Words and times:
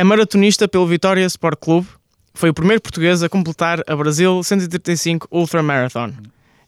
É 0.00 0.02
maratonista 0.02 0.66
pelo 0.66 0.86
Vitória 0.86 1.26
Sport 1.26 1.58
Clube. 1.60 1.86
Foi 2.32 2.48
o 2.48 2.54
primeiro 2.54 2.80
português 2.80 3.22
a 3.22 3.28
completar 3.28 3.82
a 3.86 3.94
Brasil 3.94 4.42
135 4.42 5.28
Ultra 5.30 5.62
Marathon. 5.62 6.14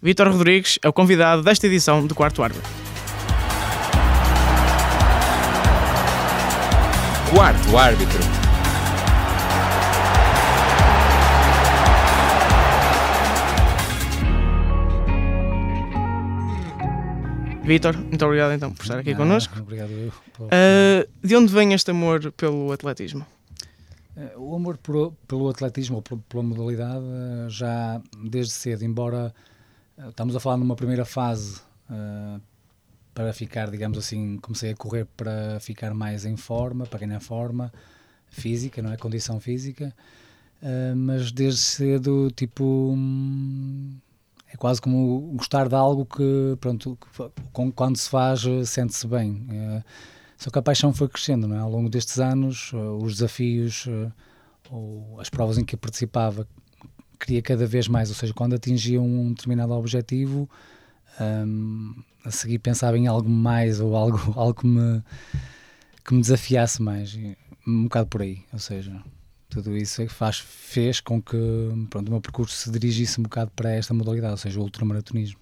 Vítor 0.02 0.28
Rodrigues 0.28 0.78
é 0.82 0.88
o 0.90 0.92
convidado 0.92 1.42
desta 1.42 1.66
edição 1.66 2.06
do 2.06 2.14
Quarto 2.14 2.42
Árbitro. 2.42 2.70
Quarto 7.30 7.78
Árbitro. 7.78 8.41
Vítor, 17.64 17.96
muito 17.96 18.24
obrigado 18.24 18.52
então 18.52 18.72
por 18.72 18.82
estar 18.82 18.98
aqui 18.98 19.12
Ah, 19.12 19.16
connosco. 19.16 19.58
Obrigado 19.60 19.90
eu. 19.92 20.12
pela- 20.36 20.48
Uh, 20.48 21.26
de 21.26 21.36
onde 21.36 21.52
vem 21.52 21.72
este 21.72 21.90
amor 21.90 22.32
pelo 22.32 22.72
atletismo? 22.72 23.24
Eh, 24.16 24.32
O 24.36 24.54
amor 24.54 24.76
por- 24.76 25.12
pelo 25.28 25.48
atletismo 25.48 25.96
ou 25.96 26.02
pela, 26.02 26.20
pela 26.28 26.42
modalidade 26.42 27.04
eh, 27.04 27.46
já 27.48 28.00
desde 28.30 28.52
cedo, 28.52 28.84
embora 28.84 29.32
estamos 30.08 30.34
a 30.36 30.40
falar 30.40 30.56
numa 30.56 30.74
primeira 30.76 31.04
fase 31.04 31.60
para 33.14 33.32
ficar, 33.34 33.70
digamos 33.70 33.98
assim, 33.98 34.38
comecei 34.38 34.70
a 34.72 34.76
correr 34.76 35.04
para 35.16 35.60
ficar 35.60 35.92
mais 35.94 36.24
em 36.24 36.36
forma, 36.36 36.86
para 36.86 36.98
ganhar 36.98 37.20
forma 37.20 37.70
física, 38.28 38.80
não 38.82 38.90
é? 38.92 38.96
Condição 38.96 39.38
física, 39.38 39.94
mas 40.96 41.30
desde 41.30 41.60
cedo, 41.60 42.30
tipo, 42.34 42.64
hum, 42.96 43.94
é 44.52 44.56
quase 44.56 44.82
como 44.82 45.32
gostar 45.34 45.66
de 45.66 45.74
algo 45.74 46.04
que, 46.04 46.56
pronto, 46.60 46.98
que 47.00 47.72
quando 47.74 47.96
se 47.96 48.08
faz, 48.08 48.44
eh, 48.44 48.64
sente-se 48.64 49.06
bem. 49.06 49.46
Eh, 49.50 49.82
só 50.36 50.50
que 50.50 50.58
a 50.58 50.62
paixão 50.62 50.92
foi 50.92 51.08
crescendo, 51.08 51.48
não 51.48 51.56
é? 51.56 51.60
Ao 51.60 51.70
longo 51.70 51.88
destes 51.88 52.20
anos, 52.20 52.70
eh, 52.74 52.76
os 52.76 53.14
desafios, 53.14 53.88
ou 54.70 55.18
as 55.18 55.30
provas 55.30 55.56
em 55.56 55.64
que 55.64 55.74
participava, 55.76 56.46
queria 57.18 57.40
cada 57.40 57.66
vez 57.66 57.88
mais, 57.88 58.10
ou 58.10 58.14
seja, 58.14 58.34
quando 58.34 58.54
atingia 58.54 59.00
um 59.00 59.32
determinado 59.32 59.72
objetivo, 59.72 60.48
hum, 61.46 61.94
a 62.24 62.30
seguir 62.30 62.58
pensava 62.58 62.98
em 62.98 63.06
algo 63.06 63.28
mais 63.30 63.80
ou 63.80 63.96
algo, 63.96 64.18
algo 64.36 64.54
que, 64.54 64.66
me, 64.66 65.02
que 66.04 66.14
me 66.14 66.20
desafiasse 66.20 66.82
mais, 66.82 67.18
um 67.66 67.84
bocado 67.84 68.08
por 68.08 68.22
aí, 68.22 68.42
ou 68.52 68.58
seja, 68.58 69.02
tudo 69.52 69.76
isso 69.76 70.00
é 70.02 70.08
faz, 70.08 70.38
fez 70.38 71.00
com 71.00 71.20
que 71.20 71.36
pronto, 71.90 72.08
o 72.08 72.10
meu 72.12 72.20
percurso 72.20 72.56
se 72.56 72.70
dirigisse 72.70 73.20
um 73.20 73.24
bocado 73.24 73.50
para 73.54 73.70
esta 73.70 73.92
modalidade, 73.92 74.32
ou 74.32 74.38
seja, 74.38 74.58
o 74.58 74.62
ultramaratonismo. 74.62 75.38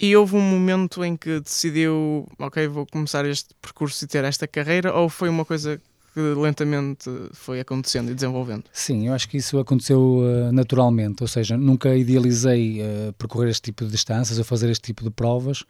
E 0.00 0.14
houve 0.16 0.36
um 0.36 0.40
momento 0.40 1.04
em 1.04 1.16
que 1.16 1.40
decidiu, 1.40 2.28
ok, 2.38 2.68
vou 2.68 2.86
começar 2.86 3.24
este 3.24 3.48
percurso 3.60 4.04
e 4.04 4.08
ter 4.08 4.24
esta 4.24 4.46
carreira, 4.46 4.94
ou 4.94 5.08
foi 5.08 5.28
uma 5.28 5.44
coisa 5.44 5.80
que 6.14 6.20
lentamente 6.20 7.10
foi 7.32 7.60
acontecendo 7.60 8.10
e 8.10 8.14
desenvolvendo? 8.14 8.64
Sim, 8.72 9.08
eu 9.08 9.12
acho 9.12 9.28
que 9.28 9.36
isso 9.36 9.58
aconteceu 9.58 10.18
uh, 10.18 10.52
naturalmente, 10.52 11.22
ou 11.22 11.28
seja, 11.28 11.56
nunca 11.56 11.96
idealizei 11.96 12.80
uh, 12.80 13.12
percorrer 13.14 13.50
este 13.50 13.62
tipo 13.62 13.84
de 13.84 13.90
distâncias 13.90 14.38
ou 14.38 14.44
fazer 14.44 14.70
este 14.70 14.82
tipo 14.82 15.04
de 15.04 15.10
provas. 15.10 15.64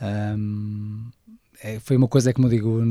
Um, 0.00 1.08
é, 1.62 1.78
foi 1.80 1.96
uma 1.96 2.08
coisa, 2.08 2.30
é 2.30 2.32
como 2.32 2.46
eu 2.46 2.50
digo, 2.50 2.82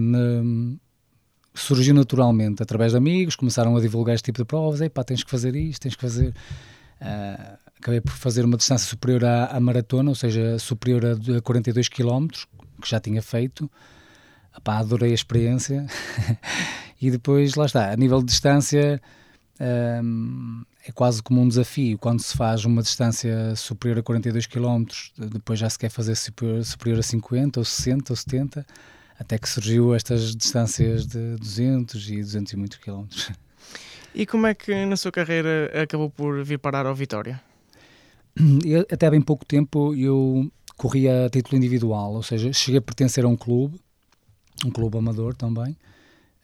surgiu 1.56 1.94
naturalmente 1.94 2.62
através 2.62 2.92
de 2.92 2.98
amigos, 2.98 3.36
começaram 3.36 3.76
a 3.76 3.82
divulgar 3.82 4.16
este 4.16 4.26
tipo 4.26 4.40
de 4.40 4.46
provas. 4.46 4.82
Ei, 4.82 4.90
pá, 4.90 5.04
tens 5.04 5.24
que 5.24 5.32
fazer 5.32 5.56
isto, 5.56 5.82
tens 5.82 5.96
que 5.96 6.02
fazer. 6.02 6.34
Uh, 7.02 7.58
acabei 7.78 8.02
por 8.02 8.12
fazer 8.12 8.46
uma 8.46 8.58
distância 8.58 8.88
superior 8.88 9.26
à, 9.26 9.46
à 9.48 9.60
maratona, 9.60 10.10
ou 10.10 10.16
seja, 10.16 10.58
superior 10.60 11.06
a, 11.06 11.38
a 11.38 11.42
42 11.42 11.90
km, 11.90 12.28
que 12.82 12.90
já 12.90 13.00
tinha 13.00 13.22
feito. 13.22 13.70
Epá, 14.58 14.78
adorei 14.78 15.12
a 15.12 15.16
experiência. 15.16 15.86
e 17.02 17.12
depois, 17.12 17.56
lá 17.56 17.66
está, 17.66 17.92
a 17.92 17.96
nível 17.96 18.20
de 18.20 18.26
distância. 18.26 19.02
hum, 20.04 20.64
é 20.88 20.92
quase 20.92 21.22
como 21.22 21.42
um 21.42 21.48
desafio 21.48 21.98
quando 21.98 22.22
se 22.22 22.38
faz 22.38 22.64
uma 22.64 22.84
distância 22.84 23.56
superior 23.56 24.00
a 24.00 24.04
42 24.04 24.46
km, 24.46 24.86
depois 25.18 25.58
já 25.58 25.68
se 25.68 25.80
quer 25.80 25.90
fazer 25.90 26.16
superior, 26.16 26.64
superior 26.64 27.00
a 27.00 27.04
50 27.04 27.60
ou 27.60 27.66
60 27.66 28.14
ou 28.14 28.16
70, 28.16 28.66
até 29.20 29.38
que 29.38 29.48
surgiu 29.48 29.96
estas 29.96 30.36
distâncias 30.36 31.06
de 31.06 31.36
200 31.38 32.10
e 32.10 32.22
200 32.22 32.54
e 32.54 32.58
muitos 32.58 32.78
km. 32.80 33.06
E 34.14 34.26
como 34.26 34.48
é 34.48 34.54
que 34.54 34.86
na 34.86 34.96
sua 34.96 35.12
carreira 35.12 35.72
acabou 35.82 36.10
por 36.10 36.44
vir 36.44 36.58
parar 36.58 36.86
ao 36.86 36.96
Vitória? 36.96 37.42
Eu, 38.66 38.86
até 38.92 39.08
há 39.08 39.12
bem 39.12 39.22
pouco 39.22 39.46
tempo 39.46 39.96
eu 39.96 40.52
corria 40.78 41.26
a 41.26 41.30
título 41.30 41.58
individual, 41.58 42.14
ou 42.14 42.24
seja, 42.24 42.52
cheguei 42.52 42.80
a 42.80 42.82
pertencer 42.82 43.24
a 43.24 43.28
um 43.30 43.36
clube, 43.38 43.80
um 44.66 44.70
clube 44.70 44.98
amador 44.98 45.34
também, 45.36 45.78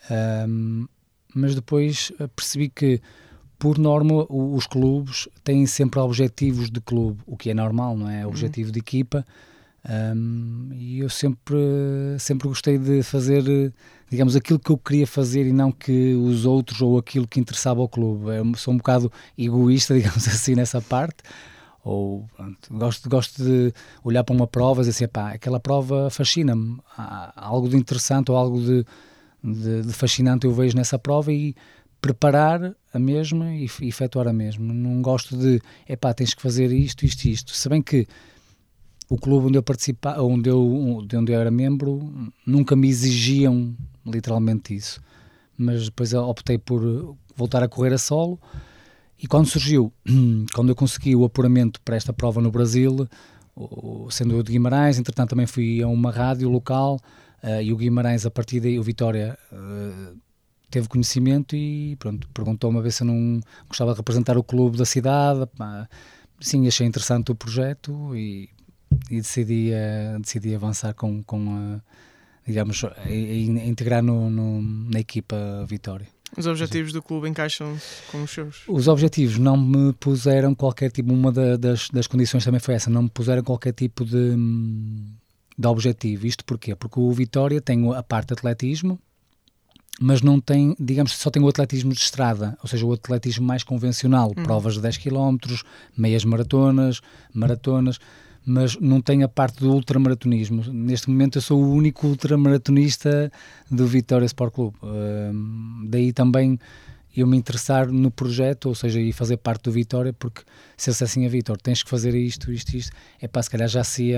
Ahm, 0.09 0.87
mas 1.33 1.53
depois 1.53 2.11
eh, 2.19 2.27
percebi 2.27 2.69
que, 2.69 3.01
por 3.59 3.77
norma, 3.77 4.25
os 4.29 4.65
clubes 4.65 5.27
têm 5.43 5.65
sempre 5.65 5.99
objetivos 5.99 6.69
de 6.69 6.81
clube, 6.81 7.21
o 7.25 7.37
que 7.37 7.51
é 7.51 7.53
normal, 7.53 7.95
não 7.95 8.09
é? 8.09 8.25
Objetivo 8.25 8.71
de 8.71 8.79
equipa. 8.79 9.25
Ahm, 9.83 10.69
e 10.73 10.99
eu 10.99 11.09
sempre, 11.09 11.57
sempre 12.19 12.47
gostei 12.47 12.77
de 12.77 13.01
fazer, 13.01 13.73
digamos, 14.09 14.35
aquilo 14.35 14.59
que 14.59 14.71
eu 14.71 14.77
queria 14.77 15.07
fazer 15.07 15.45
e 15.47 15.51
não 15.51 15.71
que 15.71 16.13
os 16.15 16.45
outros 16.45 16.81
ou 16.81 16.97
aquilo 16.97 17.27
que 17.27 17.39
interessava 17.39 17.81
ao 17.81 17.89
clube. 17.89 18.29
Eu 18.35 18.55
sou 18.55 18.73
um 18.73 18.77
bocado 18.77 19.11
egoísta, 19.37 19.93
digamos 19.97 20.27
assim, 20.27 20.55
nessa 20.55 20.81
parte 20.81 21.23
ou 21.83 22.27
pronto, 22.35 22.73
gosto, 22.73 23.09
gosto 23.09 23.43
de 23.43 23.73
olhar 24.03 24.23
para 24.23 24.35
uma 24.35 24.45
prova 24.45 24.81
e 24.81 24.85
dizer 24.85 25.05
assim, 25.05 25.11
pá, 25.11 25.31
aquela 25.31 25.59
prova 25.59 26.09
fascina-me, 26.09 26.79
há 26.95 27.33
algo 27.35 27.67
de 27.67 27.75
interessante 27.75 28.29
ou 28.29 28.37
algo 28.37 28.61
de, 28.61 28.85
de, 29.43 29.81
de 29.81 29.93
fascinante 29.93 30.45
eu 30.45 30.53
vejo 30.53 30.77
nessa 30.77 30.99
prova 30.99 31.31
e 31.33 31.55
preparar 31.99 32.75
a 32.93 32.99
mesma 32.99 33.53
e 33.53 33.67
efetuar 33.81 34.27
a 34.27 34.33
mesma. 34.33 34.73
Não 34.73 35.01
gosto 35.01 35.37
de, 35.37 35.61
é 35.87 35.95
pá, 35.95 36.13
tens 36.13 36.33
que 36.33 36.41
fazer 36.41 36.71
isto, 36.71 37.05
isto, 37.05 37.25
isto. 37.25 37.55
Se 37.55 37.69
bem 37.69 37.81
que 37.81 38.07
o 39.11 39.17
clube 39.17 39.47
onde 39.47 39.57
eu 39.57 39.63
participava, 39.63 40.23
onde 40.23 40.49
eu, 40.49 41.03
de 41.05 41.17
onde 41.17 41.33
eu 41.33 41.39
era 41.41 41.51
membro, 41.51 42.31
nunca 42.47 42.77
me 42.77 42.87
exigiam 42.87 43.75
literalmente 44.05 44.73
isso. 44.73 45.01
Mas 45.57 45.83
depois 45.83 46.13
optei 46.13 46.57
por 46.57 47.17
voltar 47.35 47.61
a 47.61 47.67
correr 47.67 47.93
a 47.93 47.97
solo 47.97 48.39
e 49.21 49.27
quando 49.27 49.47
surgiu, 49.47 49.91
quando 50.55 50.69
eu 50.69 50.75
consegui 50.75 51.13
o 51.13 51.25
apuramento 51.25 51.81
para 51.81 51.97
esta 51.97 52.13
prova 52.13 52.39
no 52.39 52.49
Brasil, 52.49 53.05
sendo 54.09 54.33
eu 54.33 54.43
de 54.43 54.53
Guimarães, 54.53 54.97
entretanto 54.97 55.31
também 55.31 55.45
fui 55.45 55.83
a 55.83 55.89
uma 55.89 56.09
rádio 56.09 56.47
local 56.47 56.97
eh, 57.43 57.65
e 57.65 57.73
o 57.73 57.75
Guimarães, 57.75 58.25
a 58.25 58.31
partir 58.31 58.61
daí, 58.61 58.79
o 58.79 58.83
Vitória, 58.83 59.37
eh, 59.51 60.13
teve 60.69 60.87
conhecimento 60.87 61.53
e 61.53 61.97
pronto, 61.97 62.29
perguntou-me 62.29 62.79
a 62.79 62.81
ver 62.81 62.93
se 62.93 63.03
eu 63.03 63.07
não 63.07 63.41
gostava 63.67 63.91
de 63.91 63.97
representar 63.97 64.37
o 64.37 64.43
clube 64.43 64.77
da 64.77 64.85
cidade. 64.85 65.41
Sim, 66.39 66.65
achei 66.65 66.87
interessante 66.87 67.29
o 67.29 67.35
projeto 67.35 68.15
e, 68.15 68.49
e 69.11 69.17
decidi, 69.17 69.71
eh, 69.71 70.17
decidi 70.19 70.55
avançar 70.55 70.93
com, 70.93 71.21
com 71.23 71.55
a, 71.55 71.81
digamos, 72.47 72.83
a, 72.83 72.93
a 73.05 73.11
integrar 73.11 74.01
no, 74.01 74.29
no- 74.29 74.61
na 74.61 74.99
equipa 74.99 75.35
Vitória. 75.67 76.07
Os 76.37 76.47
objetivos 76.47 76.93
do 76.93 77.01
clube 77.01 77.27
encaixam-se 77.27 78.09
com 78.09 78.23
os 78.23 78.31
seus? 78.31 78.63
Os 78.67 78.87
objetivos 78.87 79.37
não 79.37 79.57
me 79.57 79.91
puseram 79.93 80.55
qualquer 80.55 80.89
tipo, 80.89 81.13
uma 81.13 81.31
da- 81.31 81.57
das, 81.57 81.89
das 81.89 82.07
condições 82.07 82.45
também 82.45 82.59
foi 82.61 82.73
essa, 82.75 82.89
não 82.89 83.03
me 83.03 83.09
puseram 83.09 83.43
qualquer 83.43 83.73
tipo 83.73 84.05
de, 84.05 84.15
hum, 84.15 85.07
de 85.57 85.67
objetivo. 85.67 86.25
Isto 86.25 86.45
porquê? 86.45 86.73
Porque 86.73 86.99
o 86.99 87.11
Vitória 87.11 87.59
tem 87.59 87.93
a 87.93 88.01
parte 88.01 88.27
de 88.29 88.33
atletismo, 88.35 88.97
mas 89.99 90.21
não 90.21 90.39
tem, 90.39 90.73
digamos, 90.79 91.11
só 91.11 91.29
tem 91.29 91.43
o 91.43 91.47
atletismo 91.49 91.91
de 91.91 91.99
estrada, 91.99 92.57
ou 92.63 92.67
seja, 92.69 92.85
o 92.85 92.93
atletismo 92.93 93.45
mais 93.45 93.61
convencional, 93.63 94.33
provas 94.33 94.75
de 94.75 94.81
10 94.81 94.97
km, 94.97 95.35
meias 95.97 96.23
maratonas, 96.25 97.01
maratonas, 97.33 97.99
mas 98.45 98.75
não 98.79 99.01
tem 99.01 99.23
a 99.23 99.27
parte 99.27 99.59
do 99.59 99.71
ultramaratonismo. 99.71 100.63
Neste 100.73 101.09
momento 101.09 101.37
eu 101.37 101.41
sou 101.41 101.61
o 101.63 101.71
único 101.73 102.07
ultramaratonista 102.07 103.31
do 103.69 103.85
Vitória 103.87 104.25
Sport 104.25 104.53
Clube. 104.53 104.77
Hum, 104.83 105.85
daí 105.89 106.11
também 106.11 106.59
eu 107.15 107.27
me 107.27 107.35
interessar 107.35 107.91
no 107.91 108.09
projeto, 108.09 108.67
ou 108.67 108.75
seja, 108.75 108.99
e 109.01 109.11
fazer 109.11 109.35
parte 109.35 109.63
do 109.63 109.71
Vitória, 109.71 110.13
porque 110.13 110.43
se 110.77 110.89
eu 110.89 110.93
dissessem 110.93 111.25
a 111.25 111.29
Vitor, 111.29 111.57
tens 111.57 111.83
que 111.83 111.89
fazer 111.89 112.15
isto, 112.15 112.51
isto, 112.53 112.73
isto, 112.75 112.91
é 113.19 113.27
pá, 113.27 113.43
se 113.43 113.49
calhar 113.49 113.67
já, 113.67 113.83
se 113.83 114.13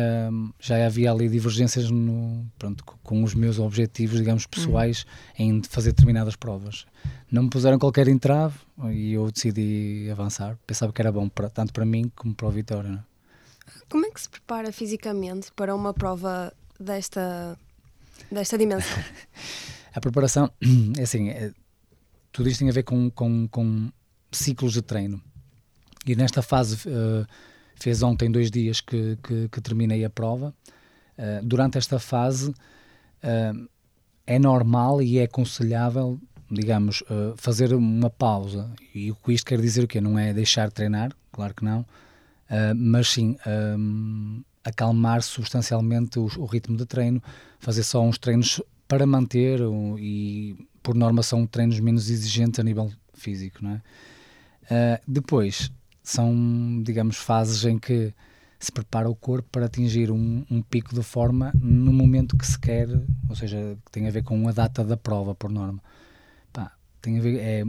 já 0.60 0.86
havia 0.86 1.12
ali 1.12 1.28
divergências 1.28 1.90
no, 1.90 2.46
pronto, 2.60 2.84
co- 2.86 3.00
com 3.02 3.24
os 3.24 3.34
meus 3.34 3.58
objetivos, 3.58 4.20
digamos, 4.20 4.46
pessoais 4.46 5.06
em 5.40 5.62
fazer 5.64 5.90
determinadas 5.90 6.36
provas. 6.36 6.86
Não 7.32 7.44
me 7.44 7.50
puseram 7.50 7.80
qualquer 7.80 8.08
entrave 8.08 8.56
e 8.92 9.14
eu 9.14 9.32
decidi 9.32 10.08
avançar. 10.12 10.56
Pensava 10.68 10.94
que 10.94 11.02
era 11.02 11.12
bom 11.12 11.28
para, 11.28 11.50
tanto 11.50 11.74
para 11.74 11.86
mim 11.88 12.12
como 12.16 12.36
para 12.36 12.48
o 12.48 12.52
Vitória. 12.52 12.90
não 12.92 12.98
é? 13.00 13.13
Como 13.90 14.06
é 14.06 14.12
que 14.12 14.22
se 14.22 14.30
prepara 14.30 14.72
fisicamente 14.72 15.52
para 15.56 15.76
uma 15.76 15.94
prova 15.94 16.54
desta, 16.80 17.58
desta 18.32 18.58
dimensão? 18.58 18.98
A 19.94 20.02
preparação, 20.02 20.52
é 20.98 21.04
assim, 21.04 21.30
é, 21.30 21.52
tudo 22.32 22.50
isto 22.50 22.60
tem 22.60 22.70
a 22.70 22.74
ver 22.74 22.84
com, 22.84 23.12
com, 23.12 23.48
com 23.48 23.92
ciclos 24.32 24.74
de 24.74 24.82
treino. 24.82 25.22
E 26.06 26.16
nesta 26.16 26.42
fase, 26.42 26.78
eh, 26.88 27.26
fez 27.76 28.02
ontem 28.02 28.32
dois 28.32 28.50
dias 28.50 28.82
que, 28.82 29.18
que, 29.24 29.48
que 29.50 29.62
terminei 29.62 30.04
a 30.04 30.10
prova. 30.10 30.54
Eh, 31.16 31.42
durante 31.44 31.78
esta 31.78 32.00
fase, 32.00 32.52
eh, 33.22 33.54
é 34.26 34.40
normal 34.40 35.00
e 35.02 35.20
é 35.20 35.24
aconselhável 35.26 36.20
digamos, 36.54 37.02
uh, 37.02 37.34
fazer 37.36 37.74
uma 37.74 38.10
pausa, 38.10 38.72
e 38.94 39.12
o 39.12 39.16
que 39.16 39.34
isto 39.34 39.46
quer 39.46 39.60
dizer 39.60 39.84
o 39.84 39.88
quê? 39.88 40.00
Não 40.00 40.18
é 40.18 40.34
deixar 40.34 40.68
de 40.68 40.74
treinar, 40.74 41.12
claro 41.32 41.54
que 41.54 41.64
não, 41.64 41.86
uh, 42.54 42.76
mas 42.76 43.10
sim 43.10 43.36
um, 43.78 44.44
acalmar 44.64 45.22
substancialmente 45.24 46.20
o, 46.20 46.30
o, 46.38 46.46
ritmo 46.46 46.78
de 46.78 46.86
treino, 46.86 47.22
fazer 47.60 47.84
só 47.84 48.02
uns 48.02 48.18
treinos 48.18 48.62
para 48.88 49.06
manter 49.06 49.62
um, 49.62 49.98
e, 49.98 50.68
por 50.82 50.96
norma, 50.96 51.24
são 51.24 51.48
treinos 51.48 51.80
menos 51.80 52.10
exigentes 52.10 52.60
a 52.60 52.64
nível 52.64 52.92
físico, 53.14 53.60
não 53.62 53.72
é? 53.72 53.82
Uh, 54.64 55.02
depois, 55.08 55.72
são, 56.02 56.82
digamos, 56.84 57.18
fases 57.18 57.66
em 57.66 57.78
que 57.78 58.14
se 58.60 58.72
prepara 58.72 59.10
o 59.10 59.16
corpo 59.16 59.50
para 59.52 59.66
atingir 59.66 60.10
um, 60.10 60.46
um, 60.50 60.62
pico 60.62 60.96
de 60.96 61.04
forma 61.04 61.52
no 61.54 61.92
momento 61.92 62.38
que 62.38 62.48
se 62.48 62.58
quer, 62.58 62.88
ou 63.28 63.36
seja, 63.36 63.78
que 63.86 63.92
tem 63.92 64.08
a 64.08 64.12
ver 64.12 64.24
com 64.24 64.48
a 64.48 64.54
data 64.54 64.86
da 64.86 64.96
prova, 64.96 65.36
por 65.36 65.50
norma. 65.50 65.84
Pá, 66.54 66.72
tem 67.02 67.18
a 67.18 67.22
ver, 67.22 67.40
é, 67.40 67.66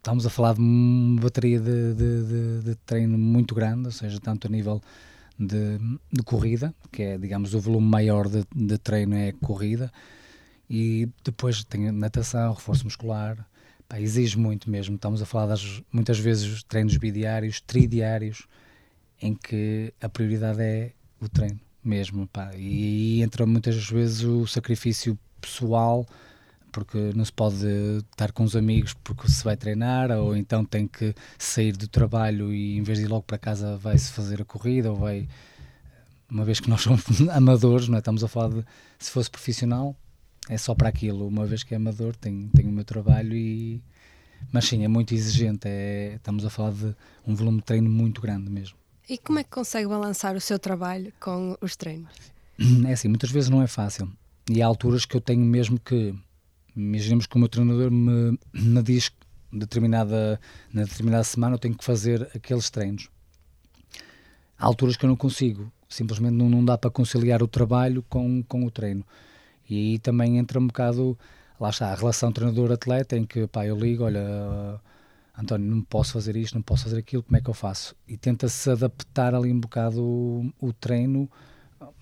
estamos 0.00 0.24
a 0.24 0.30
falar 0.30 0.54
de 0.54 0.60
uma 0.60 1.20
bateria 1.20 1.60
de, 1.60 1.94
de, 1.94 2.22
de, 2.24 2.62
de, 2.62 2.74
treino 2.86 3.18
muito 3.18 3.54
grande, 3.54 3.86
ou 3.86 3.92
seja, 3.92 4.18
tanto 4.18 4.46
a 4.46 4.50
nível 4.50 4.80
de, 5.38 5.78
corrida, 6.24 6.74
que 6.90 7.02
é, 7.02 7.18
digamos, 7.18 7.54
o 7.54 7.60
volume 7.60 7.86
maior 7.86 8.26
de 8.28 8.78
treino 8.78 9.14
é 9.14 9.32
corrida, 9.32 9.92
e 10.68 11.06
depois 11.22 11.62
tem 11.64 11.92
natação, 11.92 12.54
reforço 12.54 12.84
muscular, 12.84 13.46
pá, 13.86 14.00
exige 14.00 14.38
muito 14.38 14.70
mesmo. 14.70 14.94
Estamos 14.94 15.20
a 15.20 15.26
falar 15.26 15.46
das, 15.46 15.82
muitas 15.92 16.18
vezes 16.18 16.62
treinos 16.62 16.96
bidiários, 16.96 17.60
tridiários, 17.60 18.46
em 19.20 19.34
que 19.34 19.92
a 20.00 20.08
prioridade 20.08 20.62
é 20.62 20.92
o 21.20 21.28
treino 21.28 21.60
mesmo, 21.84 22.26
pá, 22.26 22.52
e, 22.54 23.18
e 23.18 23.22
entra 23.22 23.44
muitas 23.44 23.76
vezes 23.90 24.22
o 24.22 24.46
sacrifício 24.46 25.18
pessoal, 25.40 26.06
porque 26.70 27.12
não 27.14 27.24
se 27.24 27.32
pode 27.32 27.66
estar 28.10 28.32
com 28.32 28.44
os 28.44 28.56
amigos 28.56 28.94
porque 28.94 29.28
se 29.28 29.42
vai 29.44 29.56
treinar, 29.56 30.10
ou 30.10 30.36
então 30.36 30.64
tem 30.64 30.86
que 30.86 31.14
sair 31.38 31.76
do 31.76 31.88
trabalho 31.88 32.52
e 32.52 32.76
em 32.76 32.82
vez 32.82 32.98
de 32.98 33.04
ir 33.04 33.08
logo 33.08 33.22
para 33.22 33.38
casa 33.38 33.76
vai-se 33.76 34.12
fazer 34.12 34.40
a 34.42 34.44
corrida, 34.44 34.90
ou 34.90 34.96
vai, 34.96 35.28
uma 36.30 36.44
vez 36.44 36.60
que 36.60 36.70
nós 36.70 36.82
somos 36.82 37.28
amadores, 37.28 37.88
não 37.88 37.96
é? 37.96 37.98
estamos 37.98 38.24
a 38.24 38.28
falar 38.28 38.48
de, 38.48 38.64
se 38.98 39.10
fosse 39.10 39.30
profissional, 39.30 39.94
é 40.48 40.56
só 40.56 40.74
para 40.74 40.88
aquilo, 40.88 41.26
uma 41.26 41.46
vez 41.46 41.62
que 41.62 41.74
é 41.74 41.76
amador, 41.76 42.16
tenho, 42.16 42.48
tenho 42.54 42.70
o 42.70 42.72
meu 42.72 42.84
trabalho 42.84 43.34
e... 43.34 43.82
Mas 44.50 44.64
sim, 44.64 44.82
é 44.82 44.88
muito 44.88 45.12
exigente, 45.12 45.68
é, 45.68 46.14
estamos 46.14 46.46
a 46.46 46.50
falar 46.50 46.72
de 46.72 46.96
um 47.26 47.34
volume 47.34 47.58
de 47.58 47.64
treino 47.64 47.90
muito 47.90 48.22
grande 48.22 48.50
mesmo. 48.50 48.76
E 49.06 49.18
como 49.18 49.38
é 49.38 49.44
que 49.44 49.50
consegue 49.50 49.86
balançar 49.86 50.34
o 50.34 50.40
seu 50.40 50.58
trabalho 50.58 51.12
com 51.20 51.56
os 51.60 51.76
treinos? 51.76 52.12
É 52.86 52.92
assim, 52.92 53.08
muitas 53.08 53.30
vezes 53.30 53.48
não 53.50 53.62
é 53.62 53.66
fácil. 53.66 54.10
E 54.48 54.60
há 54.62 54.66
alturas 54.66 55.04
que 55.04 55.16
eu 55.16 55.20
tenho 55.20 55.44
mesmo 55.44 55.78
que 55.78 56.14
imaginemos 56.76 57.26
que 57.26 57.36
o 57.36 57.38
meu 57.38 57.48
treinador 57.48 57.90
me, 57.90 58.38
me 58.52 58.82
diz 58.82 59.10
determinada, 59.52 60.40
na 60.72 60.84
determinada 60.84 61.24
semana 61.24 61.54
eu 61.54 61.58
tenho 61.58 61.76
que 61.76 61.84
fazer 61.84 62.30
aqueles 62.34 62.70
treinos. 62.70 63.08
Há 64.58 64.66
alturas 64.66 64.96
que 64.96 65.04
eu 65.04 65.08
não 65.08 65.16
consigo, 65.16 65.72
simplesmente 65.88 66.34
não, 66.34 66.48
não 66.48 66.64
dá 66.64 66.76
para 66.76 66.90
conciliar 66.90 67.42
o 67.42 67.48
trabalho 67.48 68.04
com, 68.08 68.42
com 68.42 68.64
o 68.64 68.70
treino. 68.70 69.04
E 69.68 69.76
aí 69.76 69.98
também 69.98 70.38
entra 70.38 70.58
um 70.58 70.66
bocado, 70.66 71.18
lá 71.58 71.70
está, 71.70 71.92
a 71.92 71.94
relação 71.94 72.32
treinador-atleta, 72.32 73.16
em 73.16 73.24
que 73.24 73.46
pá, 73.46 73.66
eu 73.66 73.78
ligo, 73.78 74.04
olha, 74.04 74.80
António, 75.36 75.66
não 75.66 75.82
posso 75.82 76.12
fazer 76.12 76.36
isto, 76.36 76.54
não 76.54 76.62
posso 76.62 76.84
fazer 76.84 76.98
aquilo, 76.98 77.22
como 77.22 77.36
é 77.36 77.40
que 77.40 77.48
eu 77.48 77.54
faço? 77.54 77.96
E 78.06 78.16
tenta-se 78.16 78.70
adaptar 78.70 79.34
ali 79.34 79.52
um 79.52 79.60
bocado 79.60 80.02
o, 80.02 80.52
o 80.60 80.72
treino, 80.72 81.30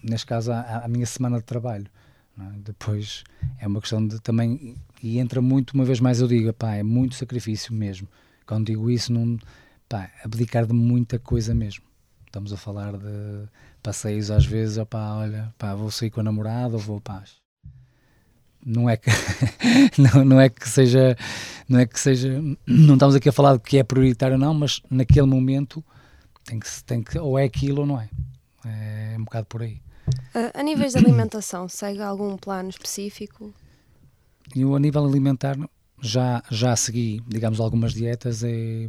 neste 0.03 0.26
caso, 0.26 0.50
à, 0.50 0.85
à 0.85 0.88
minha 0.88 1.06
semana 1.06 1.38
de 1.38 1.44
trabalho. 1.44 1.87
É? 2.38 2.58
Depois 2.58 3.25
é 3.58 3.67
uma 3.67 3.81
questão 3.81 4.06
de 4.06 4.20
também, 4.20 4.76
e 5.02 5.19
entra 5.19 5.40
muito, 5.40 5.73
uma 5.73 5.85
vez 5.85 6.00
mais 6.00 6.20
eu 6.20 6.29
digo, 6.29 6.52
pá, 6.52 6.75
é 6.75 6.82
muito 6.82 7.14
sacrifício 7.14 7.73
mesmo. 7.73 8.08
Quando 8.46 8.67
digo 8.67 8.90
isso, 8.90 9.12
não, 9.12 9.38
pá, 9.88 10.11
abdicar 10.25 10.67
de 10.67 10.73
muita 10.73 11.19
coisa 11.19 11.55
mesmo. 11.55 11.85
Estamos 12.26 12.52
a 12.52 12.56
falar 12.56 12.96
de 12.96 13.49
passeios 13.82 14.31
às 14.31 14.44
vezes, 14.44 14.79
opá, 14.79 15.17
olha, 15.17 15.52
pá, 15.58 15.75
vou 15.75 15.90
sair 15.90 16.11
com 16.11 16.20
a 16.20 16.23
namorada 16.23 16.75
ou 16.75 16.81
vou, 16.81 17.00
pá, 17.00 17.25
não 18.64 18.88
é 18.88 18.96
que 18.96 19.11
não, 19.99 20.25
não 20.25 20.40
é 20.40 20.49
que 20.49 20.69
seja 20.69 21.17
não 21.69 21.79
é 21.79 21.87
que 21.87 21.99
seja 21.99 22.40
não 22.67 22.94
estamos 22.94 23.14
aqui 23.14 23.29
a 23.29 23.32
falar 23.32 23.56
de 23.56 23.62
que 23.62 23.79
é 23.79 23.85
prioritário 23.85 24.37
não 24.37 24.52
mas 24.52 24.82
naquele 24.90 25.26
momento 25.26 25.82
tem 26.44 26.58
que 26.58 26.85
tem 26.85 27.02
que 27.02 27.19
ou 27.19 27.38
é 27.38 27.44
aquilo 27.44 27.81
ou 27.81 27.87
não 27.87 28.00
é 28.00 28.08
é 28.64 29.17
um 29.17 29.25
bocado 29.25 29.46
por 29.46 29.62
aí 29.62 29.81
Uh, 30.35 30.51
a 30.55 30.63
níveis 30.63 30.93
de 30.93 30.99
alimentação, 30.99 31.69
segue 31.69 32.01
algum 32.03 32.37
plano 32.37 32.69
específico? 32.69 33.53
Eu, 34.55 34.75
a 34.75 34.79
nível 34.79 35.05
alimentar, 35.05 35.57
já, 36.01 36.43
já 36.51 36.75
segui, 36.77 37.23
digamos, 37.27 37.61
algumas 37.61 37.93
dietas. 37.93 38.43
E, 38.43 38.89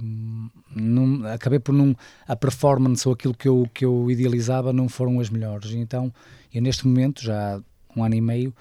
não, 0.76 1.26
acabei 1.28 1.60
por 1.60 1.74
não. 1.74 1.96
A 2.28 2.36
performance 2.36 3.08
ou 3.08 3.14
aquilo 3.14 3.34
que 3.34 3.48
eu, 3.48 3.70
que 3.74 3.86
eu 3.86 4.10
idealizava 4.10 4.72
não 4.72 4.88
foram 4.88 5.20
as 5.20 5.30
melhores. 5.30 5.72
Então, 5.72 6.14
eu 6.54 6.62
neste 6.62 6.88
momento, 6.88 7.24
já 7.24 7.62
um 7.96 8.04
ano 8.04 8.16
e 8.16 8.22
meio, 8.22 8.54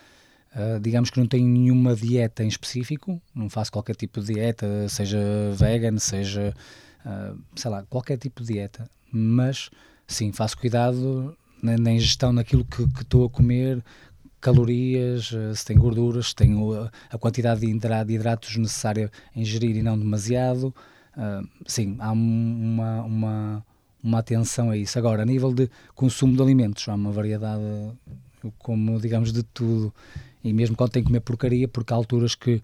uh, 0.54 0.80
digamos 0.80 1.10
que 1.10 1.18
não 1.18 1.26
tenho 1.26 1.46
nenhuma 1.46 1.94
dieta 1.94 2.42
em 2.42 2.48
específico, 2.48 3.20
não 3.34 3.48
faço 3.50 3.70
qualquer 3.70 3.94
tipo 3.94 4.20
de 4.20 4.34
dieta, 4.34 4.88
seja 4.88 5.18
vegan, 5.54 5.98
seja. 5.98 6.54
Uh, 7.04 7.38
sei 7.54 7.70
lá, 7.70 7.84
qualquer 7.84 8.18
tipo 8.18 8.42
de 8.42 8.54
dieta. 8.54 8.90
Mas, 9.10 9.70
sim, 10.06 10.32
faço 10.32 10.58
cuidado 10.58 11.36
na, 11.62 11.92
ingestão 11.92 12.32
naquilo 12.32 12.64
que 12.64 12.82
estou 13.02 13.26
a 13.26 13.30
comer, 13.30 13.82
calorias, 14.40 15.32
eh, 15.32 15.54
se 15.54 15.64
tem 15.64 15.76
gorduras, 15.76 16.28
se 16.28 16.34
tenho 16.34 16.90
a, 17.10 17.18
quantidade 17.18 17.60
de 17.60 18.14
hidratos 18.14 18.56
necessária 18.56 19.10
a 19.34 19.38
ingerir 19.38 19.76
e 19.76 19.82
não 19.82 19.98
demasiado. 19.98 20.74
Uh, 21.16 21.48
sim, 21.66 21.96
há 21.98 22.12
uma, 22.12 23.02
uma, 23.02 23.66
uma 24.02 24.18
atenção 24.18 24.70
a 24.70 24.76
isso. 24.76 24.96
Agora, 24.98 25.22
a 25.22 25.26
nível 25.26 25.52
de 25.52 25.68
consumo 25.94 26.36
de 26.36 26.42
alimentos, 26.42 26.88
há 26.88 26.94
uma 26.94 27.10
variedade, 27.10 27.62
como, 28.58 29.00
digamos, 29.00 29.32
de 29.32 29.42
tudo. 29.42 29.92
E 30.44 30.52
mesmo 30.52 30.76
quando 30.76 30.90
tenho 30.90 31.04
que 31.04 31.08
comer 31.08 31.20
porcaria, 31.20 31.66
porque 31.66 31.92
há 31.92 31.96
alturas 31.96 32.36
que 32.36 32.62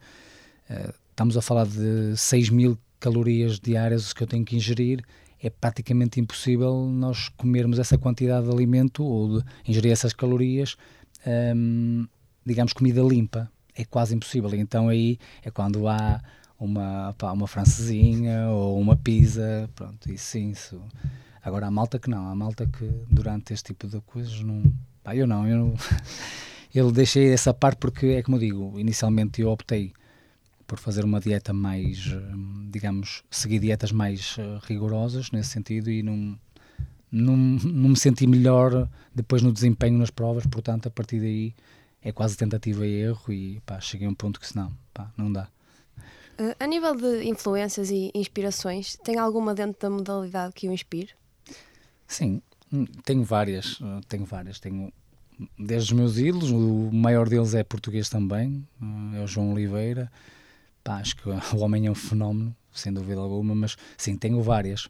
uh, 0.71 0.95
estamos 1.11 1.37
a 1.37 1.43
falar 1.43 1.67
de 1.67 2.17
6 2.17 2.51
mil 2.51 2.79
calorias 3.01 3.59
diárias 3.59 4.13
que 4.13 4.23
eu 4.23 4.27
tenho 4.27 4.45
que 4.45 4.57
ingerir 4.57 5.05
é 5.45 5.51
praticamente 5.51 6.19
impossível 6.19 6.89
nós 6.91 7.29
comermos 7.29 7.79
essa 7.79 7.99
quantidade 7.99 8.47
de 8.47 8.53
alimento 8.53 9.05
ou 9.05 9.39
de 9.39 9.45
ingerir 9.69 9.93
essas 9.93 10.15
calorias, 10.15 10.75
hum, 11.55 12.07
digamos, 12.47 12.73
comida 12.73 13.03
limpa. 13.03 13.51
É 13.77 13.85
quase 13.85 14.15
impossível. 14.15 14.55
Então 14.55 14.89
aí 14.89 15.19
é 15.43 15.51
quando 15.51 15.87
há 15.87 16.23
uma, 16.59 17.15
pá, 17.19 17.31
uma 17.33 17.47
francesinha 17.47 18.49
ou 18.49 18.81
uma 18.81 18.97
pizza, 18.97 19.69
pronto, 19.75 20.11
isso 20.11 20.25
sim. 20.25 20.51
Isso. 20.51 20.81
Agora 21.43 21.67
há 21.67 21.71
malta 21.71 21.99
que 21.99 22.09
não, 22.09 22.27
há 22.27 22.35
malta 22.35 22.67
que 22.67 22.91
durante 23.11 23.53
este 23.53 23.67
tipo 23.67 23.87
de 23.87 24.01
coisas 24.01 24.41
não. 24.41 24.63
Pá, 25.03 25.15
eu 25.15 25.27
não, 25.27 25.47
eu 25.47 25.59
não. 25.59 25.75
eu 26.75 26.91
deixei 26.91 27.35
essa 27.35 27.53
parte 27.53 27.77
porque 27.77 28.07
é 28.07 28.23
como 28.23 28.39
eu 28.39 28.41
digo, 28.41 28.81
inicialmente 28.81 29.43
eu 29.43 29.51
optei 29.51 29.93
por 30.67 30.79
fazer 30.79 31.05
uma 31.05 31.21
dieta 31.21 31.53
mais, 31.53 32.07
hum, 32.07 32.69
digamos, 32.71 33.23
seguir 33.31 33.59
dietas 33.59 33.93
mais 33.93 34.37
eh, 34.39 34.59
rigorosas 34.63 35.31
nesse 35.31 35.51
sentido 35.51 35.91
e 35.91 36.03
não, 36.03 36.39
não, 37.11 37.37
não 37.37 37.91
me 37.91 37.97
senti 37.97 38.27
melhor 38.27 38.89
depois 39.15 39.43
no 39.43 39.53
desempenho 39.53 39.99
nas 39.99 40.11
provas, 40.11 40.47
portanto, 40.47 40.87
a 40.87 40.91
partir 40.91 41.21
daí 41.21 41.55
é 42.03 42.13
quase 42.13 42.37
tentativa 42.37 42.87
e 42.87 42.95
erro 42.95 43.33
e 43.33 43.61
pá, 43.65 43.81
cheguei 43.81 44.07
a 44.07 44.11
um 44.11 44.15
ponto 44.15 44.41
que 44.41 44.47
senão, 44.47 44.73
pá, 44.93 45.11
não 45.17 45.33
dá. 45.33 45.49
Uh, 46.39 46.55
a 46.59 46.67
nível 46.67 46.97
de 46.97 47.25
influências 47.29 47.91
e 47.91 48.11
inspirações, 48.15 48.97
tem 49.05 49.19
alguma 49.19 49.55
dentro 49.55 49.81
da 49.81 49.91
modalidade 49.91 50.53
que 50.53 50.69
o 50.69 50.73
inspire? 50.73 51.11
Sim, 52.07 52.43
hum, 52.73 52.85
tenho 53.05 53.23
várias, 53.23 53.79
eh, 53.81 54.01
tenho 54.09 54.25
várias, 54.25 54.59
tenho 54.59 54.93
desde 55.59 55.93
os 55.93 55.99
meus 55.99 56.19
ídolos, 56.19 56.51
o 56.51 56.91
maior 56.93 57.29
deles 57.29 57.55
é 57.55 57.65
português 57.65 58.09
também, 58.09 58.67
é 59.15 59.21
o 59.21 59.27
João 59.27 59.53
Oliveira, 59.53 60.11
Pá, 60.85 60.99
acho 60.99 61.17
que 61.17 61.29
o 61.57 61.59
homem 61.59 61.87
é 61.87 61.91
um 61.91 61.95
fenómeno, 61.95 62.55
sem 62.71 62.93
dúvida 62.93 63.21
alguma, 63.21 63.55
mas 63.55 63.77
sim, 63.97 64.17
tenho 64.17 64.41
várias. 64.43 64.85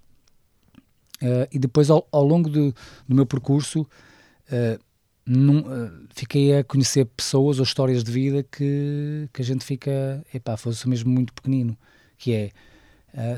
Uh, 1.23 1.47
e 1.53 1.59
depois, 1.59 1.89
ao, 1.89 2.07
ao 2.11 2.25
longo 2.25 2.51
do, 2.51 2.75
do, 3.09 3.15
meu 3.15 3.25
percurso, 3.25 3.83
uh, 3.83 4.85
num, 5.25 5.61
uh, 5.61 6.07
fiquei 6.11 6.59
a 6.59 6.65
conhecer 6.65 7.07
pessoas 7.07 7.59
ou 7.59 7.65
histórias 7.65 8.03
de 8.03 8.11
vida 8.11 8.43
que, 8.43 9.29
que 9.33 9.41
a 9.41 9.45
gente 9.45 9.65
fica, 9.65 10.25
epá, 10.35 10.57
fosse 10.57 10.89
mesmo 10.89 11.11
muito 11.11 11.33
pequenino, 11.33 11.79
que 12.19 12.33
é 12.33 12.51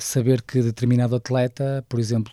saber 0.01 0.41
que 0.41 0.63
determinado 0.63 1.15
atleta, 1.15 1.85
por 1.87 2.01
exemplo, 2.01 2.33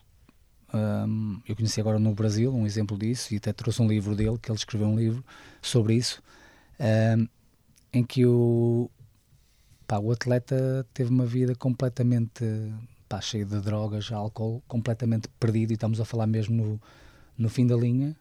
um, 0.73 1.39
eu 1.47 1.55
conheci 1.55 1.79
agora 1.79 1.99
no 1.99 2.13
Brasil 2.15 2.53
um 2.53 2.65
exemplo 2.65 2.97
disso, 2.97 3.33
e 3.33 3.37
até 3.37 3.53
trouxe 3.53 3.81
um 3.81 3.87
livro 3.87 4.15
dele, 4.15 4.39
que 4.41 4.49
ele 4.49 4.57
escreveu 4.57 4.87
um 4.87 4.97
livro 4.97 5.23
sobre 5.61 5.95
isso, 5.95 6.23
um, 6.79 7.27
em 7.91 8.03
que 8.03 8.25
o, 8.25 8.89
pá, 9.87 9.99
o 9.99 10.11
atleta 10.11 10.85
teve 10.93 11.09
uma 11.09 11.25
vida 11.25 11.55
completamente 11.55 12.43
pá, 13.07 13.21
cheia 13.21 13.45
de 13.45 13.59
drogas, 13.59 14.11
álcool, 14.11 14.63
completamente 14.67 15.27
perdido, 15.39 15.71
e 15.71 15.73
estamos 15.75 15.99
a 16.01 16.05
falar 16.05 16.25
mesmo 16.25 16.55
no, 16.55 16.81
no 17.37 17.49
fim 17.49 17.67
da 17.67 17.75
linha. 17.75 18.15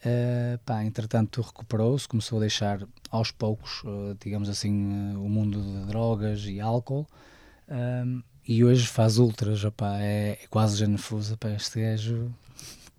Uh, 0.00 0.58
pá, 0.64 0.84
entretanto, 0.84 1.40
recuperou-se, 1.40 2.08
começou 2.08 2.38
a 2.38 2.40
deixar 2.40 2.86
aos 3.10 3.30
poucos, 3.30 3.82
uh, 3.84 4.16
digamos 4.20 4.48
assim, 4.48 5.14
uh, 5.14 5.24
o 5.24 5.28
mundo 5.28 5.60
de 5.60 5.86
drogas 5.86 6.44
e 6.44 6.60
álcool. 6.60 7.06
e 8.46 8.64
hoje 8.64 8.86
faz 8.86 9.18
ultras, 9.18 9.64
opá, 9.64 9.98
é, 10.00 10.38
é 10.42 10.46
quase 10.50 10.76
genefusa. 10.76 11.36
para 11.36 11.54
este 11.54 11.80
gajo, 11.80 12.32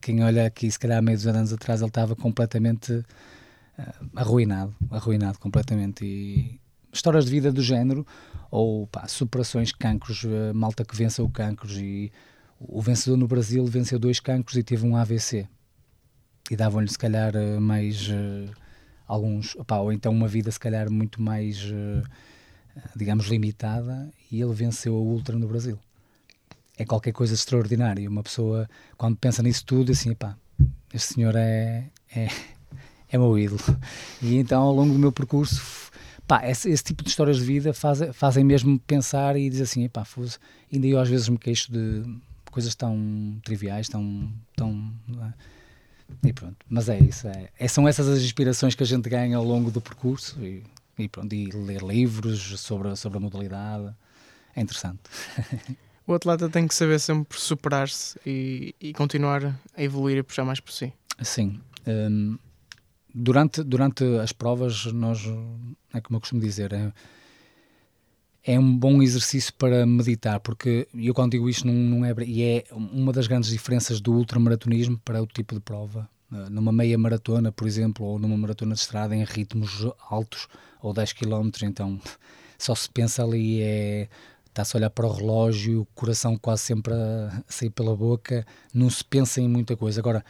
quem 0.01 0.24
olha 0.24 0.46
aqui, 0.46 0.70
se 0.72 0.80
calhar, 0.80 1.01
meio 1.01 1.18
dos 1.18 1.27
anos 1.27 1.54
atrás, 1.54 1.82
ele 1.82 1.89
estava 1.89 2.16
completamente 2.16 3.04
arruinado, 4.16 4.75
arruinado 4.89 5.39
completamente. 5.39 6.06
E 6.06 6.60
histórias 6.91 7.25
de 7.25 7.32
vida 7.32 7.51
do 7.51 7.62
género, 7.62 8.06
ou 8.50 8.88
pá, 8.88 9.08
superações, 9.08 9.72
cancros, 9.72 10.24
malta 10.53 10.86
que 10.86 10.96
venceu 10.96 11.27
cancros. 11.29 11.77
E 11.77 12.12
o 12.60 12.82
vencedor 12.82 13.17
no 13.17 13.27
Brasil 13.27 13.65
venceu 13.65 14.00
dois 14.00 14.20
cancros 14.20 14.58
e 14.58 14.63
teve 14.63 14.86
um 14.86 14.96
AVC 14.96 15.48
e 16.50 16.56
davam-lhe 16.56 16.89
se 16.89 16.98
calhar 16.98 17.36
eh, 17.36 17.60
mais 17.60 18.08
uh, 18.08 18.51
alguns, 19.08 19.56
ou 19.56 19.91
então 19.91 20.12
uma 20.12 20.27
vida 20.27 20.50
se 20.50 20.60
calhar 20.60 20.89
muito 20.89 21.22
mais, 21.22 21.63
uh, 21.65 22.03
digamos, 22.96 23.27
limitada 23.27 24.10
e 24.32 24.41
ele 24.41 24.53
venceu 24.53 24.96
a 24.96 25.00
Ultra 25.00 25.38
no 25.38 25.48
Brasil. 25.48 25.77
É 26.77 26.86
qualquer 26.86 27.12
coisa 27.12 27.34
extraordinária. 27.34 28.08
Uma 28.10 28.24
pessoa, 28.24 28.70
quando 28.98 29.17
pensa 29.17 29.41
nisso 29.41 29.65
tudo, 29.65 29.91
assim, 29.91 30.13
pá, 30.13 30.38
este 30.94 31.15
senhor 31.15 31.36
é, 31.36 31.86
é, 32.15 32.27
é 33.10 33.17
meu 33.17 33.38
ídolo. 33.38 33.62
E 34.22 34.38
então, 34.38 34.62
ao 34.62 34.74
longo 34.74 34.94
do 34.94 35.00
meu 35.00 35.12
percurso, 35.12 35.87
pá, 36.27 36.48
esse, 36.48 36.69
esse 36.69 36.84
tipo 36.84 37.03
de 37.03 37.10
histórias 37.10 37.38
de 37.38 37.43
vida 37.43 37.74
faz, 37.74 38.00
fazem 38.13 38.43
mesmo 38.43 38.77
pensar 38.79 39.38
e 39.38 39.50
dizer 39.50 39.63
assim, 39.63 39.88
pá, 39.88 40.03
fuso. 40.03 40.38
ainda 40.72 40.86
eu 40.86 41.00
às 41.00 41.10
vezes 41.10 41.29
me 41.29 41.38
queixo 41.38 41.72
de 41.72 42.03
coisas 42.51 42.75
tão 42.75 43.39
triviais, 43.43 43.88
tão, 43.88 44.31
tão 44.55 44.91
é? 45.22 45.34
E 46.24 46.34
pronto, 46.34 46.57
mas 46.69 46.89
é 46.89 47.00
isso. 47.00 47.27
É, 47.27 47.50
é, 47.60 47.67
são 47.67 47.88
essas 47.88 48.07
as 48.07 48.22
inspirações 48.22 48.75
que 48.75 48.84
a 48.84 48.86
gente 48.86 49.10
ganha 49.10 49.38
ao 49.38 49.43
longo 49.43 49.69
do 49.69 49.81
percurso 49.81 50.41
e, 50.43 50.63
e 50.98 51.07
pronto, 51.07 51.34
e 51.34 51.51
ler 51.51 51.81
livros 51.81 52.60
sobre, 52.60 52.96
sobre 52.96 53.17
a 53.17 53.22
modalidade. 53.22 53.93
É 54.55 54.62
interessante. 54.62 55.01
o 56.07 56.13
atleta 56.13 56.50
tem 56.50 56.67
que 56.67 56.74
saber 56.74 57.00
sempre 57.00 57.39
superar-se 57.39 58.19
e, 58.25 58.74
e, 58.81 58.93
continuar 58.93 59.60
a 59.75 59.84
evoluir 59.84 60.17
e 60.17 60.24
puxar 60.24 60.46
mais 60.46 60.60
por 60.60 60.72
si. 60.72 60.91
Sim. 61.22 61.60
Um, 61.86 62.38
durante, 63.17 63.63
durante 63.63 64.03
as 64.21 64.31
provas, 64.31 64.86
nós, 64.86 65.24
é 65.93 66.00
como 66.00 66.17
eu 66.17 66.19
costumo 66.21 66.39
dizer, 66.39 66.71
é, 66.71 66.93
é 68.43 68.59
um 68.59 68.77
bom 68.77 69.01
exercício 69.01 69.53
para 69.55 69.86
meditar, 69.86 70.39
porque 70.39 70.88
eu 70.93 71.13
quando 71.13 71.31
digo 71.31 71.50
isto 71.50 71.65
não, 71.65 71.74
não 71.74 72.05
é 72.05 72.13
e 72.25 72.43
é 72.43 72.63
uma 72.71 73.12
das 73.12 73.27
grandes 73.27 73.50
diferenças 73.50 74.00
do 74.00 74.13
ultramaratonismo 74.13 75.00
para 75.03 75.21
o 75.21 75.27
tipo 75.27 75.55
de 75.55 75.62
prova. 75.62 76.07
Eh, 76.31 76.50
numa 76.50 76.71
meia 76.71 76.97
maratona, 76.97 77.51
por 77.51 77.67
exemplo, 77.67 78.05
ou 78.05 78.19
numa 78.19 78.38
maratona 78.38 78.75
de 78.75 78.79
estrada 78.79 79.15
em 79.15 79.24
ritmos 79.24 79.88
altos, 80.09 80.47
ou 80.81 80.93
10 80.93 81.13
km, 81.13 81.50
então 81.63 82.00
só 82.57 82.75
se 82.75 82.89
pensa 82.89 83.24
ali 83.24 83.62
é 83.62 84.07
está-se 84.47 84.75
a 84.75 84.79
olhar 84.79 84.89
para 84.89 85.05
o 85.05 85.13
relógio, 85.13 85.81
o 85.81 85.86
coração 85.93 86.36
quase 86.36 86.63
sempre 86.63 86.91
a 86.91 87.43
sair 87.47 87.69
pela 87.69 87.95
boca, 87.95 88.43
não 88.74 88.89
se 88.89 89.03
pensa 89.03 89.39
em 89.39 89.47
muita 89.47 89.77
coisa. 89.77 90.00
Agora, 90.01 90.25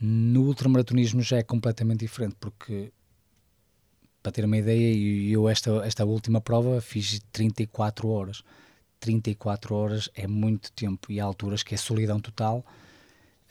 no 0.00 0.42
ultramaratonismo 0.42 1.22
já 1.22 1.38
é 1.38 1.42
completamente 1.42 2.00
diferente, 2.00 2.36
porque 2.38 2.92
para 4.22 4.32
ter 4.32 4.44
uma 4.44 4.56
ideia, 4.56 5.30
eu 5.30 5.48
esta, 5.48 5.70
esta 5.86 6.04
última 6.04 6.40
prova 6.40 6.80
fiz 6.80 7.20
34 7.30 8.08
horas. 8.08 8.42
34 8.98 9.74
horas 9.74 10.10
é 10.14 10.26
muito 10.26 10.72
tempo 10.72 11.12
e 11.12 11.20
há 11.20 11.24
alturas 11.24 11.62
que 11.62 11.74
é 11.74 11.78
solidão 11.78 12.18
total 12.18 12.64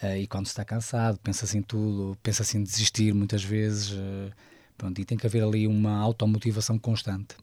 uh, 0.04 0.18
e 0.18 0.28
quando 0.28 0.48
se 0.48 0.52
está 0.52 0.66
cansado, 0.66 1.18
pensa-se 1.20 1.58
em 1.58 1.62
tudo, 1.62 2.18
pensa-se 2.22 2.58
em 2.58 2.64
desistir 2.64 3.14
muitas 3.14 3.44
vezes 3.44 3.92
uh, 3.92 4.32
pronto, 4.78 5.00
e 5.00 5.06
tem 5.06 5.18
que 5.18 5.26
haver 5.26 5.44
ali 5.44 5.66
uma 5.66 5.98
automotivação 5.98 6.78
constante. 6.78 7.36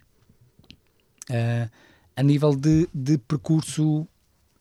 Uh, 1.31 1.71
a 2.15 2.23
nível 2.23 2.55
de, 2.55 2.89
de 2.93 3.17
percurso 3.17 4.07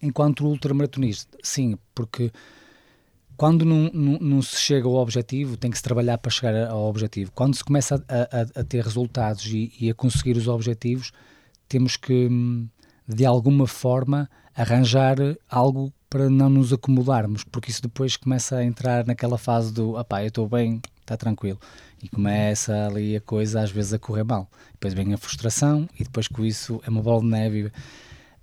enquanto 0.01 0.45
ultramaratonista, 0.45 1.37
sim, 1.43 1.77
porque 1.93 2.31
quando 3.41 3.65
não, 3.65 3.89
não, 3.91 4.19
não, 4.19 4.39
se 4.43 4.55
chega 4.57 4.87
ao 4.87 4.93
objetivo, 4.93 5.57
tem 5.57 5.71
que 5.71 5.77
se 5.77 5.81
trabalhar 5.81 6.19
para 6.19 6.29
chegar 6.29 6.69
ao 6.69 6.87
objetivo. 6.87 7.31
Quando 7.31 7.55
se 7.55 7.63
começa 7.63 7.95
a, 8.07 8.21
a, 8.21 8.61
a 8.61 8.63
ter 8.63 8.83
resultados 8.83 9.47
e, 9.47 9.73
e, 9.79 9.89
a 9.89 9.95
conseguir 9.95 10.37
os 10.37 10.47
objetivos, 10.47 11.11
temos 11.67 11.97
que, 11.97 12.27
hum, 12.27 12.69
de 13.07 13.25
alguma 13.25 13.65
forma, 13.65 14.29
arranjar 14.55 15.17
algo 15.49 15.91
para 16.07 16.29
não 16.29 16.51
nos 16.51 16.71
acomodarmos, 16.71 17.43
porque 17.43 17.71
isso 17.71 17.81
depois 17.81 18.15
começa 18.15 18.57
a 18.57 18.63
entrar 18.63 19.07
naquela 19.07 19.39
fase 19.39 19.73
do, 19.73 19.97
ah 19.97 20.05
eu 20.21 20.27
estou 20.27 20.47
bem, 20.47 20.79
está 20.99 21.17
tranquilo. 21.17 21.57
E 22.03 22.07
começa 22.09 22.85
ali 22.85 23.15
a 23.15 23.21
coisa 23.21 23.61
às 23.61 23.71
vezes 23.71 23.91
a 23.91 23.97
correr 23.97 24.23
mal. 24.23 24.47
Depois 24.73 24.93
vem 24.93 25.15
a 25.15 25.17
frustração 25.17 25.89
e 25.99 26.03
depois 26.03 26.27
com 26.27 26.45
isso 26.45 26.79
é 26.85 26.91
uma 26.91 27.01
bola 27.01 27.21
de 27.21 27.27
neve 27.27 27.71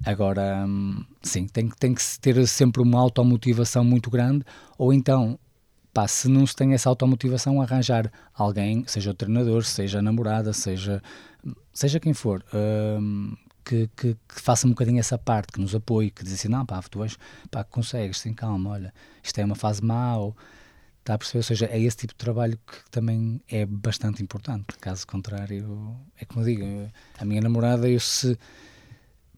Agora, 0.05 0.65
hum, 0.67 1.05
sim, 1.23 1.47
tem, 1.47 1.69
tem 1.69 1.95
que 1.95 2.03
ter 2.21 2.47
sempre 2.47 2.83
uma 2.83 3.01
automotivação 3.01 3.85
muito 3.85 4.11
grande, 4.11 4.45
ou 4.77 4.93
então, 4.93 5.39
pá, 5.93 6.07
se 6.07 6.29
não 6.29 6.47
se 6.47 6.55
tem 6.55 6.73
essa 6.73 6.89
automotivação, 6.89 7.61
arranjar 7.61 8.11
alguém, 8.33 8.85
seja 8.87 9.11
o 9.11 9.15
treinador, 9.15 9.65
seja 9.65 9.99
a 9.99 10.03
namorada, 10.03 10.53
seja, 10.53 11.03
seja 11.73 11.99
quem 11.99 12.15
for, 12.15 12.45
hum, 12.55 13.37
que, 13.65 13.91
que, 13.97 14.15
que, 14.15 14.41
faça 14.41 14.67
um 14.67 14.71
bocadinho 14.71 15.01
essa 15.01 15.19
parte, 15.19 15.53
que 15.53 15.61
nos 15.61 15.75
apoie, 15.75 16.11
que 16.11 16.23
diz 16.23 16.33
assim, 16.33 16.49
não, 16.49 16.65
pá, 16.65 16.81
tu 16.83 17.03
és, 17.03 17.19
pá, 17.51 17.65
consegues, 17.65 18.23
tem 18.23 18.33
calma, 18.33 18.71
olha, 18.71 18.95
isto 19.23 19.39
é 19.39 19.45
uma 19.45 19.57
fase 19.57 19.85
má, 19.85 20.17
ou, 20.17 20.37
está 21.01 21.15
a 21.15 21.19
perceber? 21.19 21.39
Ou 21.39 21.43
seja, 21.43 21.67
é 21.67 21.81
esse 21.81 21.97
tipo 21.97 22.13
de 22.13 22.19
trabalho 22.19 22.59
que 22.67 22.91
também 22.91 23.41
é 23.49 23.67
bastante 23.67 24.23
importante, 24.23 24.67
caso 24.81 25.07
contrário, 25.07 25.97
é 26.17 26.25
como 26.25 26.43
eu 26.43 26.45
digo, 26.47 26.93
a 27.19 27.25
minha 27.25 27.41
namorada, 27.41 27.89
eu 27.89 27.99
se 27.99 28.39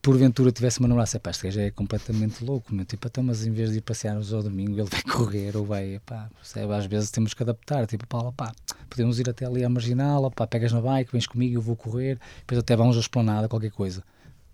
porventura 0.02 0.50
tivesse 0.50 0.78
uma 0.80 0.88
namorada, 0.88 1.21
pá, 1.21 1.30
este 1.30 1.45
gajo 1.45 1.61
é 1.61 1.71
completamente 1.71 2.45
louco, 2.45 2.75
meu, 2.75 2.85
tipo, 2.85 3.07
então, 3.07 3.23
mas 3.23 3.47
em 3.47 3.50
vez 3.50 3.71
de 3.71 3.78
ir 3.78 3.80
passear-nos 3.83 4.33
ao 4.33 4.42
domingo, 4.42 4.73
ele 4.73 4.88
vai 4.88 5.02
correr 5.04 5.57
ou 5.57 5.64
vai, 5.64 6.00
pá, 6.04 6.30
percebe? 6.37 6.73
às 6.73 6.87
vezes 6.87 7.11
temos 7.11 7.35
que 7.35 7.42
adaptar, 7.42 7.87
tipo, 7.87 8.07
pá, 8.07 8.33
pá, 8.33 8.52
podemos 8.88 9.19
ir 9.19 9.28
até 9.28 9.45
ali 9.45 9.64
à 9.64 9.69
marginal, 9.69 10.30
pá, 10.30 10.47
pegas 10.47 10.73
na 10.73 10.80
bike, 10.80 11.12
vens 11.12 11.26
comigo, 11.26 11.57
eu 11.57 11.61
vou 11.61 11.76
correr, 11.76 12.19
depois 12.38 12.59
até 12.59 12.75
vamos 12.75 12.97
à 12.97 13.00
esplanada, 13.00 13.49
qualquer 13.49 13.71
coisa. 13.71 14.02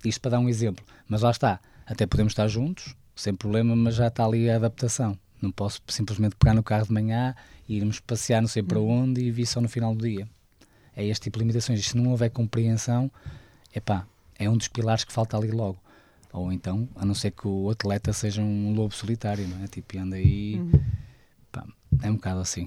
Isto 0.04 0.20
para 0.20 0.32
dar 0.32 0.40
um 0.40 0.48
exemplo, 0.48 0.84
mas 1.08 1.22
lá 1.22 1.30
está, 1.30 1.60
até 1.86 2.06
podemos 2.06 2.32
estar 2.32 2.48
juntos, 2.48 2.94
sem 3.14 3.34
problema, 3.34 3.74
mas 3.74 3.94
já 3.94 4.08
está 4.08 4.24
ali 4.24 4.50
a 4.50 4.56
adaptação. 4.56 5.18
Não 5.40 5.50
posso 5.52 5.80
simplesmente 5.88 6.34
pegar 6.36 6.54
no 6.54 6.62
carro 6.62 6.86
de 6.86 6.92
manhã 6.92 7.34
e 7.68 7.76
irmos 7.76 8.00
passear 8.00 8.40
não 8.40 8.48
sei 8.48 8.62
para 8.62 8.78
uhum. 8.78 9.04
onde 9.04 9.20
e 9.22 9.30
vir 9.30 9.46
só 9.46 9.60
no 9.60 9.68
final 9.68 9.94
do 9.94 10.04
dia. 10.04 10.28
É 10.94 11.04
este 11.04 11.24
tipo 11.24 11.38
de 11.38 11.44
limitações. 11.44 11.80
E 11.80 11.82
se 11.82 11.96
não 11.96 12.10
houver 12.10 12.30
compreensão, 12.30 13.10
é 13.72 13.80
pá, 13.80 14.06
é 14.38 14.48
um 14.48 14.56
dos 14.56 14.68
pilares 14.68 15.04
que 15.04 15.12
falta 15.12 15.36
ali 15.36 15.50
logo. 15.50 15.78
Ou 16.32 16.52
então, 16.52 16.88
a 16.94 17.04
não 17.04 17.14
ser 17.14 17.30
que 17.30 17.48
o 17.48 17.70
atleta 17.70 18.12
seja 18.12 18.42
um 18.42 18.74
lobo 18.74 18.94
solitário, 18.94 19.48
não 19.48 19.64
é? 19.64 19.66
Tipo, 19.66 19.98
anda 19.98 20.16
aí. 20.16 20.56
Uhum. 20.56 20.72
Pá, 21.50 21.66
é 22.02 22.10
um 22.10 22.16
bocado 22.16 22.40
assim. 22.40 22.66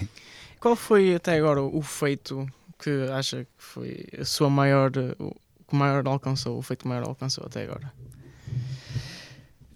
Qual 0.60 0.76
foi 0.76 1.14
até 1.14 1.38
agora 1.38 1.62
o 1.62 1.80
feito 1.80 2.46
que 2.78 2.90
acha 3.12 3.44
que 3.44 3.50
foi 3.56 4.06
a 4.18 4.24
sua 4.24 4.50
maior. 4.50 4.92
o 5.18 5.34
que 5.66 5.74
maior 5.74 6.06
alcançou, 6.06 6.58
o 6.58 6.62
feito 6.62 6.86
maior 6.86 7.04
alcançou 7.04 7.44
até 7.46 7.62
agora? 7.62 7.92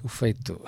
O 0.04 0.08
feito, 0.08 0.60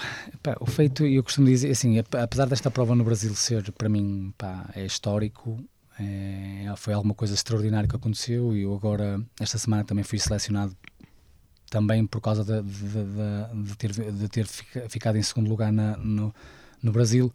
pá, 0.42 0.56
o 0.60 0.66
feito, 0.66 1.04
eu 1.04 1.22
costumo 1.22 1.48
dizer 1.48 1.70
assim, 1.70 1.98
apesar 1.98 2.46
desta 2.46 2.70
prova 2.70 2.94
no 2.94 3.02
Brasil 3.02 3.34
ser 3.34 3.72
para 3.72 3.88
mim 3.88 4.32
pá, 4.38 4.70
é 4.76 4.86
histórico, 4.86 5.58
é, 5.98 6.72
foi 6.76 6.92
alguma 6.92 7.14
coisa 7.14 7.34
extraordinária 7.34 7.88
que 7.88 7.96
aconteceu 7.96 8.56
e 8.56 8.62
eu 8.62 8.74
agora, 8.74 9.20
esta 9.40 9.58
semana, 9.58 9.84
também 9.84 10.04
fui 10.04 10.18
selecionado 10.18 10.76
também 11.70 12.06
por 12.06 12.20
causa 12.20 12.44
de, 12.44 12.62
de, 12.62 12.86
de, 12.86 13.62
de 13.62 13.76
ter, 13.76 13.92
de 13.92 14.28
ter 14.28 14.46
ficado 14.88 15.16
em 15.16 15.22
segundo 15.22 15.48
lugar 15.48 15.72
na, 15.72 15.96
no, 15.96 16.34
no 16.82 16.92
Brasil. 16.92 17.32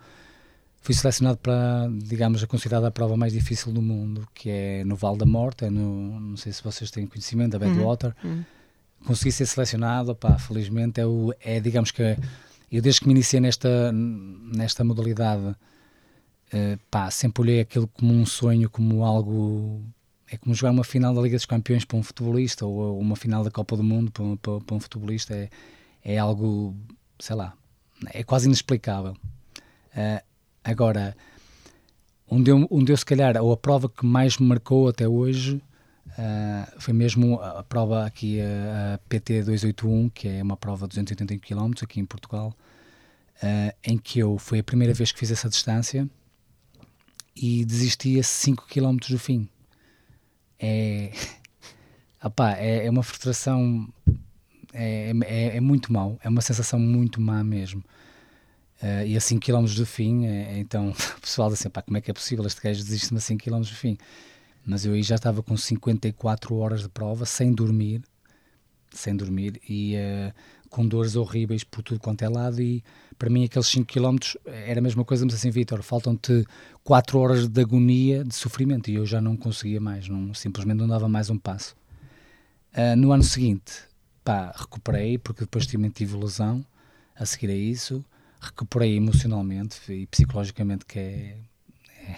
Fui 0.82 0.96
selecionado 0.96 1.38
para, 1.38 1.90
digamos, 1.92 2.42
a 2.42 2.48
considerada 2.48 2.88
a 2.88 2.92
prova 2.92 3.18
mais 3.18 3.34
difícil 3.34 3.74
do 3.74 3.82
mundo, 3.82 4.26
que 4.34 4.50
é 4.50 4.84
no 4.86 4.96
Val 4.96 5.18
da 5.18 5.26
Morte, 5.26 5.66
é 5.66 5.70
no, 5.70 6.20
não 6.20 6.38
sei 6.38 6.54
se 6.54 6.64
vocês 6.64 6.90
têm 6.90 7.06
conhecimento, 7.06 7.58
da 7.58 7.60
Badwater. 7.60 8.16
Uhum. 8.24 8.32
Uhum. 8.32 8.46
Consegui 9.06 9.32
ser 9.32 9.46
selecionado, 9.46 10.12
opá, 10.12 10.38
felizmente, 10.38 11.02
é, 11.02 11.06
o, 11.06 11.34
é, 11.42 11.60
digamos 11.60 11.92
que, 11.92 12.18
eu 12.72 12.82
desde 12.82 13.02
que 13.02 13.08
me 13.08 13.14
iniciei 13.14 13.42
nesta, 13.42 13.92
nesta 13.92 14.84
modalidade, 14.84 15.56
uh, 16.54 16.80
pá, 16.90 17.10
sempre 17.12 17.42
olhei 17.42 17.60
aquilo 17.62 17.88
como 17.88 18.14
um 18.14 18.26
sonho, 18.26 18.70
como 18.70 19.04
algo. 19.04 19.84
É 20.32 20.38
como 20.38 20.54
jogar 20.54 20.72
uma 20.72 20.84
final 20.84 21.14
da 21.14 21.22
Liga 21.22 21.36
dos 21.36 21.46
Campeões 21.46 21.84
para 21.84 21.98
um 21.98 22.04
futebolista 22.04 22.66
ou 22.66 23.00
uma 23.00 23.16
final 23.16 23.44
da 23.44 23.50
Copa 23.50 23.76
do 23.76 23.84
Mundo 23.84 24.12
para, 24.12 24.24
para, 24.38 24.64
para 24.64 24.76
um 24.76 24.80
futebolista. 24.80 25.36
É, 25.36 25.50
é 26.04 26.18
algo, 26.18 26.76
sei 27.18 27.36
lá, 27.36 27.54
é 28.14 28.24
quase 28.24 28.46
inexplicável. 28.46 29.14
Uh, 29.92 30.24
agora, 30.64 31.18
onde 32.28 32.52
eu, 32.52 32.68
onde 32.70 32.92
eu, 32.92 32.98
se 32.98 33.06
calhar, 33.06 33.42
ou 33.42 33.52
a 33.52 33.58
prova 33.58 33.90
que 33.90 34.06
mais 34.06 34.38
me 34.38 34.48
marcou 34.48 34.88
até 34.88 35.08
hoje 35.08 35.56
uh, 36.10 36.80
foi 36.80 36.94
mesmo 36.94 37.42
a, 37.42 37.64
prova 37.64 38.06
aqui, 38.06 38.40
a, 38.40 38.94
a, 38.94 38.98
PT 39.10 39.40
281, 39.40 40.10
que 40.10 40.28
é 40.28 40.44
uma 40.44 40.56
prova 40.56 40.88
de 40.88 41.02
281 41.02 41.40
km 41.40 41.72
aqui 41.82 42.00
em 42.00 42.06
Portugal, 42.06 42.54
em 43.84 43.98
que 43.98 44.20
eu, 44.20 44.38
foi 44.38 44.60
a 44.60 44.64
primeira 44.64 44.94
vez 44.94 45.12
que 45.12 45.20
fiz 45.20 45.32
essa 45.32 45.50
distância 45.50 46.08
e 47.42 47.64
desisti 47.64 48.20
a 48.20 48.24
5 48.24 48.68
km 48.68 48.98
do 49.10 49.18
fim. 49.18 49.48
É, 50.60 51.12
opá, 52.22 52.58
é, 52.58 52.86
é 52.86 52.90
uma 52.90 53.02
frustração, 53.02 53.88
é, 54.74 55.14
é, 55.24 55.58
é, 55.58 55.60
muito 55.62 55.94
mau, 55.94 56.20
é 56.22 56.28
uma 56.28 56.42
sensação 56.42 56.78
muito 56.78 57.22
má 57.22 57.42
mesmo. 57.44 57.82
Uh, 58.82 59.06
e 59.06 59.18
a 59.18 59.22
5 59.22 59.46
km 59.46 59.66
do 59.74 59.86
fim, 59.86 60.26
é, 60.26 60.60
então 60.60 60.90
o 61.18 61.22
pessoal 61.22 61.50
diz 61.50 61.60
assim, 61.60 61.70
pá, 61.70 61.82
como 61.82 61.98
é 61.98 62.02
que 62.02 62.12
é 62.12 62.14
possível 62.14 62.46
este 62.46 62.62
gajo 62.62 62.84
desiste-me 62.84 63.18
a 63.18 63.22
5 63.22 63.44
km 63.44 63.60
do 63.60 63.66
fim? 63.68 63.98
Mas 64.66 64.86
eu 64.86 64.94
aí 64.94 65.04
já 65.04 65.16
estava 65.16 65.42
com 65.42 65.56
54 65.56 66.56
horas 66.56 66.82
de 66.82 66.90
prova, 66.90 67.26
sem 67.26 67.54
dormir, 67.54 68.02
sem 68.92 69.16
dormir, 69.16 69.62
e 69.68 69.96
uh, 69.96 70.34
com 70.70 70.86
dores 70.86 71.16
horríveis 71.16 71.64
por 71.64 71.84
tudo 71.84 72.00
quanto 72.00 72.22
é 72.22 72.30
lado, 72.30 72.62
e 72.62 72.84
para 73.20 73.30
mim 73.30 73.44
aqueles 73.44 73.68
5 73.68 73.86
km 73.86 74.16
era 74.46 74.80
a 74.80 74.82
mesma 74.82 75.04
coisa, 75.04 75.26
mas 75.26 75.36
assim, 75.36 75.52
Vitor, 75.52 75.84
faltam-te 75.84 76.46
4 76.86 77.20
horas 77.20 77.48
de 77.50 77.62
agonia, 77.62 78.24
de 78.24 78.34
sofrimento, 78.34 78.90
e 78.90 78.96
eu 78.96 79.06
já 79.06 79.20
não 79.20 79.36
conseguia 79.36 79.82
mais, 79.82 80.08
não, 80.08 80.34
simplesmente 80.34 80.78
não 80.78 80.88
dava 80.88 81.10
mais 81.10 81.30
um 81.30 81.38
passo. 81.38 81.76
Uh, 82.74 82.96
no 82.96 83.12
ano 83.12 83.24
seguinte, 83.24 83.74
pá, 84.24 84.54
recuperei, 84.56 85.18
porque 85.18 85.42
depois 85.42 85.68
tive, 85.68 85.90
tive 85.90 86.16
lesão 86.16 86.66
a 87.14 87.26
seguir 87.26 87.50
a 87.50 87.56
isso, 87.56 88.04
recuperei 88.40 88.96
emocionalmente 88.96 89.92
e 89.92 90.08
psicologicamente, 90.08 90.86
que 90.86 90.98
é, 90.98 91.38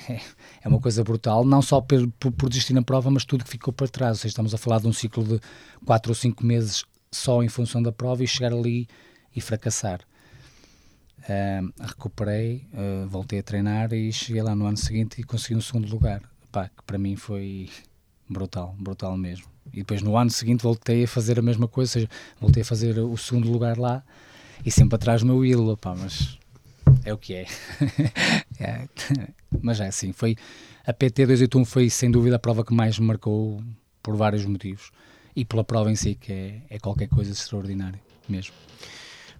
é, 0.08 0.22
é 0.62 0.68
uma 0.68 0.80
coisa 0.80 1.04
brutal, 1.04 1.44
não 1.44 1.64
só 1.64 1.82
por, 1.82 2.08
por, 2.20 2.32
por, 2.32 2.48
desistir 2.48 2.74
na 2.74 2.84
prova, 2.84 3.10
mas 3.10 3.26
tudo 3.26 3.44
que 3.44 3.50
ficou 3.50 3.74
para 3.74 3.88
trás. 3.88 4.20
Seja, 4.20 4.28
estamos 4.34 4.54
a 4.54 4.58
falar 4.60 4.80
de 4.80 4.88
um 4.88 4.94
ciclo 4.94 5.24
de 5.24 5.42
4 5.84 6.12
ou 6.12 6.16
5 6.16 6.46
meses 6.46 6.86
só 7.12 7.42
em 7.42 7.50
função 7.50 7.82
da 7.82 7.92
prova 7.92 8.24
e 8.24 8.28
chegar 8.28 8.54
ali 8.54 8.88
e 9.36 9.42
fracassar. 9.42 10.02
Uh, 11.22 11.72
recuperei, 11.80 12.68
uh, 12.74 13.08
voltei 13.08 13.40
a 13.40 13.44
treinar 13.44 13.94
e 13.94 14.12
cheguei 14.12 14.42
lá 14.42 14.56
no 14.56 14.66
ano 14.66 14.78
seguinte 14.78 15.22
e 15.22 15.24
consegui 15.24 15.56
um 15.56 15.62
segundo 15.62 15.90
lugar. 15.90 16.22
Pá, 16.52 16.68
que 16.68 16.84
para 16.86 16.98
mim 16.98 17.16
foi 17.16 17.70
brutal, 18.28 18.76
brutal 18.80 19.18
mesmo. 19.18 19.46
E 19.72 19.78
depois 19.78 20.02
no 20.02 20.18
ano 20.18 20.30
seguinte 20.30 20.64
voltei 20.64 21.04
a 21.04 21.08
fazer 21.08 21.40
a 21.40 21.42
mesma 21.42 21.68
coisa, 21.68 21.90
ou 21.90 21.94
seja, 21.94 22.10
voltei 22.40 22.64
a 22.64 22.66
fazer 22.66 23.00
o 23.00 23.16
segundo 23.18 23.50
lugar 23.52 23.78
lá 23.78 24.04
e 24.66 24.72
sempre 24.72 24.96
atrás 24.96 25.22
do 25.22 25.28
meu 25.28 25.46
ídolo, 25.46 25.78
pá, 25.78 25.96
mas 25.96 26.38
é 27.04 27.14
o 27.14 27.18
que 27.18 27.36
é. 27.36 27.46
é. 28.60 28.88
Mas 29.62 29.80
é 29.80 29.88
assim, 29.88 30.12
foi 30.12 30.36
a 30.86 30.94
PT 30.94 31.26
281 31.28 31.66
foi 31.66 31.90
sem 31.90 32.10
dúvida 32.10 32.36
a 32.36 32.40
prova 32.40 32.66
que 32.66 32.74
mais 32.74 32.98
me 32.98 33.06
marcou 33.06 33.64
por 34.02 34.16
vários 34.16 34.46
motivos 34.46 34.92
e 35.36 35.46
pela 35.46 35.64
prova 35.64 35.92
em 35.92 35.96
si 35.96 36.16
que 36.16 36.34
é, 36.34 36.62
é 36.70 36.80
qualquer 36.80 37.08
coisa 37.08 37.32
extraordinária 37.32 38.00
mesmo. 38.28 38.54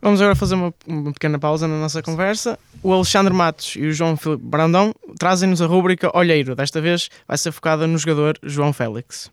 Vamos 0.02 0.20
agora 0.20 0.36
fazer 0.36 0.56
uma, 0.56 0.74
uma, 0.88 1.14
pequena 1.14 1.38
pausa 1.38 1.68
na 1.68 1.80
nossa 1.80 2.02
conversa. 2.02 2.58
O 2.82 2.92
Alexandre 2.92 3.32
Matos 3.32 3.76
e 3.76 3.86
o 3.86 3.94
João 3.94 4.18
Filipe 4.18 4.44
Brandão 4.44 4.96
trazem-nos 5.20 5.62
a 5.62 5.68
rúbrica 5.68 6.10
Olheiro. 6.18 6.56
Desta 6.56 6.82
vez 6.82 7.08
vai 7.28 7.38
ser 7.38 7.52
focada 7.52 7.86
no 7.86 8.00
jogador 8.00 8.40
João 8.42 8.74
Félix. 8.74 9.32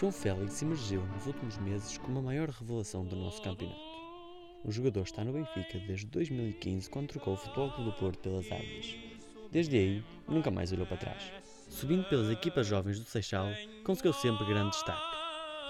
João 0.00 0.10
Félix 0.10 0.62
emergiu 0.62 1.02
nos 1.14 1.26
últimos 1.26 1.58
meses 1.58 1.98
como 1.98 2.20
a 2.20 2.22
maior 2.22 2.48
revelação 2.48 3.04
do 3.04 3.14
nosso 3.16 3.42
campeonato. 3.42 3.78
O 4.64 4.72
jogador 4.72 5.02
está 5.02 5.22
no 5.22 5.34
Benfica 5.34 5.78
desde 5.86 6.06
2015, 6.06 6.88
quando 6.88 7.08
trocou 7.08 7.34
o 7.34 7.36
Futebol 7.36 7.68
do 7.84 7.92
Porto 7.92 8.18
pelas 8.18 8.46
Águias. 8.46 8.96
Desde 9.52 9.76
aí, 9.76 10.04
nunca 10.26 10.50
mais 10.50 10.72
olhou 10.72 10.86
para 10.86 10.96
trás. 10.96 11.43
Subindo 11.74 12.04
pelas 12.04 12.30
equipas 12.30 12.66
jovens 12.66 13.00
do 13.00 13.04
Seixal, 13.04 13.48
conseguiu 13.84 14.12
sempre 14.12 14.46
grande 14.46 14.70
destaque. 14.70 15.16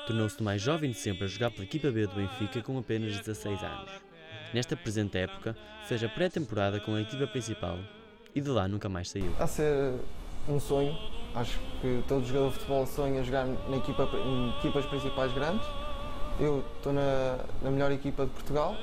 Tornou-se 0.06 0.38
o 0.38 0.44
mais 0.44 0.60
jovem 0.60 0.90
de 0.90 0.98
sempre 0.98 1.24
a 1.24 1.26
jogar 1.26 1.50
pela 1.50 1.64
equipa 1.64 1.90
B 1.90 2.06
do 2.06 2.14
Benfica 2.14 2.62
com 2.62 2.78
apenas 2.78 3.16
16 3.16 3.62
anos. 3.62 3.90
Nesta 4.52 4.76
presente 4.76 5.16
época, 5.16 5.56
fez 5.88 6.04
a 6.04 6.08
pré-temporada 6.08 6.78
com 6.78 6.94
a 6.94 7.00
equipa 7.00 7.26
principal 7.26 7.78
e 8.34 8.40
de 8.42 8.50
lá 8.50 8.68
nunca 8.68 8.86
mais 8.86 9.08
saiu. 9.08 9.34
A 9.40 9.46
ser 9.46 9.94
um 10.46 10.60
sonho 10.60 10.94
Acho 11.34 11.58
que 11.80 12.04
todo 12.06 12.24
jogador 12.24 12.50
de 12.50 12.54
futebol 12.58 12.86
sonha 12.86 13.24
jogar 13.24 13.44
na 13.46 13.76
equipa, 13.76 14.08
em 14.24 14.50
equipas 14.58 14.84
principais 14.86 15.32
grandes. 15.32 15.66
Eu 16.38 16.62
estou 16.76 16.92
na, 16.92 17.38
na 17.60 17.70
melhor 17.70 17.90
equipa 17.90 18.24
de 18.24 18.30
Portugal, 18.30 18.76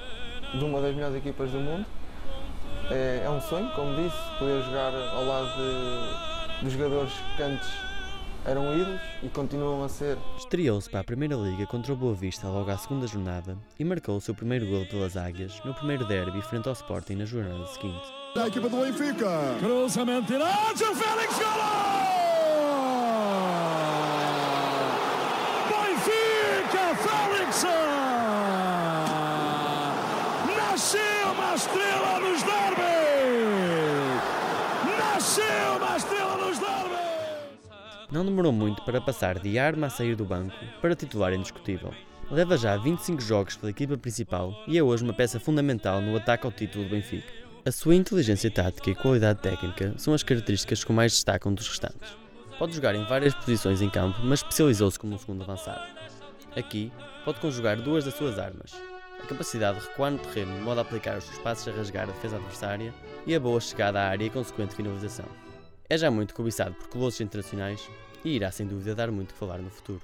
de 0.53 0.65
uma 0.65 0.81
das 0.81 0.93
melhores 0.93 1.15
equipas 1.15 1.51
do 1.51 1.59
mundo. 1.59 1.85
É, 2.89 3.23
é 3.25 3.29
um 3.29 3.39
sonho, 3.39 3.69
como 3.73 3.95
disse, 3.95 4.17
poder 4.37 4.61
jogar 4.63 4.93
ao 4.93 5.23
lado 5.23 5.47
de, 5.55 6.30
de 6.61 6.69
jogadores 6.69 7.13
que 7.35 7.43
antes 7.43 7.67
eram 8.45 8.73
ídolos 8.75 9.01
e 9.23 9.29
continuam 9.29 9.83
a 9.83 9.89
ser. 9.89 10.17
Estreou-se 10.37 10.89
para 10.89 11.01
a 11.01 11.03
Primeira 11.03 11.35
Liga 11.35 11.65
contra 11.67 11.93
o 11.93 11.95
Boa 11.95 12.13
Vista 12.15 12.47
logo 12.47 12.71
à 12.71 12.77
segunda 12.77 13.05
jornada 13.07 13.57
e 13.79 13.85
marcou 13.85 14.17
o 14.17 14.21
seu 14.21 14.33
primeiro 14.33 14.65
gol 14.67 14.85
pelas 14.87 15.15
Águias 15.15 15.61
no 15.63 15.73
primeiro 15.73 16.05
derby 16.05 16.41
frente 16.41 16.67
ao 16.67 16.73
Sporting 16.73 17.15
na 17.15 17.25
jornada 17.25 17.65
seguinte. 17.67 18.01
Da 18.35 18.47
equipa 18.47 18.69
do 18.69 18.77
Benfica. 18.77 19.57
Cruzamento 19.59 20.27
direto, 20.27 20.83
o 20.91 20.95
Félix 20.95 21.37
Golo! 21.37 21.91
Nasceu 30.57 31.31
uma 31.31 31.55
estrela 31.55 32.19
nos 32.19 32.41
derbys! 32.43 34.21
Nasceu 34.97 35.77
uma 35.77 35.97
estrela 35.97 36.37
nos 36.37 36.57
derbys! 36.57 36.81
Não 38.11 38.25
demorou 38.25 38.51
muito 38.51 38.81
para 38.81 38.99
passar 38.99 39.39
de 39.39 39.57
arma 39.57 39.87
a 39.87 39.89
sair 39.89 40.17
do 40.17 40.25
banco 40.25 40.53
para 40.81 40.93
titular 40.93 41.31
indiscutível. 41.33 41.93
Leva 42.29 42.57
já 42.57 42.75
25 42.75 43.21
jogos 43.21 43.55
pela 43.55 43.69
equipa 43.71 43.97
principal 43.97 44.53
e 44.67 44.77
é 44.77 44.83
hoje 44.83 45.03
uma 45.03 45.13
peça 45.13 45.39
fundamental 45.39 46.01
no 46.01 46.17
ataque 46.17 46.45
ao 46.45 46.51
título 46.51 46.83
do 46.83 46.89
Benfica. 46.91 47.31
A 47.65 47.71
sua 47.71 47.95
inteligência 47.95 48.51
tática 48.51 48.89
e 48.89 48.95
qualidade 48.95 49.39
técnica 49.39 49.93
são 49.97 50.13
as 50.13 50.23
características 50.23 50.83
que 50.83 50.91
mais 50.91 51.13
destacam 51.13 51.53
dos 51.53 51.69
restantes. 51.69 52.17
Pode 52.59 52.75
jogar 52.75 52.95
em 52.95 53.05
várias 53.05 53.33
posições 53.33 53.81
em 53.81 53.89
campo, 53.89 54.19
mas 54.23 54.39
especializou-se 54.39 54.99
como 54.99 55.15
um 55.15 55.17
segundo 55.17 55.43
avançado. 55.43 55.81
Aqui, 56.57 56.91
pode 57.23 57.39
conjugar 57.39 57.77
duas 57.81 58.03
das 58.03 58.15
suas 58.15 58.37
armas, 58.37 58.73
a 59.23 59.25
capacidade 59.25 59.79
de 59.79 59.87
recuar 59.87 60.11
no 60.11 60.19
terreno 60.19 60.53
de 60.53 60.61
modo 60.61 60.79
a 60.79 60.81
aplicar 60.81 61.17
os 61.17 61.23
seus 61.23 61.37
passos 61.37 61.67
a 61.69 61.71
rasgar 61.71 62.09
a 62.09 62.11
defesa 62.11 62.35
adversária 62.35 62.93
e 63.25 63.33
a 63.33 63.39
boa 63.39 63.61
chegada 63.61 64.01
à 64.01 64.09
área 64.09 64.25
e 64.25 64.29
consequente 64.29 64.75
finalização. 64.75 65.25
É 65.91 65.97
já 65.97 66.09
muito 66.09 66.33
cobiçado 66.33 66.73
por 66.73 66.87
colossos 66.87 67.19
internacionais 67.19 67.81
e 68.23 68.29
irá 68.29 68.49
sem 68.49 68.65
dúvida 68.65 68.95
dar 68.95 69.11
muito 69.11 69.33
que 69.33 69.37
falar 69.37 69.57
no 69.57 69.69
futuro. 69.69 70.01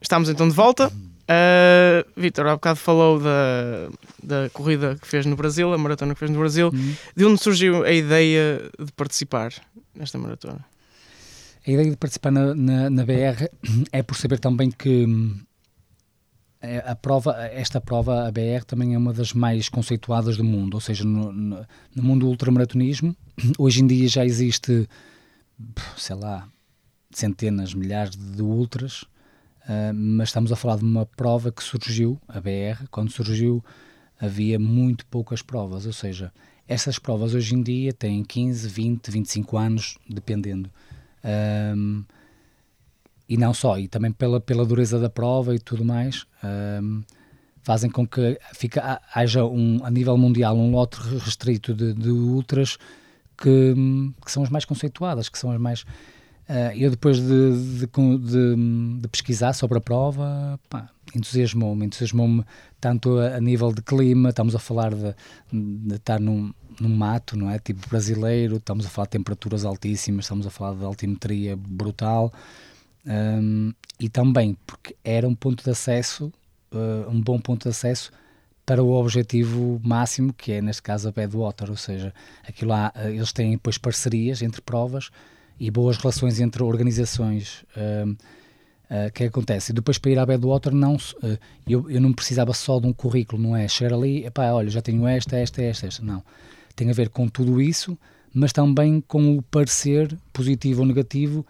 Estamos 0.00 0.28
então 0.28 0.48
de 0.48 0.54
volta. 0.54 0.86
Uh, 0.86 2.08
Vitor, 2.16 2.46
há 2.46 2.54
bocado 2.54 2.78
falou 2.78 3.18
da, 3.18 3.88
da 4.22 4.48
corrida 4.50 4.94
que 4.94 5.08
fez 5.08 5.26
no 5.26 5.34
Brasil, 5.34 5.74
a 5.74 5.76
maratona 5.76 6.14
que 6.14 6.20
fez 6.20 6.30
no 6.30 6.38
Brasil. 6.38 6.70
Uhum. 6.72 6.94
De 7.16 7.24
onde 7.24 7.42
surgiu 7.42 7.82
a 7.82 7.90
ideia 7.90 8.70
de 8.78 8.92
participar 8.92 9.52
nesta 9.92 10.16
maratona? 10.16 10.64
A 11.66 11.70
ideia 11.72 11.90
de 11.90 11.96
participar 11.96 12.30
na, 12.30 12.54
na, 12.54 12.90
na 12.90 13.04
BR 13.04 13.48
é 13.90 14.00
por 14.04 14.14
saber 14.14 14.38
também 14.38 14.70
que 14.70 15.08
é, 15.08 15.53
a 16.84 16.94
prova, 16.94 17.36
esta 17.46 17.80
prova, 17.80 18.26
a 18.26 18.30
BR, 18.30 18.64
também 18.66 18.94
é 18.94 18.98
uma 18.98 19.12
das 19.12 19.32
mais 19.32 19.68
conceituadas 19.68 20.36
do 20.36 20.44
mundo, 20.44 20.74
ou 20.74 20.80
seja, 20.80 21.04
no, 21.04 21.32
no, 21.32 21.66
no 21.94 22.02
mundo 22.02 22.20
do 22.20 22.28
ultramaratonismo, 22.28 23.16
hoje 23.58 23.82
em 23.82 23.86
dia 23.86 24.08
já 24.08 24.24
existe, 24.24 24.88
sei 25.96 26.16
lá, 26.16 26.48
centenas, 27.10 27.74
milhares 27.74 28.16
de 28.16 28.42
ultras, 28.42 29.02
uh, 29.02 29.94
mas 29.94 30.28
estamos 30.28 30.52
a 30.52 30.56
falar 30.56 30.76
de 30.76 30.84
uma 30.84 31.06
prova 31.06 31.52
que 31.52 31.62
surgiu, 31.62 32.20
a 32.28 32.40
BR, 32.40 32.86
quando 32.90 33.10
surgiu 33.10 33.64
havia 34.20 34.58
muito 34.58 35.04
poucas 35.06 35.42
provas, 35.42 35.86
ou 35.86 35.92
seja, 35.92 36.32
essas 36.66 36.98
provas 36.98 37.34
hoje 37.34 37.54
em 37.54 37.62
dia 37.62 37.92
têm 37.92 38.24
15, 38.24 38.68
20, 38.68 39.10
25 39.10 39.56
anos, 39.58 39.98
dependendo. 40.08 40.70
Ah, 41.22 41.74
e 43.28 43.36
não 43.36 43.54
só, 43.54 43.78
e 43.78 43.88
também 43.88 44.12
pela, 44.12 44.40
pela 44.40 44.64
dureza 44.66 44.98
da 44.98 45.08
prova 45.08 45.54
e 45.54 45.58
tudo 45.58 45.84
mais, 45.84 46.26
um, 46.82 47.02
fazem 47.62 47.90
com 47.90 48.06
que 48.06 48.38
fica, 48.52 49.00
haja 49.14 49.44
um, 49.44 49.80
a 49.82 49.90
nível 49.90 50.16
mundial 50.16 50.56
um 50.56 50.70
lote 50.70 51.00
restrito 51.18 51.72
de, 51.72 51.94
de 51.94 52.10
ultras 52.10 52.76
que, 53.36 53.74
que, 54.24 54.30
são 54.30 54.42
as 54.42 54.50
mais 54.50 54.64
conceituadas, 54.64 55.28
que 55.28 55.38
são 55.38 55.50
as 55.50 55.58
mais. 55.58 55.82
Uh, 56.46 56.76
eu 56.76 56.90
depois 56.90 57.18
de, 57.18 57.26
de, 57.26 57.86
de, 57.86 59.00
de, 59.00 59.08
pesquisar 59.08 59.54
sobre 59.54 59.78
a 59.78 59.80
prova, 59.80 60.60
entusiasmou-me, 61.16 61.86
entusiasmou-me 61.86 62.44
tanto 62.78 63.18
a, 63.18 63.36
a, 63.36 63.40
nível 63.40 63.72
de 63.72 63.80
clima, 63.80 64.28
estamos 64.28 64.54
a 64.54 64.58
falar 64.58 64.94
de, 64.94 65.14
de 65.50 65.94
estar 65.94 66.20
num, 66.20 66.52
num 66.78 66.94
mato, 66.94 67.34
não 67.34 67.50
é? 67.50 67.58
Tipo 67.58 67.88
brasileiro, 67.88 68.56
estamos 68.56 68.84
a 68.84 68.90
falar 68.90 69.06
de 69.06 69.12
temperaturas 69.12 69.64
altíssimas, 69.64 70.26
estamos 70.26 70.46
a 70.46 70.50
falar 70.50 70.74
de 70.74 70.84
altimetria 70.84 71.56
brutal, 71.56 72.30
um, 73.06 73.72
e 73.98 74.08
também 74.08 74.56
porque 74.66 74.96
era 75.04 75.26
um 75.26 75.34
ponto 75.34 75.62
de 75.62 75.70
acesso, 75.70 76.32
uh, 76.72 77.10
um 77.10 77.20
bom 77.20 77.38
ponto 77.38 77.64
de 77.64 77.68
acesso 77.68 78.10
para 78.66 78.82
o 78.82 78.92
objetivo 78.92 79.80
máximo, 79.84 80.32
que 80.32 80.52
é 80.52 80.62
neste 80.62 80.82
caso 80.82 81.08
a 81.08 81.12
Badwater, 81.12 81.70
ou 81.70 81.76
seja, 81.76 82.14
aquilo 82.46 82.70
lá, 82.70 82.92
uh, 82.96 83.08
eles 83.08 83.32
têm 83.32 83.52
depois 83.52 83.78
parcerias 83.78 84.42
entre 84.42 84.60
provas 84.60 85.10
e 85.60 85.70
boas 85.70 85.96
relações 85.96 86.40
entre 86.40 86.62
organizações 86.62 87.64
Uh, 88.90 89.06
é 89.06 89.10
que 89.10 89.24
acontece? 89.24 89.72
E 89.72 89.74
depois 89.74 89.96
para 89.98 90.10
ir 90.10 90.18
à 90.18 90.26
Badwater 90.26 90.74
não, 90.74 90.94
uh, 90.94 91.38
eu, 91.66 91.90
eu 91.90 92.00
não 92.00 92.12
precisava 92.12 92.52
só 92.52 92.78
de 92.78 92.86
um 92.86 92.92
currículo, 92.92 93.42
não 93.42 93.56
é? 93.56 93.66
Chegar 93.66 93.94
ali, 93.94 94.26
epá, 94.26 94.52
olha, 94.52 94.68
já 94.68 94.82
tenho 94.82 95.06
esta, 95.06 95.36
esta, 95.36 95.62
esta, 95.62 95.86
esta. 95.86 96.04
Não. 96.04 96.22
Tem 96.76 96.90
a 96.90 96.92
ver 96.92 97.08
com 97.08 97.26
tudo 97.26 97.60
isso, 97.60 97.98
mas 98.32 98.52
também 98.52 99.00
com 99.00 99.38
o 99.38 99.42
parecer 99.42 100.16
positivo 100.32 100.82
ou 100.82 100.86
negativo, 100.86 101.46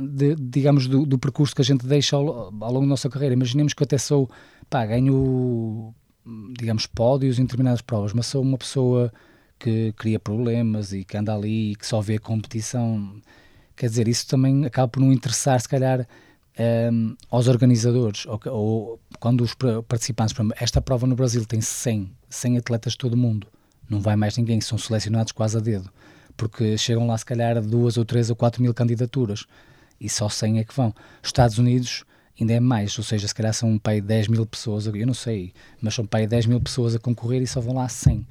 de, 0.00 0.34
digamos, 0.36 0.86
do, 0.86 1.04
do, 1.06 1.18
percurso 1.18 1.54
que 1.54 1.62
a 1.62 1.64
gente 1.64 1.86
deixa 1.86 2.16
ao, 2.16 2.28
ao, 2.28 2.72
longo 2.72 2.80
da 2.80 2.86
nossa 2.86 3.08
carreira. 3.08 3.34
Imaginemos 3.34 3.74
que 3.74 3.82
eu 3.82 3.84
até 3.84 3.98
sou, 3.98 4.30
pá, 4.68 4.84
ganho, 4.86 5.94
digamos, 6.56 6.86
pódios 6.86 7.38
em 7.38 7.42
determinadas 7.42 7.80
provas, 7.80 8.12
mas 8.12 8.26
sou 8.26 8.42
uma 8.42 8.58
pessoa 8.58 9.12
que 9.58 9.92
cria 9.92 10.18
problemas 10.18 10.92
e 10.92 11.04
que 11.04 11.16
anda 11.16 11.34
ali 11.34 11.72
e 11.72 11.76
que 11.76 11.86
só 11.86 12.00
vê 12.00 12.16
a 12.16 12.20
competição. 12.20 13.20
Quer 13.76 13.88
dizer, 13.88 14.08
isso 14.08 14.26
também 14.26 14.64
acaba 14.64 14.88
por 14.88 15.00
não 15.00 15.12
interessar, 15.12 15.60
se 15.60 15.68
calhar, 15.68 16.06
um, 16.92 17.16
aos 17.30 17.48
organizadores, 17.48 18.26
ou, 18.26 18.40
ou, 18.46 19.00
quando 19.18 19.42
os 19.42 19.54
participantes, 19.86 20.34
esta 20.56 20.80
prova 20.80 21.06
no 21.06 21.14
Brasil 21.14 21.44
tem 21.46 21.60
100, 21.60 22.10
100 22.28 22.58
atletas 22.58 22.92
de 22.92 22.98
todo 22.98 23.14
o 23.14 23.16
mundo, 23.16 23.46
não 23.88 24.00
vai 24.00 24.16
mais 24.16 24.36
ninguém, 24.36 24.60
são 24.60 24.76
selecionados 24.76 25.32
quase 25.32 25.56
a 25.56 25.60
dedo, 25.60 25.90
porque 26.36 26.76
chegam 26.76 27.06
lá 27.06 27.16
se 27.16 27.24
calhar 27.24 27.60
duas 27.62 27.96
ou 27.96 28.04
três 28.04 28.30
ou 28.30 28.36
quatro 28.36 28.62
mil 28.62 28.74
candidaturas, 28.74 29.46
e 30.00 30.08
só 30.08 30.28
100 30.28 30.58
é 30.60 30.64
que 30.64 30.74
vão. 30.74 30.94
Estados 31.22 31.58
Unidos 31.58 32.04
ainda 32.40 32.54
é 32.54 32.60
mais, 32.60 32.96
ou 32.96 33.04
seja, 33.04 33.28
se 33.28 33.34
calhar 33.34 33.52
são 33.52 33.70
um 33.70 33.78
pai 33.78 34.00
10 34.00 34.28
mil 34.28 34.46
pessoas, 34.46 34.86
eu 34.86 35.06
não 35.06 35.14
sei, 35.14 35.52
mas 35.80 35.94
são 35.94 36.04
um 36.04 36.08
pai 36.08 36.26
10 36.26 36.46
mil 36.46 36.60
pessoas 36.60 36.94
a 36.94 36.98
concorrer 36.98 37.42
e 37.42 37.46
só 37.46 37.60
vão 37.60 37.74
lá 37.74 37.88
100. 37.88 38.18
Uh, 38.18 38.26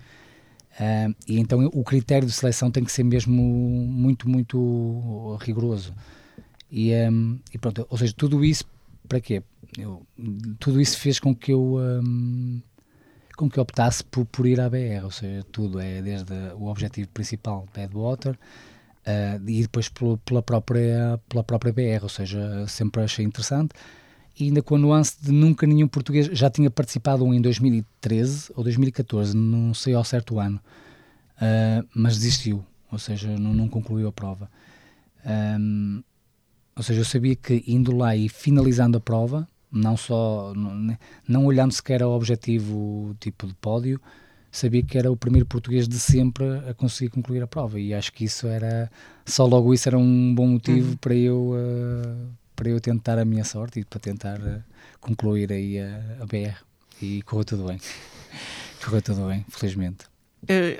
e 1.27 1.39
então 1.39 1.65
o 1.73 1.83
critério 1.83 2.27
de 2.27 2.33
seleção 2.33 2.71
tem 2.71 2.83
que 2.83 2.91
ser 2.91 3.03
mesmo 3.03 3.33
muito, 3.33 4.27
muito 4.27 5.37
rigoroso. 5.41 5.93
E, 6.71 6.93
um, 7.09 7.39
e 7.53 7.57
pronto, 7.57 7.85
ou 7.89 7.97
seja, 7.97 8.13
tudo 8.15 8.43
isso 8.43 8.63
para 9.07 9.19
quê? 9.19 9.43
Eu, 9.77 10.05
tudo 10.59 10.79
isso 10.79 10.97
fez 10.97 11.19
com 11.19 11.35
que 11.35 11.51
eu 11.51 11.77
um, 11.77 12.61
com 13.35 13.49
que 13.49 13.57
eu 13.57 13.63
optasse 13.63 14.03
por, 14.03 14.25
por 14.25 14.45
ir 14.45 14.59
à 14.59 14.69
BR, 14.69 15.03
ou 15.03 15.11
seja, 15.11 15.43
tudo 15.51 15.79
é 15.79 16.01
desde 16.01 16.33
o 16.55 16.67
objetivo 16.67 17.09
principal 17.09 17.65
Badwater 17.75 18.37
uh, 19.05 19.49
e 19.49 19.61
depois 19.61 19.89
pelo, 19.89 20.17
pela, 20.19 20.41
própria, 20.41 21.19
pela 21.27 21.43
própria 21.43 21.73
BR, 21.73 22.03
ou 22.03 22.09
seja, 22.09 22.65
sempre 22.67 23.01
achei 23.01 23.25
interessante 23.25 23.73
e 24.39 24.45
ainda 24.45 24.61
com 24.61 24.75
a 24.75 24.79
nuance 24.79 25.17
de 25.21 25.31
nunca 25.31 25.67
nenhum 25.67 25.87
português, 25.87 26.27
já 26.27 26.49
tinha 26.49 26.71
participado 26.71 27.25
um 27.25 27.33
em 27.33 27.41
2013 27.41 28.53
ou 28.55 28.63
2014, 28.63 29.35
não 29.35 29.73
sei 29.73 29.93
ao 29.93 30.03
certo 30.03 30.35
o 30.35 30.39
ano, 30.39 30.61
uh, 31.35 31.87
mas 31.93 32.17
desistiu, 32.17 32.65
ou 32.89 32.97
seja, 32.97 33.37
não, 33.37 33.53
não 33.53 33.67
concluiu 33.67 34.07
a 34.07 34.11
prova. 34.11 34.49
Um, 35.59 36.01
ou 36.73 36.81
seja, 36.81 37.01
eu 37.01 37.05
sabia 37.05 37.35
que 37.35 37.61
indo 37.67 37.93
lá 37.93 38.15
e 38.15 38.29
finalizando 38.29 38.97
a 38.97 39.01
prova, 39.01 39.45
não 39.69 39.97
só 39.97 40.53
não, 40.55 40.97
não 41.27 41.45
olhando 41.45 41.73
sequer 41.73 42.01
ao 42.01 42.11
objetivo 42.11 43.15
tipo 43.19 43.45
de 43.45 43.53
pódio, 43.55 43.99
sabia 44.51 44.83
que 44.83 44.97
era 44.97 45.11
o 45.11 45.17
primeiro 45.17 45.45
português 45.45 45.87
de 45.87 45.99
sempre 45.99 46.45
a 46.67 46.73
conseguir 46.73 47.09
concluir 47.09 47.41
a 47.41 47.47
prova 47.47 47.79
e 47.79 47.93
acho 47.93 48.11
que 48.11 48.25
isso 48.25 48.47
era 48.47 48.91
só 49.25 49.45
logo 49.45 49.73
isso 49.73 49.87
era 49.87 49.97
um 49.97 50.33
bom 50.33 50.47
motivo 50.47 50.91
uhum. 50.91 50.97
para 50.97 51.15
eu 51.15 51.53
uh, 51.53 52.29
para 52.55 52.69
eu 52.69 52.79
tentar 52.79 53.17
a 53.19 53.25
minha 53.25 53.43
sorte 53.43 53.79
e 53.79 53.85
para 53.85 53.99
tentar 53.99 54.39
uh, 54.39 54.63
concluir 54.99 55.51
aí 55.51 55.79
a, 55.79 56.23
a 56.23 56.25
BR 56.25 56.55
e 57.01 57.21
correu 57.21 57.45
tudo 57.45 57.65
bem 57.65 57.79
correu 58.83 59.01
tudo 59.01 59.27
bem 59.27 59.45
felizmente 59.49 60.05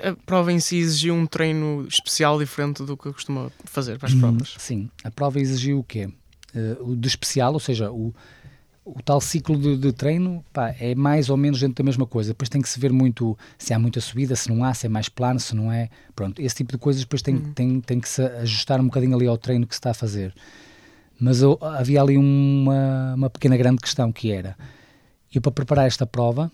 a 0.02 0.16
prova 0.24 0.52
em 0.52 0.58
si 0.58 0.78
exigiu 0.78 1.14
um 1.14 1.26
treino 1.26 1.86
especial 1.86 2.38
diferente 2.38 2.82
do 2.82 2.96
que 2.96 3.12
costuma 3.12 3.50
fazer 3.64 3.98
para 3.98 4.08
as 4.08 4.14
hum, 4.14 4.20
provas? 4.20 4.54
Sim, 4.58 4.90
a 5.04 5.10
prova 5.10 5.38
exigiu 5.38 5.80
o 5.80 5.84
quê? 5.84 6.08
Uh, 6.54 6.92
o 6.92 6.96
de 6.96 7.06
especial, 7.06 7.52
ou 7.52 7.60
seja, 7.60 7.90
o, 7.92 8.14
o 8.84 9.02
tal 9.02 9.20
ciclo 9.20 9.58
de, 9.58 9.76
de 9.76 9.92
treino 9.92 10.44
pá, 10.52 10.74
é 10.80 10.94
mais 10.94 11.28
ou 11.28 11.36
menos 11.36 11.60
dentro 11.60 11.76
da 11.76 11.84
mesma 11.84 12.06
coisa. 12.06 12.30
Depois 12.30 12.48
tem 12.48 12.60
que 12.60 12.68
se 12.68 12.80
ver 12.80 12.92
muito 12.92 13.36
se 13.58 13.72
há 13.72 13.78
muita 13.78 14.00
subida, 14.00 14.34
se 14.34 14.48
não 14.48 14.64
há, 14.64 14.72
se 14.74 14.86
é 14.86 14.88
mais 14.88 15.08
plano, 15.08 15.38
se 15.38 15.54
não 15.54 15.70
é. 15.70 15.88
Pronto, 16.14 16.40
esse 16.40 16.56
tipo 16.56 16.72
de 16.72 16.78
coisas 16.78 17.02
depois 17.02 17.22
tem, 17.22 17.36
uhum. 17.36 17.52
tem, 17.52 17.80
tem 17.80 18.00
que 18.00 18.08
se 18.08 18.22
ajustar 18.22 18.80
um 18.80 18.84
bocadinho 18.84 19.14
ali 19.14 19.26
ao 19.26 19.38
treino 19.38 19.66
que 19.66 19.74
se 19.74 19.78
está 19.78 19.90
a 19.90 19.94
fazer. 19.94 20.34
Mas 21.18 21.42
eu, 21.42 21.58
havia 21.60 22.00
ali 22.00 22.16
uma, 22.16 23.14
uma 23.14 23.30
pequena 23.30 23.56
grande 23.56 23.80
questão 23.82 24.10
que 24.10 24.32
era: 24.32 24.56
eu 25.32 25.40
para 25.40 25.52
preparar 25.52 25.86
esta 25.86 26.06
prova, 26.06 26.50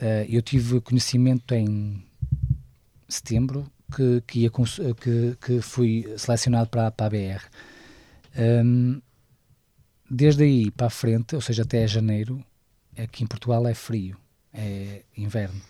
uh, 0.00 0.26
eu 0.28 0.42
tive 0.42 0.80
conhecimento 0.80 1.54
em 1.54 2.04
setembro 3.08 3.66
que, 3.96 4.22
que, 4.26 4.40
ia, 4.40 4.50
que, 4.50 5.36
que 5.40 5.60
fui 5.60 6.06
selecionado 6.16 6.68
para, 6.68 6.90
para 6.90 7.06
a 7.06 7.10
BR. 7.10 7.42
Um, 8.38 9.00
desde 10.10 10.42
aí 10.42 10.70
para 10.70 10.88
a 10.88 10.90
frente, 10.90 11.36
ou 11.36 11.40
seja, 11.40 11.62
até 11.62 11.86
janeiro, 11.86 12.44
aqui 12.98 13.22
em 13.22 13.26
Portugal 13.26 13.66
é 13.66 13.74
frio, 13.74 14.16
é 14.52 15.02
inverno. 15.16 15.60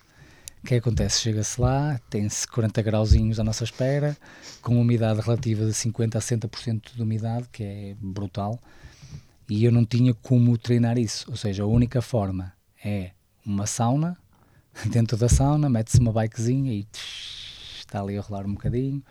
O 0.63 0.67
que, 0.67 0.75
é 0.75 0.79
acontece? 0.79 1.21
Chega-se 1.21 1.61
lá, 1.61 1.99
tem-se 2.11 2.47
40 2.47 2.83
grauzinhos 2.83 3.41
à 3.41 3.45
nossa 3.45 3.65
espera, 3.65 4.17
com 4.61 4.79
umidade 4.79 5.21
relativa 5.21 5.65
de 5.65 5.73
50% 5.73 6.17
a 6.17 6.19
60% 6.19 6.95
de 6.95 7.03
umidade, 7.03 7.49
que 7.51 7.63
é 7.63 7.97
brutal, 7.99 8.59
e 9.49 9.65
eu 9.65 9.73
não 9.73 9.85
tinha 9.85 10.15
como 10.15 10.57
treinar 10.57 10.99
isso. 10.99 11.31
Ou 11.31 11.37
seja, 11.37 11.63
a 11.63 11.67
única 11.67 12.03
forma 12.03 12.53
é 12.85 13.13
uma 13.45 13.67
sauna, 13.67 14.17
dentro 14.87 15.17
da 15.17 15.29
sauna, 15.29 15.69
mete-se 15.69 15.99
uma 15.99 16.13
bikezinha 16.13 16.73
e 16.73 16.85
tsh, 16.85 17.79
está 17.79 18.01
ali 18.01 18.17
a 18.17 18.21
rolar 18.21 18.47
um 18.47 18.53
bocadinho 18.53 19.03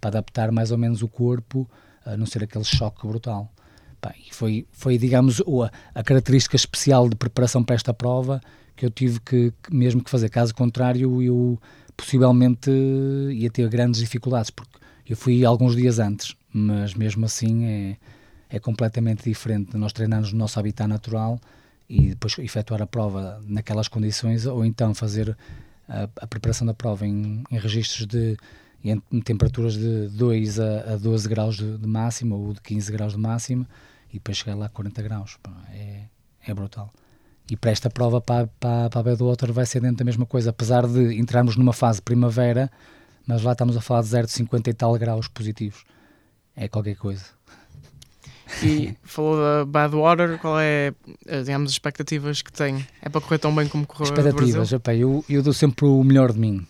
para 0.00 0.08
adaptar 0.08 0.52
mais 0.52 0.70
ou 0.70 0.78
menos 0.78 1.02
o 1.02 1.08
corpo 1.08 1.68
a 2.04 2.16
não 2.16 2.26
ser 2.26 2.44
aquele 2.44 2.64
choque 2.64 3.06
brutal. 3.06 3.52
Foi, 4.30 4.66
foi, 4.72 4.98
digamos, 4.98 5.40
a, 5.40 6.00
a 6.00 6.02
característica 6.02 6.56
especial 6.56 7.08
de 7.08 7.16
preparação 7.16 7.62
para 7.62 7.74
esta 7.74 7.92
prova 7.92 8.40
que 8.76 8.86
eu 8.86 8.90
tive 8.90 9.20
que, 9.20 9.52
que, 9.62 9.74
mesmo 9.74 10.02
que 10.02 10.10
fazer. 10.10 10.30
Caso 10.30 10.54
contrário, 10.54 11.22
eu 11.22 11.60
possivelmente 11.96 12.70
ia 13.32 13.50
ter 13.50 13.68
grandes 13.68 14.00
dificuldades, 14.00 14.50
porque 14.50 14.78
eu 15.06 15.16
fui 15.16 15.44
alguns 15.44 15.76
dias 15.76 15.98
antes, 15.98 16.34
mas 16.52 16.94
mesmo 16.94 17.26
assim 17.26 17.64
é, 17.64 17.96
é 18.48 18.58
completamente 18.58 19.22
diferente 19.24 19.76
nós 19.76 19.92
treinarmos 19.92 20.32
no 20.32 20.38
nosso 20.38 20.58
habitat 20.58 20.88
natural 20.88 21.38
e 21.88 22.10
depois 22.10 22.38
efetuar 22.38 22.80
a 22.80 22.86
prova 22.86 23.42
naquelas 23.46 23.88
condições 23.88 24.46
ou 24.46 24.64
então 24.64 24.94
fazer 24.94 25.36
a, 25.88 26.08
a 26.20 26.26
preparação 26.26 26.66
da 26.66 26.72
prova 26.72 27.06
em, 27.06 27.42
em 27.50 27.58
registros 27.58 28.06
de 28.06 28.36
em, 28.82 29.02
em 29.12 29.20
temperaturas 29.20 29.74
de 29.74 30.08
2 30.08 30.58
a, 30.58 30.94
a 30.94 30.96
12 30.96 31.28
graus 31.28 31.56
de, 31.56 31.76
de 31.76 31.86
máxima 31.86 32.34
ou 32.34 32.54
de 32.54 32.60
15 32.62 32.92
graus 32.92 33.12
de 33.12 33.18
máxima 33.18 33.68
e 34.10 34.14
depois 34.14 34.36
chegar 34.36 34.56
lá 34.56 34.66
a 34.66 34.68
40 34.68 35.02
graus. 35.02 35.38
É, 35.72 36.02
é 36.46 36.54
brutal. 36.54 36.92
E 37.50 37.56
para 37.56 37.70
esta 37.70 37.90
prova, 37.90 38.20
para, 38.20 38.46
para, 38.60 38.90
para 38.90 39.00
a 39.00 39.02
Badwater, 39.02 39.52
vai 39.52 39.66
ser 39.66 39.80
dentro 39.80 39.98
da 39.98 40.04
mesma 40.04 40.24
coisa, 40.24 40.50
apesar 40.50 40.86
de 40.86 41.18
entrarmos 41.18 41.56
numa 41.56 41.72
fase 41.72 42.00
primavera, 42.00 42.70
mas 43.26 43.42
lá 43.42 43.52
estamos 43.52 43.76
a 43.76 43.80
falar 43.80 44.02
de 44.02 44.08
0 44.08 44.26
de 44.26 44.32
50 44.32 44.70
e 44.70 44.74
tal 44.74 44.96
graus 44.96 45.26
positivos. 45.26 45.84
É 46.54 46.68
qualquer 46.68 46.96
coisa. 46.96 47.24
E 48.62 48.94
falou 49.02 49.36
da 49.36 49.64
Badwater, 49.64 50.38
qual 50.38 50.58
é, 50.60 50.92
eh, 51.26 51.42
digamos, 51.42 51.70
as 51.70 51.72
expectativas 51.72 52.42
que 52.42 52.52
tem? 52.52 52.84
É 53.00 53.08
para 53.08 53.20
correr 53.20 53.38
tão 53.38 53.54
bem 53.54 53.68
como 53.68 53.86
correu 53.86 54.04
Expectativas, 54.04 54.72
eu, 54.72 55.24
eu 55.28 55.42
dou 55.42 55.52
sempre 55.52 55.86
o 55.86 56.02
melhor 56.02 56.32
de 56.32 56.38
mim. 56.38 56.66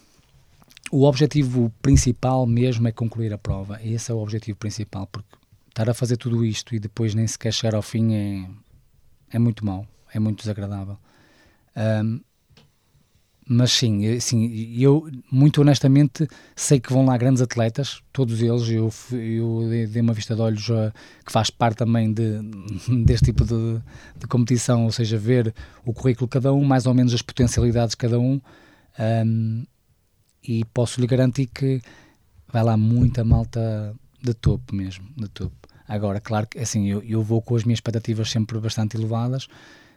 O 0.93 1.05
objetivo 1.05 1.73
principal 1.81 2.47
mesmo 2.47 2.87
é 2.89 2.93
concluir 2.93 3.33
a 3.33 3.39
prova. 3.39 3.81
Esse 3.83 4.11
é 4.11 4.15
o 4.15 4.19
objetivo 4.19 4.59
principal, 4.59 5.07
porque 5.07 5.29
estar 5.81 5.91
a 5.91 5.95
fazer 5.95 6.17
tudo 6.17 6.45
isto 6.45 6.75
e 6.75 6.79
depois 6.79 7.15
nem 7.15 7.27
sequer 7.27 7.53
chegar 7.53 7.75
ao 7.75 7.83
fim 7.83 8.15
é, 8.15 8.47
é 9.33 9.39
muito 9.39 9.65
mau, 9.65 9.87
é 10.13 10.19
muito 10.19 10.41
desagradável. 10.41 10.99
Um, 11.77 12.21
mas 13.53 13.73
sim, 13.73 14.07
assim, 14.07 14.79
eu 14.81 15.11
muito 15.31 15.61
honestamente 15.61 16.29
sei 16.55 16.79
que 16.79 16.93
vão 16.93 17.05
lá 17.05 17.17
grandes 17.17 17.43
atletas, 17.43 18.01
todos 18.13 18.41
eles, 18.41 18.69
eu, 18.69 18.93
eu 19.13 19.89
dei 19.89 20.03
uma 20.03 20.13
vista 20.13 20.37
de 20.37 20.41
olhos 20.41 20.71
a, 20.71 20.93
que 21.25 21.33
faz 21.33 21.51
parte 21.51 21.79
também 21.79 22.13
de, 22.13 22.41
deste 23.05 23.27
tipo 23.27 23.45
de, 23.45 23.81
de, 24.17 24.27
competição, 24.29 24.85
ou 24.85 24.93
seja, 24.93 25.19
ver 25.19 25.53
o 25.85 25.93
currículo 25.93 26.29
de 26.29 26.33
cada 26.33 26.53
um, 26.53 26.63
mais 26.63 26.87
ou 26.87 26.95
menos 26.95 27.13
as 27.13 27.23
potencialidades 27.23 27.93
de 27.93 27.97
cada 27.97 28.21
um, 28.21 28.41
um 29.25 29.67
e 30.47 30.65
posso 30.67 31.01
lhe 31.01 31.07
garantir 31.07 31.47
que 31.47 31.83
vai 32.53 32.63
lá 32.63 32.77
muita 32.77 33.25
malta 33.25 33.95
de 34.23 34.35
topo 34.35 34.75
mesmo, 34.75 35.09
de 35.17 35.29
topo. 35.29 35.60
Agora, 35.91 36.21
claro 36.21 36.47
que 36.47 36.57
assim, 36.57 36.89
eu, 36.89 37.03
eu 37.03 37.21
vou 37.21 37.43
com 37.43 37.57
as 37.57 37.65
minhas 37.65 37.79
expectativas 37.79 38.31
sempre 38.31 38.61
bastante 38.61 38.97
elevadas, 38.97 39.49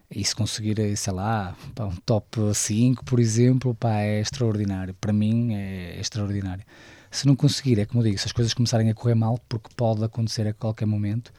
e 0.10 0.25
se 0.25 0.36
conseguir, 0.36 0.75
sei 0.97 1.13
lá, 1.13 1.56
pá, 1.75 1.86
um 1.86 1.95
top 1.97 2.39
5, 2.51 3.06
por 3.06 3.19
exemplo, 3.19 3.75
pá, 3.75 3.99
é 3.99 4.19
extraordinário. 4.19 4.95
Para 4.95 5.13
mim 5.13 5.53
é 5.53 5.99
extraordinário. 5.99 6.63
Se 7.12 7.27
não 7.27 7.36
conseguir, 7.36 7.79
é 7.79 7.86
como 7.86 8.03
digo, 8.03 8.17
se 8.17 8.25
as 8.25 8.32
coisas 8.32 8.56
começarem 8.56 8.89
a 8.89 8.95
correr 8.95 9.13
mal, 9.13 9.39
porque 9.47 9.69
pode 9.77 10.03
acontecer 10.03 10.47
a 10.47 10.53
qualquer 10.53 10.88
momento, 10.88 11.32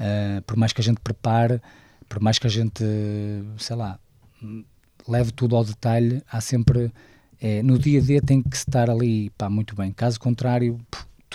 uh, 0.00 0.42
por 0.42 0.56
mais 0.56 0.72
que 0.72 0.80
a 0.80 0.84
gente 0.84 1.00
prepare, 1.00 1.62
por 2.08 2.20
mais 2.20 2.40
que 2.40 2.46
a 2.48 2.50
gente, 2.50 2.82
sei 3.56 3.76
lá, 3.76 4.00
leve 5.06 5.30
tudo 5.30 5.54
ao 5.54 5.64
detalhe, 5.64 6.20
há 6.28 6.40
sempre, 6.40 6.92
é, 7.40 7.62
no 7.62 7.78
dia 7.78 8.00
a 8.00 8.02
dia 8.02 8.20
tem 8.20 8.42
que 8.42 8.56
estar 8.56 8.90
ali, 8.90 9.30
pá, 9.30 9.48
muito 9.48 9.76
bem. 9.76 9.92
Caso 9.92 10.18
contrário, 10.18 10.76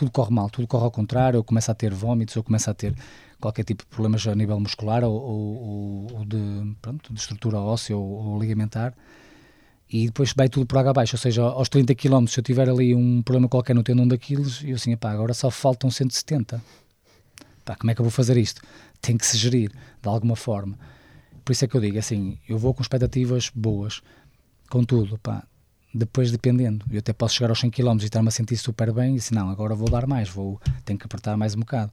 tudo 0.02 0.10
corre 0.10 0.34
mal, 0.34 0.50
tudo 0.50 0.68
corre 0.68 0.84
ao 0.84 0.90
contrário, 0.90 1.38
eu 1.38 1.44
começo 1.44 1.70
a 1.70 1.76
ter 1.76 1.94
vômitos, 1.94 2.36
eu 2.36 2.44
começo 2.44 2.68
a 2.72 2.74
ter 2.74 2.96
qualquer 3.40 3.64
tipo 3.64 3.84
de 3.84 3.90
problemas 3.90 4.26
a 4.26 4.34
nível 4.34 4.60
muscular 4.60 5.04
ou, 5.04 5.14
ou, 5.14 6.18
ou 6.18 6.26
de, 6.26 6.76
pronto, 6.82 7.14
de 7.14 7.20
estrutura 7.20 7.60
óssea 7.60 7.96
ou, 7.96 8.04
ou, 8.04 8.40
ligamentar 8.40 8.96
e 9.88 10.08
depois 10.08 10.34
vai 10.36 10.50
tudo 10.50 10.66
por 10.66 10.80
água 10.80 10.90
abaixo, 10.90 11.16
ou 11.16 11.20
seja, 11.20 11.44
aos 11.44 11.70
30 11.70 11.94
km 11.94 12.26
se 12.26 12.40
eu 12.40 12.44
tiver 12.44 12.68
ali 12.68 12.96
um 12.96 13.22
problema 13.22 13.48
qualquer 13.48 13.76
no 13.76 13.84
tendão 13.84 14.08
daqueles, 14.08 14.64
eu 14.64 14.76
assim, 14.76 14.98
pá, 14.98 15.12
agora 15.12 15.36
só 15.36 15.52
faltam 15.52 15.92
170 15.92 16.60
pá, 17.64 17.76
como 17.76 17.92
é 17.92 17.94
que 17.94 18.02
eu 18.02 18.06
vou 18.06 18.12
fazer 18.12 18.38
isto? 18.38 18.60
Tem 19.00 19.16
que 19.16 19.26
se 19.26 19.38
gerir 19.38 19.70
de 19.70 20.10
alguma 20.10 20.36
forma. 20.36 20.80
Por 21.46 21.52
isso 21.52 21.64
é 21.64 21.68
que 21.68 21.76
eu 21.78 21.82
digo, 21.82 22.00
assim, 22.00 22.40
eu 22.50 22.58
vou 22.58 22.74
com 22.74 22.82
expectativas 22.82 23.52
boas, 23.54 24.02
contudo, 24.68 25.20
pá, 25.20 25.44
depois 25.94 26.32
dependendo, 26.32 26.86
eu 26.90 27.00
até 27.00 27.12
posso 27.12 27.36
chegar 27.36 27.50
aos 27.50 27.60
100 27.60 27.70
km 27.72 27.98
e 28.02 28.06
estar-me 28.06 28.28
a 28.30 28.32
sentir 28.32 28.58
super 28.58 28.92
bem 28.94 29.16
e 29.16 29.18
assim, 29.18 29.36
não, 29.36 29.50
agora 29.50 29.76
vou 29.76 29.90
dar 29.90 30.08
mais, 30.08 30.30
vou, 30.30 30.60
tenho 30.86 30.98
que 30.98 31.06
apertar 31.06 31.36
mais 31.36 31.56
um 31.56 31.60
bocado. 31.60 31.92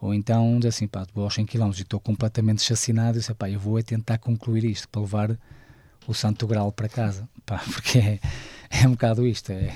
Ou 0.00 0.12
então, 0.12 0.58
assim, 0.66 0.86
pá, 0.86 1.06
vou 1.14 1.24
aos 1.24 1.34
100 1.34 1.46
km 1.46 1.70
e 1.70 1.82
estou 1.82 2.00
completamente 2.00 2.62
chacinado 2.62 3.18
e 3.18 3.20
disse, 3.20 3.34
pá, 3.34 3.48
eu 3.50 3.58
vou 3.58 3.78
é 3.78 3.82
tentar 3.82 4.18
concluir 4.18 4.64
isto 4.64 4.88
para 4.88 5.00
levar 5.00 5.38
o 6.06 6.14
santo 6.14 6.46
grau 6.46 6.72
para 6.72 6.88
casa, 6.88 7.28
pá, 7.46 7.62
porque 7.72 7.98
é, 7.98 8.20
é 8.70 8.86
um 8.86 8.92
bocado 8.92 9.26
isto, 9.26 9.50
é... 9.50 9.74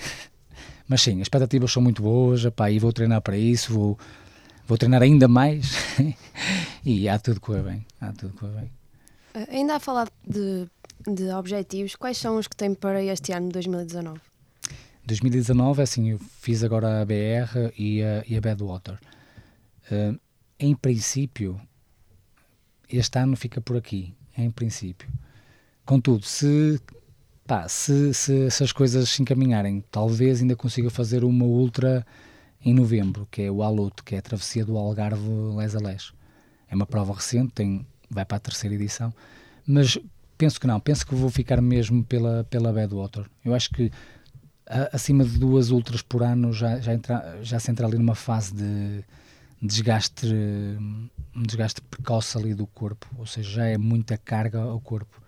Mas 0.88 1.02
sim, 1.02 1.16
as 1.16 1.22
expectativas 1.22 1.72
são 1.72 1.82
muito 1.82 2.00
boas, 2.00 2.46
pá, 2.50 2.70
e 2.70 2.78
vou 2.78 2.92
treinar 2.92 3.20
para 3.20 3.36
isso, 3.36 3.72
vou, 3.72 3.98
vou 4.66 4.78
treinar 4.78 5.02
ainda 5.02 5.26
mais 5.26 5.74
e 6.84 7.08
há 7.08 7.18
tudo 7.18 7.40
correr 7.40 7.62
bem, 7.62 7.86
há 8.00 8.12
tudo 8.12 8.32
correr 8.34 8.60
bem. 8.60 8.70
Ainda 9.50 9.76
a 9.76 9.80
falar 9.80 10.08
de, 10.26 10.66
de 11.14 11.30
objetivos, 11.30 11.94
quais 11.96 12.18
são 12.18 12.36
os 12.36 12.46
que 12.46 12.56
tem 12.56 12.74
para 12.74 13.02
este 13.02 13.32
ano 13.32 13.46
de 13.48 13.52
2019? 13.54 14.20
2019, 15.04 15.82
assim, 15.82 16.10
eu 16.10 16.18
fiz 16.18 16.64
agora 16.64 17.00
a 17.00 17.04
BR 17.04 17.72
e 17.78 18.02
a, 18.02 18.24
e 18.26 18.36
a 18.36 18.40
Badwater. 18.40 18.98
Uh, 19.90 20.18
em 20.58 20.74
princípio, 20.74 21.60
este 22.88 23.18
ano 23.18 23.36
fica 23.36 23.60
por 23.60 23.76
aqui, 23.76 24.14
em 24.36 24.50
princípio. 24.50 25.08
Contudo, 25.84 26.24
se, 26.24 26.80
pá, 27.46 27.68
se, 27.68 28.12
se, 28.12 28.50
se, 28.50 28.64
as 28.64 28.72
coisas 28.72 29.08
se 29.08 29.22
encaminharem, 29.22 29.84
talvez 29.90 30.40
ainda 30.40 30.56
consiga 30.56 30.90
fazer 30.90 31.22
uma 31.22 31.44
ultra 31.44 32.04
em 32.64 32.74
novembro, 32.74 33.28
que 33.30 33.42
é 33.42 33.50
o 33.50 33.62
Alute, 33.62 34.02
que 34.02 34.16
é 34.16 34.18
a 34.18 34.22
travessia 34.22 34.64
do 34.64 34.76
Algarve 34.76 35.28
Les 35.56 35.76
a 35.76 35.78
Les. 35.78 36.12
É 36.68 36.74
uma 36.74 36.86
prova 36.86 37.14
recente, 37.14 37.52
tem 37.52 37.86
vai 38.10 38.24
para 38.24 38.36
a 38.36 38.40
terceira 38.40 38.74
edição, 38.74 39.12
mas 39.66 39.98
penso 40.36 40.60
que 40.60 40.66
não, 40.66 40.78
penso 40.80 41.06
que 41.06 41.14
vou 41.14 41.30
ficar 41.30 41.60
mesmo 41.60 42.04
pela, 42.04 42.44
pela 42.44 42.72
Badwater. 42.72 43.26
Eu 43.44 43.54
acho 43.54 43.70
que 43.70 43.90
a, 44.66 44.96
acima 44.96 45.24
de 45.24 45.38
duas 45.38 45.70
ultras 45.70 46.02
por 46.02 46.22
ano 46.22 46.52
já, 46.52 46.78
já, 46.80 46.92
entra, 46.92 47.38
já 47.42 47.58
se 47.58 47.70
entra 47.70 47.86
ali 47.86 47.98
numa 47.98 48.14
fase 48.14 48.54
de 48.54 49.04
desgaste, 49.60 50.26
um 51.34 51.42
desgaste 51.42 51.80
precoce 51.82 52.36
ali 52.36 52.54
do 52.54 52.66
corpo, 52.66 53.06
ou 53.18 53.26
seja, 53.26 53.50
já 53.50 53.64
é 53.66 53.78
muita 53.78 54.16
carga 54.16 54.60
ao 54.60 54.80
corpo. 54.80 55.20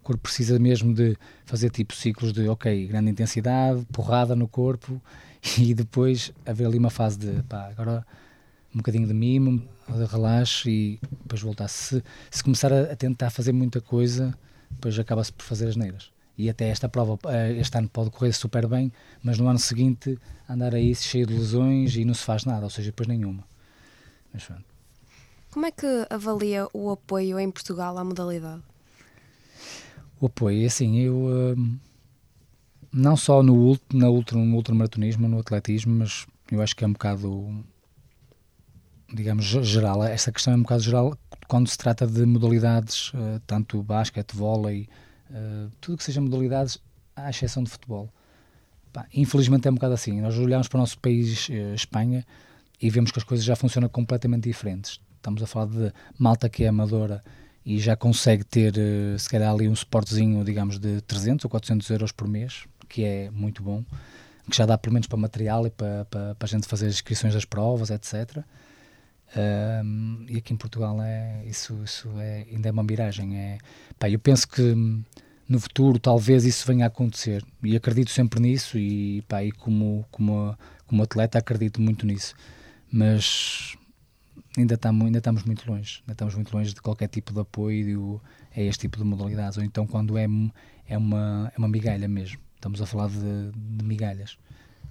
O 0.00 0.04
corpo 0.04 0.22
precisa 0.22 0.58
mesmo 0.58 0.92
de 0.92 1.16
fazer 1.44 1.70
tipo 1.70 1.94
ciclos 1.94 2.32
de, 2.32 2.48
ok, 2.48 2.86
grande 2.86 3.10
intensidade, 3.10 3.86
porrada 3.92 4.36
no 4.36 4.46
corpo 4.46 5.00
e 5.58 5.74
depois 5.74 6.32
haver 6.44 6.66
ali 6.66 6.78
uma 6.78 6.90
fase 6.90 7.18
de, 7.18 7.42
pá, 7.44 7.68
agora 7.68 8.06
um 8.74 8.78
bocadinho 8.78 9.06
de 9.06 9.14
mimo, 9.14 9.62
de 9.88 10.04
relaxo 10.04 10.68
e 10.68 10.98
depois 11.22 11.40
voltar. 11.40 11.68
Se, 11.68 12.02
se 12.30 12.42
começar 12.42 12.72
a, 12.72 12.92
a, 12.92 12.96
tentar 12.96 13.30
fazer 13.30 13.52
muita 13.52 13.80
coisa, 13.80 14.36
depois 14.74 14.98
acaba-se 14.98 15.32
por 15.32 15.44
fazer 15.44 15.68
as 15.68 15.76
neiras. 15.76 16.12
E 16.36 16.50
até 16.50 16.68
esta 16.68 16.88
prova, 16.88 17.18
eh, 17.30 17.52
este 17.58 17.78
ano 17.78 17.88
pode 17.88 18.10
correr 18.10 18.32
super 18.32 18.66
bem, 18.66 18.92
mas 19.22 19.38
no 19.38 19.48
ano 19.48 19.58
seguinte 19.58 20.18
andar 20.48 20.74
aí 20.74 20.94
cheio 20.94 21.26
de 21.26 21.34
lesões 21.34 21.96
e 21.96 22.04
não 22.04 22.14
se 22.14 22.24
faz 22.24 22.44
nada, 22.44 22.64
ou 22.64 22.70
seja, 22.70 22.90
depois 22.90 23.08
nenhuma. 23.08 23.44
Mas, 24.32 24.48
Como 25.50 25.64
é 25.64 25.70
que 25.70 25.86
avalia 26.10 26.66
o 26.72 26.90
apoio 26.90 27.38
em 27.38 27.50
Portugal 27.50 27.96
à 27.96 28.04
modalidade? 28.04 28.62
O 30.20 30.26
apoio, 30.26 30.62
é 30.62 30.66
assim, 30.66 30.98
eu 30.98 31.14
hum, 31.56 31.78
não 32.92 33.16
só 33.16 33.42
no, 33.42 33.78
na 33.92 34.08
ultra, 34.08 34.36
no 34.36 34.56
ultramaratonismo, 34.56 35.28
no 35.28 35.38
atletismo, 35.38 35.94
mas 35.94 36.26
eu 36.50 36.60
acho 36.60 36.74
que 36.74 36.84
é 36.84 36.86
um 36.86 36.92
bocado 36.92 37.64
digamos, 39.12 39.44
geral. 39.44 40.02
Esta 40.04 40.32
questão 40.32 40.52
é 40.52 40.56
um 40.56 40.62
bocado 40.62 40.82
geral 40.82 41.18
quando 41.46 41.68
se 41.68 41.76
trata 41.76 42.06
de 42.06 42.24
modalidades, 42.24 43.12
uh, 43.14 43.40
tanto 43.46 43.82
basquete, 43.82 44.34
vôlei, 44.34 44.88
uh, 45.30 45.70
tudo 45.80 45.98
que 45.98 46.04
seja 46.04 46.20
modalidades, 46.20 46.78
à 47.14 47.30
exceção 47.30 47.62
de 47.62 47.70
futebol. 47.70 48.10
Infelizmente 49.12 49.66
é 49.66 49.70
um 49.70 49.74
bocado 49.74 49.94
assim. 49.94 50.20
Nós 50.20 50.38
olhamos 50.38 50.68
para 50.68 50.78
o 50.78 50.80
nosso 50.80 50.98
país, 50.98 51.48
uh, 51.48 51.74
Espanha, 51.74 52.24
e 52.80 52.90
vemos 52.90 53.10
que 53.10 53.18
as 53.18 53.24
coisas 53.24 53.44
já 53.44 53.56
funcionam 53.56 53.88
completamente 53.88 54.44
diferentes. 54.44 55.00
Estamos 55.16 55.42
a 55.42 55.46
falar 55.46 55.66
de 55.66 55.92
malta 56.18 56.48
que 56.48 56.64
é 56.64 56.68
amadora 56.68 57.22
e 57.64 57.78
já 57.78 57.96
consegue 57.96 58.44
ter, 58.44 58.74
se 59.18 59.26
calhar, 59.26 59.50
ali 59.50 59.66
um 59.66 59.74
suportezinho, 59.74 60.44
digamos, 60.44 60.78
de 60.78 61.00
300 61.00 61.44
ou 61.44 61.50
400 61.50 61.88
euros 61.88 62.12
por 62.12 62.28
mês, 62.28 62.64
que 62.90 63.04
é 63.04 63.30
muito 63.30 63.62
bom, 63.62 63.82
que 64.50 64.54
já 64.54 64.66
dá 64.66 64.76
pelo 64.76 64.92
menos 64.92 65.06
para 65.06 65.16
material 65.16 65.66
e 65.66 65.70
para, 65.70 66.04
para, 66.04 66.34
para 66.34 66.46
a 66.46 66.48
gente 66.48 66.66
fazer 66.66 66.88
as 66.88 66.94
inscrições 66.94 67.32
das 67.32 67.46
provas, 67.46 67.88
etc. 67.88 68.44
Um, 69.36 70.26
e 70.28 70.36
aqui 70.38 70.54
em 70.54 70.56
Portugal 70.56 71.00
é, 71.02 71.44
isso, 71.46 71.82
isso 71.82 72.08
é, 72.18 72.46
ainda 72.50 72.68
é 72.68 72.72
uma 72.72 72.82
miragem. 72.82 73.36
É, 73.36 73.58
pá, 73.98 74.08
eu 74.08 74.18
penso 74.18 74.46
que 74.46 74.74
no 75.48 75.60
futuro 75.60 75.98
talvez 75.98 76.44
isso 76.44 76.66
venha 76.66 76.84
a 76.84 76.88
acontecer 76.88 77.44
e 77.62 77.76
acredito 77.76 78.10
sempre 78.10 78.40
nisso 78.40 78.78
e, 78.78 79.22
pá, 79.22 79.42
e 79.42 79.52
como, 79.52 80.04
como, 80.10 80.56
como 80.86 81.02
atleta 81.02 81.38
acredito 81.38 81.80
muito 81.80 82.06
nisso. 82.06 82.34
Mas 82.90 83.76
ainda 84.56 84.74
estamos, 84.74 85.04
ainda 85.06 85.18
estamos 85.18 85.42
muito 85.42 85.68
longe, 85.70 86.00
ainda 86.02 86.12
estamos 86.12 86.34
muito 86.34 86.56
longe 86.56 86.72
de 86.72 86.80
qualquer 86.80 87.08
tipo 87.08 87.32
de 87.32 87.40
apoio 87.40 88.20
a 88.56 88.60
este 88.60 88.82
tipo 88.82 88.98
de 88.98 89.04
modalidades, 89.04 89.58
ou 89.58 89.64
então 89.64 89.86
quando 89.86 90.16
é, 90.16 90.26
é, 90.86 90.96
uma, 90.96 91.52
é 91.54 91.58
uma 91.58 91.68
migalha 91.68 92.06
mesmo. 92.06 92.38
Estamos 92.54 92.80
a 92.80 92.86
falar 92.86 93.08
de, 93.08 93.50
de 93.52 93.84
migalhas 93.84 94.38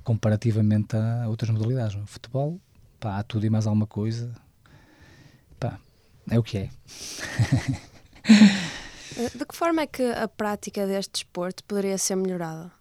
comparativamente 0.04 0.96
a 0.98 1.28
outras 1.30 1.50
modalidades. 1.50 1.96
O 1.96 2.06
futebol 2.06 2.60
pá, 3.04 3.20
há 3.20 3.24
tudo 3.24 3.46
e 3.46 3.50
mais 3.50 3.68
alguma 3.68 3.86
coisa. 3.86 4.34
Pá, 5.60 5.78
é 6.30 6.39
o 6.39 6.44
que 6.44 6.58
é. 6.58 6.70
De 9.36 9.46
que 9.46 9.56
forma 9.56 9.82
é 9.82 9.88
que 9.88 10.02
a 10.02 10.28
prática 10.28 10.88
deste 10.88 11.12
desporto 11.12 11.63
poderia 11.66 11.98
ser 11.98 12.16
melhorada? 12.16 12.72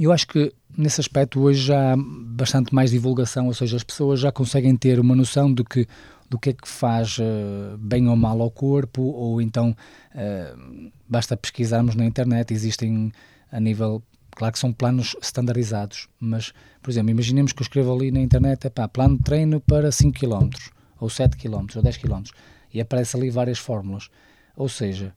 Eu 0.00 0.12
acho 0.12 0.26
que 0.26 0.52
nesse 0.76 1.00
aspecto 1.00 1.40
hoje 1.40 1.62
já 1.62 1.92
há 1.92 1.96
bastante 1.96 2.74
mais 2.74 2.90
divulgação, 2.90 3.46
ou 3.46 3.54
seja, 3.54 3.76
as 3.76 3.84
pessoas 3.84 4.18
já 4.20 4.32
conseguem 4.32 4.76
ter 4.76 4.98
uma 4.98 5.14
noção 5.14 5.52
do 5.52 5.64
que 5.64 5.86
do 6.28 6.38
que 6.38 6.50
é 6.50 6.52
que 6.54 6.66
faz 6.66 7.18
uh, 7.18 7.76
bem 7.76 8.08
ou 8.08 8.16
mal 8.16 8.40
ao 8.40 8.50
corpo, 8.50 9.02
ou 9.02 9.40
então 9.40 9.76
uh, 10.14 10.90
basta 11.06 11.36
pesquisarmos 11.36 11.94
na 11.94 12.06
internet, 12.06 12.54
existem 12.54 13.12
a 13.50 13.60
nível 13.60 14.02
Claro 14.34 14.52
que 14.52 14.58
são 14.58 14.72
planos 14.72 15.14
standardizados, 15.20 16.08
mas, 16.18 16.52
por 16.80 16.90
exemplo, 16.90 17.10
imaginemos 17.10 17.52
que 17.52 17.60
eu 17.60 17.64
escrevo 17.64 17.94
ali 17.94 18.10
na 18.10 18.20
internet, 18.20 18.68
pá, 18.70 18.88
plano 18.88 19.18
de 19.18 19.22
treino 19.22 19.60
para 19.60 19.92
5 19.92 20.18
km, 20.18 20.48
ou 20.98 21.10
7 21.10 21.36
km, 21.36 21.66
ou 21.76 21.82
10 21.82 21.96
km, 21.98 22.22
e 22.72 22.80
aparece 22.80 23.16
ali 23.16 23.30
várias 23.30 23.58
fórmulas. 23.58 24.08
Ou 24.56 24.68
seja, 24.68 25.14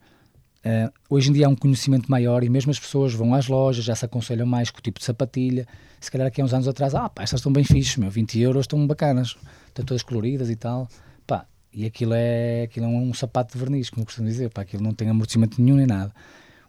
uh, 0.65 0.91
hoje 1.09 1.29
em 1.29 1.33
dia 1.33 1.47
há 1.47 1.49
um 1.49 1.55
conhecimento 1.55 2.11
maior 2.11 2.43
e 2.43 2.49
mesmo 2.49 2.71
as 2.71 2.79
pessoas 2.79 3.13
vão 3.13 3.33
às 3.33 3.47
lojas, 3.47 3.85
já 3.85 3.95
se 3.95 4.03
aconselham 4.05 4.45
mais 4.45 4.69
com 4.69 4.79
o 4.79 4.81
tipo 4.81 4.99
de 4.99 5.05
sapatilha. 5.05 5.65
Se 5.99 6.11
calhar 6.11 6.27
aqui 6.27 6.41
há 6.41 6.45
uns 6.45 6.53
anos 6.53 6.67
atrás, 6.67 6.93
ah, 6.93 7.09
pá, 7.09 7.23
estas 7.23 7.39
estão 7.39 7.53
bem 7.53 7.63
fixas, 7.63 7.95
meu, 7.97 8.11
20 8.11 8.39
euros 8.39 8.63
estão 8.63 8.85
bacanas, 8.85 9.37
estão 9.67 9.85
todas 9.85 10.03
coloridas 10.03 10.49
e 10.49 10.55
tal. 10.57 10.89
Pá, 11.25 11.45
e 11.73 11.85
aquilo 11.85 12.13
é, 12.13 12.63
aquilo 12.63 12.85
é 12.85 12.89
um 12.89 13.13
sapato 13.13 13.53
de 13.53 13.59
verniz, 13.59 13.89
como 13.89 14.05
costumo 14.05 14.27
dizer, 14.27 14.49
pá, 14.49 14.61
aquilo 14.61 14.83
não 14.83 14.93
tem 14.93 15.09
amortecimento 15.09 15.61
nenhum 15.61 15.77
nem 15.77 15.87
nada. 15.87 16.13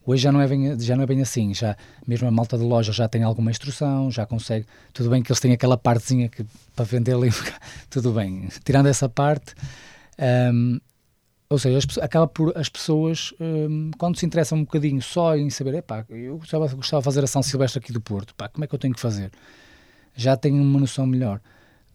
Hoje 0.07 0.23
já 0.23 0.31
não, 0.31 0.41
é 0.41 0.47
bem, 0.47 0.79
já 0.79 0.95
não 0.95 1.03
é 1.03 1.07
bem 1.07 1.21
assim, 1.21 1.53
já, 1.53 1.77
mesmo 2.07 2.29
a 2.29 2.31
malta 2.31 2.57
de 2.57 2.63
loja 2.63 2.93
já 2.93 3.09
tem 3.09 3.25
alguma 3.25 3.51
instrução, 3.51 4.09
já 4.09 4.25
consegue, 4.25 4.65
tudo 4.93 5.11
bem 5.11 5.21
que 5.21 5.33
eles 5.33 5.41
têm 5.41 5.53
aquela 5.53 5.77
partezinha 5.77 6.29
que, 6.29 6.47
para 6.77 6.85
vender 6.85 7.15
ali, 7.15 7.31
tudo 7.91 8.13
bem, 8.13 8.49
tirando 8.65 8.87
essa 8.87 9.09
parte, 9.09 9.53
um, 10.53 10.79
ou 11.51 11.59
seja, 11.59 11.79
as, 11.79 11.99
acaba 11.99 12.29
por 12.29 12.57
as 12.57 12.69
pessoas, 12.69 13.35
um, 13.41 13.91
quando 13.99 14.17
se 14.17 14.25
interessam 14.25 14.59
um 14.59 14.65
bocadinho 14.65 15.03
só 15.03 15.37
em 15.37 15.51
saber, 15.51 15.75
epá, 15.75 16.05
eu 16.09 16.39
gostava, 16.39 16.69
gostava 16.69 17.01
de 17.01 17.05
fazer 17.05 17.25
a 17.25 17.27
São 17.27 17.43
Silvestre 17.43 17.81
aqui 17.81 17.93
do 17.93 18.01
Porto, 18.01 18.33
pá, 18.37 18.49
como 18.49 18.65
é 18.65 18.69
que 18.69 18.75
eu 18.75 18.79
tenho 18.79 18.95
que 18.95 19.01
fazer? 19.01 19.33
Já 20.15 20.37
têm 20.37 20.53
uma 20.53 20.81
noção 20.81 21.05
melhor. 21.05 21.41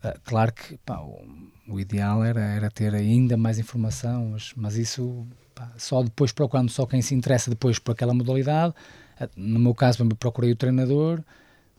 Uh, 0.04 0.20
claro 0.26 0.52
que 0.52 0.78
pá, 0.80 1.00
o, 1.00 1.22
o, 1.68 1.80
ideal 1.80 2.24
era, 2.24 2.42
era 2.42 2.70
ter 2.70 2.94
ainda 2.94 3.38
mais 3.38 3.58
informação, 3.60 4.32
mas, 4.32 4.52
mas 4.56 4.76
isso 4.76 5.26
Só 5.78 6.04
depois 6.04 6.32
procurando 6.32 6.70
só 6.70 6.86
quem 6.86 7.02
se 7.02 7.16
interessa 7.16 7.50
depois 7.50 7.80
por 7.80 7.92
aquela 7.92 8.14
modalidade. 8.14 8.74
Eh, 9.20 9.30
no 9.36 9.60
meu 9.60 9.74
caso, 9.74 10.06
procurei 10.18 10.52
o 10.52 10.56
treinador, 10.56 11.22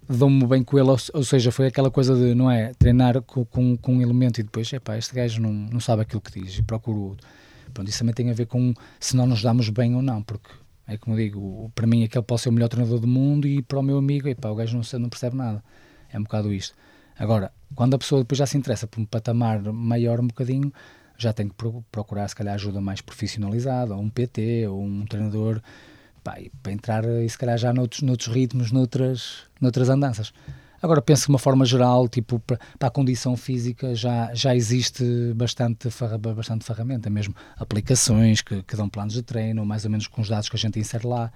dou-me 0.08 0.46
bem 0.46 0.62
com 0.62 0.78
ele, 0.78 0.88
ou, 0.88 1.24
seja, 1.24 1.50
foi 1.50 1.66
aquela 1.66 1.90
coisa 1.90 2.14
de, 2.14 2.34
não 2.34 2.50
é, 2.50 2.72
treinar 2.74 3.22
com, 3.22 3.44
com, 3.44 3.76
com 3.76 3.94
um 3.96 4.02
elemento 4.02 4.40
e 4.40 4.42
depois, 4.42 4.72
epá, 4.72 4.96
este 4.96 5.14
gajo 5.14 5.40
não, 5.40 5.52
não 5.52 5.80
sabe 5.80 6.02
aquilo 6.02 6.20
que 6.20 6.40
diz 6.40 6.58
e 6.58 6.62
procuro 6.62 7.00
outro. 7.00 7.26
Pronto, 7.72 7.88
isso 7.88 7.98
também 8.00 8.14
tem 8.14 8.30
a 8.30 8.34
ver 8.34 8.46
com 8.46 8.74
se 9.00 9.16
não 9.16 9.26
nos 9.26 9.42
damos 9.42 9.68
bem 9.70 9.94
ou 9.94 10.02
não, 10.02 10.22
porque 10.22 10.50
é 10.86 10.96
como 10.96 11.16
digo, 11.16 11.70
para 11.74 11.86
mim 11.86 12.04
aquele 12.04 12.24
pode 12.24 12.42
ser 12.42 12.48
o 12.48 12.52
melhor 12.52 12.68
treinador 12.68 12.98
do 12.98 13.06
mundo 13.06 13.46
e 13.46 13.62
para 13.62 13.78
o 13.78 13.82
meu 13.82 13.96
amigo, 13.98 14.28
epá, 14.28 14.48
o 14.50 14.54
gajo 14.54 14.76
não, 14.76 15.00
não 15.00 15.08
percebe 15.08 15.36
nada. 15.36 15.62
É 16.12 16.18
um 16.18 16.22
bocado 16.22 16.52
isto. 16.52 16.76
Agora, 17.18 17.52
quando 17.74 17.94
a 17.94 17.98
pessoa 17.98 18.20
depois 18.22 18.38
já 18.38 18.46
se 18.46 18.58
interessa 18.58 18.86
por 18.86 19.00
um 19.00 19.04
patamar 19.04 19.62
maior 19.72 20.20
um 20.20 20.26
bocadinho, 20.26 20.72
já 21.22 21.32
tem 21.32 21.48
que 21.48 21.54
procurar 21.90 22.28
se 22.28 22.36
calhar 22.36 22.54
ajuda 22.54 22.80
mais 22.80 23.00
profissionalizada, 23.00 23.94
ou 23.94 24.02
um 24.02 24.10
PT, 24.10 24.66
ou 24.68 24.82
um 24.82 25.04
treinador, 25.06 25.60
pá, 26.22 26.36
para 26.62 26.72
entrar 26.72 27.04
e 27.04 27.28
se 27.28 27.38
calhar 27.38 27.56
já 27.58 27.72
noutros, 27.72 28.02
noutros 28.02 28.28
ritmos, 28.28 28.70
noutras, 28.70 29.44
noutras 29.60 29.88
andanças. 29.88 30.32
Agora 30.82 31.00
penso 31.00 31.26
de 31.26 31.28
uma 31.28 31.38
forma 31.38 31.64
geral, 31.64 32.08
tipo, 32.08 32.40
para, 32.40 32.58
para 32.76 32.88
a 32.88 32.90
condição 32.90 33.36
física 33.36 33.94
já, 33.94 34.34
já 34.34 34.54
existe 34.54 35.04
bastante, 35.32 35.88
bastante 36.34 36.64
ferramenta, 36.64 37.08
mesmo 37.08 37.36
aplicações 37.56 38.42
que, 38.42 38.64
que 38.64 38.76
dão 38.76 38.88
planos 38.88 39.14
de 39.14 39.22
treino, 39.22 39.64
mais 39.64 39.84
ou 39.84 39.90
menos 39.92 40.08
com 40.08 40.20
os 40.20 40.28
dados 40.28 40.48
que 40.48 40.56
a 40.56 40.58
gente 40.58 40.80
insere 40.80 41.06
lá. 41.06 41.32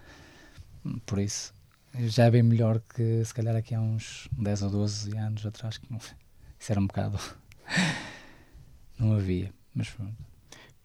Por 1.07 1.21
isso, 1.21 1.55
já 1.95 2.25
é 2.25 2.31
bem 2.31 2.43
melhor 2.43 2.81
que 2.93 3.25
se 3.25 3.33
calhar 3.33 3.55
aqui 3.55 3.73
há 3.73 3.81
uns 3.81 4.29
10 4.33 4.63
ou 4.63 4.71
12 4.71 5.17
anos 5.17 5.47
atrás, 5.47 5.79
que 5.79 5.87
não, 5.91 5.99
isso 6.59 6.73
era 6.73 6.81
um 6.81 6.87
bocado. 6.87 7.19
não 8.99 9.15
havia. 9.15 9.56
Mas 9.77 9.95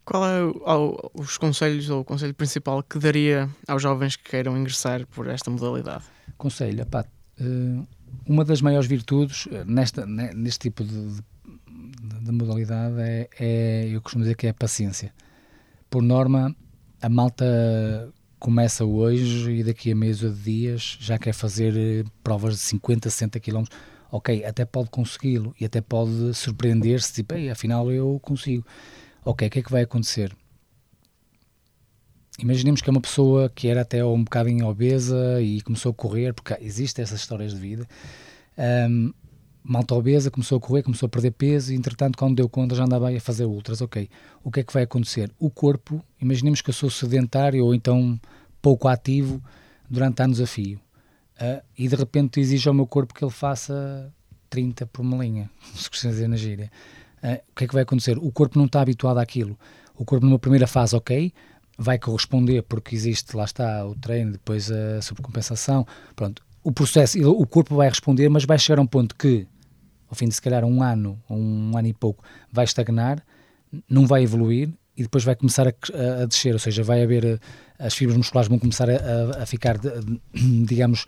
Qual 0.03 0.25
é 0.25 0.43
o, 0.43 1.11
os 1.13 1.37
conselhos 1.37 1.89
ou 1.89 2.01
o 2.01 2.03
conselho 2.03 2.33
principal 2.33 2.83
que 2.83 2.99
daria 2.99 3.49
aos 3.67 3.81
jovens 3.81 4.17
que 4.17 4.29
queiram 4.29 4.57
ingressar 4.57 5.07
por 5.07 5.27
esta 5.27 5.49
modalidade? 5.49 6.03
Conselho, 6.37 6.85
pá, 6.85 7.05
uh, 7.39 7.87
uma 8.25 8.43
das 8.43 8.61
maiores 8.61 8.87
virtudes 8.87 9.47
eh, 9.51 9.63
nesta, 9.65 10.05
neste 10.05 10.69
tipo 10.69 10.83
de, 10.83 11.07
de, 11.07 12.19
de 12.21 12.31
modalidade 12.31 12.95
é, 12.99 13.29
é, 13.39 13.87
eu 13.89 14.01
costumo 14.01 14.23
dizer 14.23 14.35
que 14.35 14.47
é 14.47 14.49
a 14.49 14.53
paciência. 14.53 15.13
Por 15.89 16.01
norma, 16.01 16.55
a 17.01 17.09
malta 17.09 18.13
começa 18.39 18.83
hoje 18.83 19.51
e 19.51 19.63
daqui 19.63 19.91
a 19.91 19.95
meses 19.95 20.23
ou 20.23 20.31
dias 20.31 20.97
já 20.99 21.17
quer 21.17 21.33
fazer 21.33 21.75
eh, 21.77 22.03
provas 22.23 22.55
de 22.55 22.59
50, 22.61 23.09
60 23.09 23.39
km. 23.39 23.63
Ok, 24.11 24.43
até 24.43 24.65
pode 24.65 24.89
consegui-lo 24.89 25.55
e 25.59 25.65
até 25.65 25.79
pode 25.79 26.33
surpreender-se, 26.33 27.13
tipo, 27.13 27.33
afinal 27.51 27.89
eu 27.91 28.19
consigo. 28.21 28.65
Ok, 29.23 29.47
o 29.47 29.51
que 29.51 29.59
é 29.59 29.61
que 29.63 29.71
vai 29.71 29.83
acontecer? 29.83 30.35
imaginemos 32.39 32.81
que 32.81 32.89
é 32.89 32.91
uma 32.91 33.01
pessoa 33.01 33.49
que 33.49 33.67
era 33.67 33.81
até 33.81 34.03
um 34.03 34.23
bocadinho 34.23 34.65
obesa 34.67 35.41
e 35.41 35.61
começou 35.61 35.91
a 35.91 35.93
correr, 35.93 36.33
porque 36.33 36.55
existem 36.61 37.03
essas 37.03 37.19
histórias 37.19 37.53
de 37.53 37.59
vida. 37.59 37.87
Um, 38.89 39.13
malta 39.63 39.93
obesa, 39.93 40.31
começou 40.31 40.57
a 40.57 40.61
correr, 40.61 40.83
começou 40.83 41.07
a 41.07 41.09
perder 41.09 41.31
peso 41.31 41.71
e, 41.71 41.75
entretanto, 41.75 42.17
quando 42.17 42.35
deu 42.35 42.49
conta, 42.49 42.75
já 42.75 42.83
andava 42.83 43.09
a 43.09 43.19
fazer 43.19 43.45
ultras. 43.45 43.81
Ok, 43.81 44.09
o 44.43 44.51
que 44.51 44.61
é 44.61 44.63
que 44.63 44.73
vai 44.73 44.83
acontecer? 44.83 45.31
O 45.39 45.49
corpo, 45.49 46.03
imaginemos 46.19 46.61
que 46.61 46.69
eu 46.69 46.73
sou 46.73 46.89
sedentário 46.89 47.63
ou 47.63 47.75
então 47.75 48.19
pouco 48.61 48.87
ativo 48.87 49.41
durante 49.89 50.21
anos 50.21 50.41
a 50.41 50.47
fio 50.47 50.79
uh, 51.41 51.63
e 51.77 51.87
de 51.87 51.95
repente 51.95 52.39
exige 52.39 52.67
ao 52.67 52.73
meu 52.73 52.85
corpo 52.85 53.13
que 53.13 53.23
ele 53.23 53.31
faça 53.31 54.13
30 54.49 54.85
por 54.87 55.01
uma 55.01 55.17
linha, 55.17 55.49
se 55.75 55.89
costuma 55.89 56.13
dizer 56.13 56.27
na 56.27 56.37
gíria. 56.37 56.71
Uh, 57.23 57.41
o 57.51 57.55
que 57.55 57.63
é 57.65 57.67
que 57.67 57.73
vai 57.73 57.83
acontecer? 57.83 58.17
O 58.17 58.31
corpo 58.31 58.57
não 58.57 58.65
está 58.65 58.81
habituado 58.81 59.17
àquilo. 59.17 59.57
O 59.95 60.05
corpo, 60.05 60.25
numa 60.25 60.39
primeira 60.39 60.67
fase, 60.67 60.95
ok, 60.95 61.33
vai 61.77 61.97
corresponder 61.97 62.63
porque 62.63 62.95
existe, 62.95 63.35
lá 63.35 63.43
está, 63.43 63.85
o 63.85 63.95
treino, 63.95 64.31
depois 64.31 64.71
a 64.71 65.01
sobrecompensação, 65.01 65.85
pronto, 66.15 66.43
o 66.63 66.71
processo, 66.71 67.19
o 67.29 67.47
corpo 67.47 67.75
vai 67.75 67.89
responder, 67.89 68.29
mas 68.29 68.45
vai 68.45 68.57
chegar 68.57 68.79
a 68.79 68.83
um 68.83 68.87
ponto 68.87 69.15
que, 69.15 69.47
ao 70.07 70.15
fim 70.15 70.27
de 70.27 70.35
se 70.35 70.41
calhar 70.41 70.63
um 70.63 70.83
ano, 70.83 71.19
um 71.29 71.75
ano 71.75 71.87
e 71.87 71.93
pouco, 71.93 72.23
vai 72.51 72.65
estagnar, 72.65 73.23
não 73.89 74.05
vai 74.05 74.23
evoluir 74.23 74.69
e 74.95 75.03
depois 75.03 75.23
vai 75.23 75.35
começar 75.35 75.67
a, 75.67 76.21
a 76.21 76.25
descer, 76.25 76.53
ou 76.53 76.59
seja, 76.59 76.83
vai 76.83 77.03
haver, 77.03 77.25
eh, 77.25 77.39
as 77.79 77.93
fibras 77.93 78.17
musculares 78.17 78.49
vão 78.49 78.59
começar 78.59 78.89
a, 78.89 79.43
a 79.43 79.45
ficar, 79.45 79.77
digamos, 80.33 81.05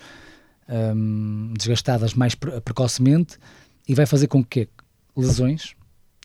um, 0.69 1.53
desgastadas 1.57 2.13
mais 2.13 2.35
precocemente 2.35 3.37
e 3.87 3.93
vai 3.93 4.05
fazer 4.05 4.27
com 4.27 4.43
que 4.43 4.69
lesões, 5.15 5.75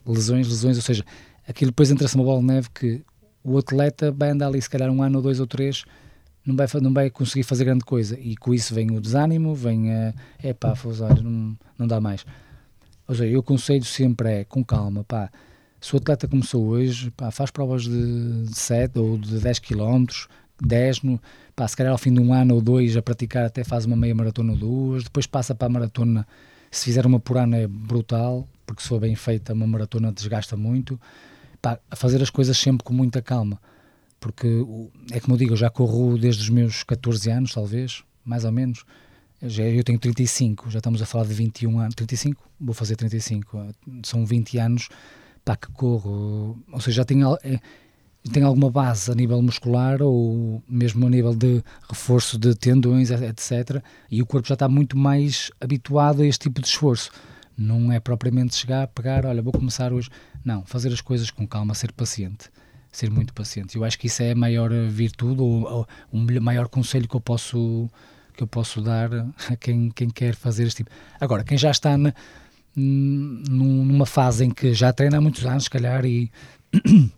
lesões, 0.06 0.48
lesões, 0.48 0.76
ou 0.76 0.82
seja, 0.82 1.04
aquilo 1.46 1.70
depois 1.70 1.90
entra-se 1.90 2.14
uma 2.14 2.24
bola 2.24 2.40
de 2.40 2.46
neve 2.46 2.68
que 2.70 3.02
o 3.42 3.58
atleta 3.58 4.12
vai 4.12 4.30
andar 4.30 4.46
ali 4.46 4.62
se 4.62 4.70
calhar 4.70 4.90
um 4.90 5.02
ano 5.02 5.16
ou 5.18 5.22
dois 5.22 5.40
ou 5.40 5.46
três 5.46 5.84
não 6.48 6.56
vai, 6.56 6.66
não 6.80 6.94
vai 6.94 7.10
conseguir 7.10 7.42
fazer 7.42 7.64
grande 7.64 7.84
coisa 7.84 8.18
e 8.18 8.36
com 8.36 8.54
isso 8.54 8.74
vem 8.74 8.96
o 8.96 9.00
desânimo, 9.00 9.54
vem 9.54 9.92
a 9.92 10.14
é 10.42 10.52
pá, 10.54 10.74
não, 11.22 11.56
não 11.76 11.86
dá 11.86 12.00
mais. 12.00 12.24
Ou 13.06 13.14
seja, 13.14 13.30
eu 13.30 13.40
aconselho 13.40 13.84
sempre 13.84 14.30
é 14.30 14.44
com 14.44 14.64
calma, 14.64 15.04
pá, 15.04 15.30
se 15.80 15.94
o 15.94 15.98
atleta 15.98 16.26
começou 16.26 16.66
hoje, 16.66 17.10
pá, 17.12 17.30
faz 17.30 17.50
provas 17.50 17.84
de, 17.84 18.44
de 18.44 18.58
7 18.58 18.98
ou 18.98 19.18
de 19.18 19.38
10 19.38 19.58
km, 19.60 20.06
10, 20.60 21.02
no, 21.02 21.20
pá, 21.54 21.68
se 21.68 21.76
calhar 21.76 21.92
ao 21.92 21.98
fim 21.98 22.12
de 22.12 22.20
um 22.20 22.32
ano 22.32 22.54
ou 22.56 22.60
dois 22.60 22.96
a 22.96 23.02
praticar 23.02 23.44
até 23.44 23.62
faz 23.62 23.84
uma 23.84 23.96
meia 23.96 24.14
maratona 24.14 24.52
ou 24.52 24.58
duas, 24.58 25.04
depois 25.04 25.26
passa 25.26 25.54
para 25.54 25.66
a 25.66 25.70
maratona, 25.70 26.26
se 26.70 26.84
fizer 26.84 27.06
uma 27.06 27.20
por 27.20 27.38
ano 27.38 27.56
é 27.56 27.66
brutal, 27.66 28.48
porque 28.66 28.82
se 28.82 28.88
for 28.88 29.00
bem 29.00 29.14
feita 29.14 29.52
uma 29.52 29.66
maratona 29.66 30.12
desgasta 30.12 30.56
muito, 30.56 31.00
pá, 31.62 31.78
fazer 31.94 32.20
as 32.22 32.30
coisas 32.30 32.56
sempre 32.58 32.84
com 32.84 32.92
muita 32.92 33.22
calma, 33.22 33.60
porque 34.20 34.64
é 35.12 35.20
como 35.20 35.34
eu 35.34 35.38
digo, 35.38 35.52
eu 35.52 35.56
já 35.56 35.70
corro 35.70 36.18
desde 36.18 36.42
os 36.42 36.48
meus 36.48 36.82
14 36.82 37.30
anos, 37.30 37.54
talvez, 37.54 38.02
mais 38.24 38.44
ou 38.44 38.52
menos. 38.52 38.84
Já, 39.40 39.62
eu 39.62 39.84
tenho 39.84 39.98
35, 39.98 40.68
já 40.68 40.78
estamos 40.78 41.00
a 41.00 41.06
falar 41.06 41.24
de 41.24 41.34
21 41.34 41.78
anos. 41.78 41.94
35? 41.94 42.42
Vou 42.60 42.74
fazer 42.74 42.96
35. 42.96 43.68
São 44.02 44.26
20 44.26 44.58
anos 44.58 44.88
pá, 45.48 45.56
que 45.56 45.72
corro. 45.72 46.58
Ou 46.70 46.80
seja, 46.80 46.98
já 46.98 47.04
tenho, 47.04 47.34
é, 47.42 47.58
tenho 48.30 48.46
alguma 48.46 48.70
base 48.70 49.11
a 49.11 49.14
nível 49.14 49.40
muscular 49.40 50.02
ou 50.02 50.62
mesmo 50.68 51.06
a 51.06 51.11
nível 51.11 51.34
de 51.34 51.62
reforço 51.88 52.38
de 52.38 52.54
tendões, 52.54 53.11
etc. 53.11 53.82
E 54.11 54.20
o 54.20 54.26
corpo 54.26 54.46
já 54.46 54.54
está 54.54 54.68
muito 54.68 54.96
mais 54.96 55.50
habituado 55.58 56.20
a 56.20 56.26
este 56.26 56.42
tipo 56.42 56.61
de 56.61 56.66
esforço. 56.66 57.11
Não 57.56 57.90
é 57.90 57.98
propriamente 57.98 58.54
chegar, 58.54 58.87
pegar, 58.88 59.24
olha, 59.24 59.40
vou 59.40 59.52
começar 59.52 59.92
hoje. 59.92 60.11
Não, 60.44 60.64
fazer 60.66 60.92
as 60.92 61.00
coisas 61.00 61.30
com 61.30 61.46
calma, 61.46 61.74
ser 61.74 61.92
paciente 61.92 62.50
ser 62.90 63.11
muito 63.11 63.34
paciente. 63.34 63.76
Eu 63.76 63.84
acho 63.84 63.98
que 63.98 64.06
isso 64.06 64.22
é 64.22 64.32
a 64.32 64.34
maior 64.34 64.70
virtude 64.88 65.40
ou, 65.40 65.62
ou 65.62 65.87
o 66.11 66.18
maior 66.40 66.68
conselho 66.68 67.06
que 67.06 67.14
eu 67.14 67.20
posso 67.20 67.88
que 68.34 68.42
eu 68.42 68.46
posso 68.46 68.80
dar 68.80 69.11
a 69.50 69.56
quem, 69.56 69.90
quem 69.90 70.08
quer 70.08 70.34
fazer 70.34 70.66
este 70.66 70.78
tipo. 70.78 70.90
Agora, 71.20 71.44
quem 71.44 71.58
já 71.58 71.70
está 71.70 71.98
na, 71.98 72.14
numa 72.78 74.06
fase 74.06 74.44
em 74.44 74.50
que 74.50 74.72
já 74.72 74.92
treina 74.92 75.18
há 75.18 75.20
muitos 75.20 75.44
anos, 75.44 75.64
se 75.64 75.70
calhar, 75.70 76.04
e, 76.04 76.30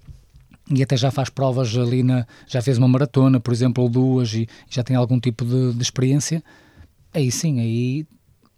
e 0.71 0.83
até 0.83 0.97
já 0.97 1.11
faz 1.11 1.29
provas 1.29 1.77
ali 1.77 2.03
na. 2.03 2.27
já 2.47 2.63
fez 2.63 2.79
uma 2.79 2.89
maratona, 2.89 3.39
por 3.41 3.53
exemplo, 3.53 3.85
ou 3.85 3.91
duas, 3.91 4.33
e 4.35 4.49
já 4.69 4.83
tem 4.83 4.97
algum 4.97 5.19
tipo 5.19 5.45
de, 5.45 5.75
de 5.75 5.83
experiência, 5.83 6.43
aí 7.13 7.31
sim, 7.31 7.61
aí 7.61 8.07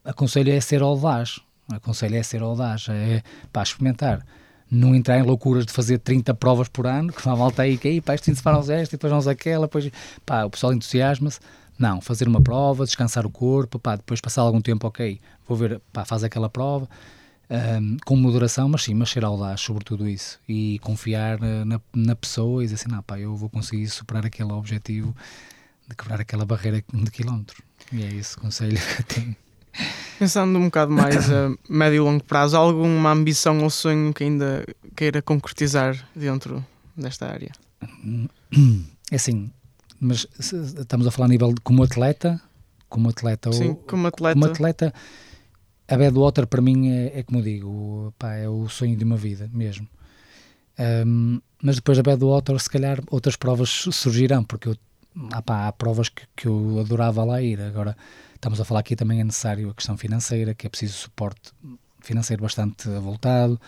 aconselho 0.05 0.53
é 0.53 0.61
ser 0.61 0.83
audaz. 0.83 1.41
Aconselho 1.73 2.17
é 2.17 2.23
ser 2.23 2.43
audaz, 2.43 2.87
é 2.91 3.23
para 3.53 3.63
experimentar 3.63 4.25
não 4.71 4.95
entrar 4.95 5.19
em 5.19 5.23
loucuras 5.23 5.67
de 5.67 5.73
fazer 5.73 5.99
30 5.99 6.33
provas 6.35 6.67
por 6.67 6.87
ano, 6.87 7.13
que 7.13 7.29
a 7.29 7.37
malta 7.37 7.61
aí, 7.61 7.77
que 7.77 7.89
aí, 7.89 8.01
pá, 8.01 8.15
isto 8.15 8.35
se 8.35 8.43
farão 8.43 8.61
esta, 8.61 8.97
depois 8.97 9.11
vamos 9.11 9.29
aquela, 9.29 9.67
depois, 9.67 9.91
pá, 10.25 10.45
o 10.45 10.51
pessoal 10.51 10.73
entusiasma-se. 10.73 11.41
Não, 11.83 12.01
fazer 12.01 12.29
uma 12.29 12.41
prova, 12.41 12.85
descansar 12.85 13.27
o 13.27 13.31
corpo, 13.31 13.77
pá, 13.77 13.97
depois 13.97 14.21
passar 14.21 14.43
algum 14.43 14.61
tempo, 14.61 14.87
ok, 14.87 15.21
vou 15.49 15.57
ver, 15.59 15.81
pá, 15.93 16.05
faz 16.05 16.23
aquela 16.23 16.49
prova, 16.49 16.89
um, 17.51 17.97
com 18.05 18.15
moderação, 18.15 18.69
mas 18.69 18.85
sim, 18.85 18.95
mas 18.95 19.11
ser 19.11 19.25
audaz 19.25 19.63
sobre 19.63 19.83
tudo 19.83 20.09
isso 20.09 20.39
e 20.49 20.79
confiar 20.79 21.41
na, 21.41 21.81
na 21.93 22.15
pessoa 22.15 22.63
e 22.63 22.67
dizer 22.67 22.77
assim, 22.77 22.89
não, 22.89 23.03
pá, 23.03 23.19
eu 23.19 23.35
vou 23.35 23.51
conseguir 23.51 23.89
superar 23.89 24.25
aquele 24.25 24.53
objetivo 24.53 25.13
de 25.89 25.97
quebrar 25.97 26.21
aquela 26.21 26.45
barreira 26.45 26.85
de 26.95 27.11
quilómetros. 27.11 27.61
E 27.93 28.05
é 28.05 28.15
esse 28.15 28.37
o 28.37 28.43
conselho 28.43 28.79
que 28.97 29.03
tenho. 29.03 29.37
Pensando 30.21 30.57
um 30.57 30.67
bocado 30.67 30.93
mais 30.93 31.33
a 31.33 31.53
médio 31.69 31.97
e 31.97 32.01
longo 32.01 32.23
prazo, 32.23 32.57
alguma 32.57 33.11
ambição 33.11 33.61
ou 33.61 33.71
sonho 33.71 34.15
que 34.15 34.23
ainda 34.23 34.65
queira 34.95 35.21
concretizar 35.21 36.09
dentro 36.15 36.65
desta 36.97 37.27
área? 37.27 37.51
É 39.11 39.17
assim, 39.17 39.51
mas 40.03 40.27
estamos 40.39 41.07
a 41.07 41.11
falar 41.11 41.27
a 41.27 41.29
nível 41.29 41.53
de 41.53 41.61
como 41.61 41.83
atleta, 41.83 42.41
como 42.89 43.09
atleta 43.09 43.53
Sim, 43.53 43.71
ou, 43.71 43.77
como 43.77 44.07
atleta. 44.07 44.35
Como 44.35 44.47
atleta, 44.47 44.95
a 45.89 45.97
Badwater 45.97 46.47
para 46.47 46.63
mim 46.63 46.91
é, 46.91 47.21
é 47.21 47.23
como 47.23 47.43
digo, 47.43 48.15
pá, 48.19 48.35
é 48.35 48.49
o 48.49 48.69
sonho 48.69 48.97
de 48.97 49.05
uma 49.05 49.17
vida 49.17 49.49
mesmo. 49.53 49.89
Um, 51.07 51.41
mas 51.63 51.77
depois 51.77 51.97
da 51.97 52.03
Badwater, 52.03 52.59
se 52.59 52.69
calhar 52.69 53.01
outras 53.11 53.37
provas 53.37 53.71
surgirão, 53.71 54.43
porque 54.45 54.69
eu, 54.69 54.77
ah, 55.31 55.43
pá, 55.43 55.69
há 55.69 55.73
provas 55.73 56.09
que, 56.09 56.23
que 56.35 56.47
eu 56.49 56.81
adorava 56.81 57.25
lá 57.25 57.41
ir. 57.41 57.61
Agora, 57.61 57.97
Estamos 58.43 58.61
a 58.61 58.65
falar 58.65 58.81
aqui 58.81 58.97
também 58.97 59.21
é 59.21 59.25
necessário 59.25 59.71
a 59.71 59.75
questão 59.75 59.97
financeira, 59.97 60.53
que 60.53 60.67
é 60.67 60.69
preciso 60.69 60.95
suporte 60.95 61.53
financeiro 62.01 62.43
bastante 62.43 62.89
avultado. 62.89 63.61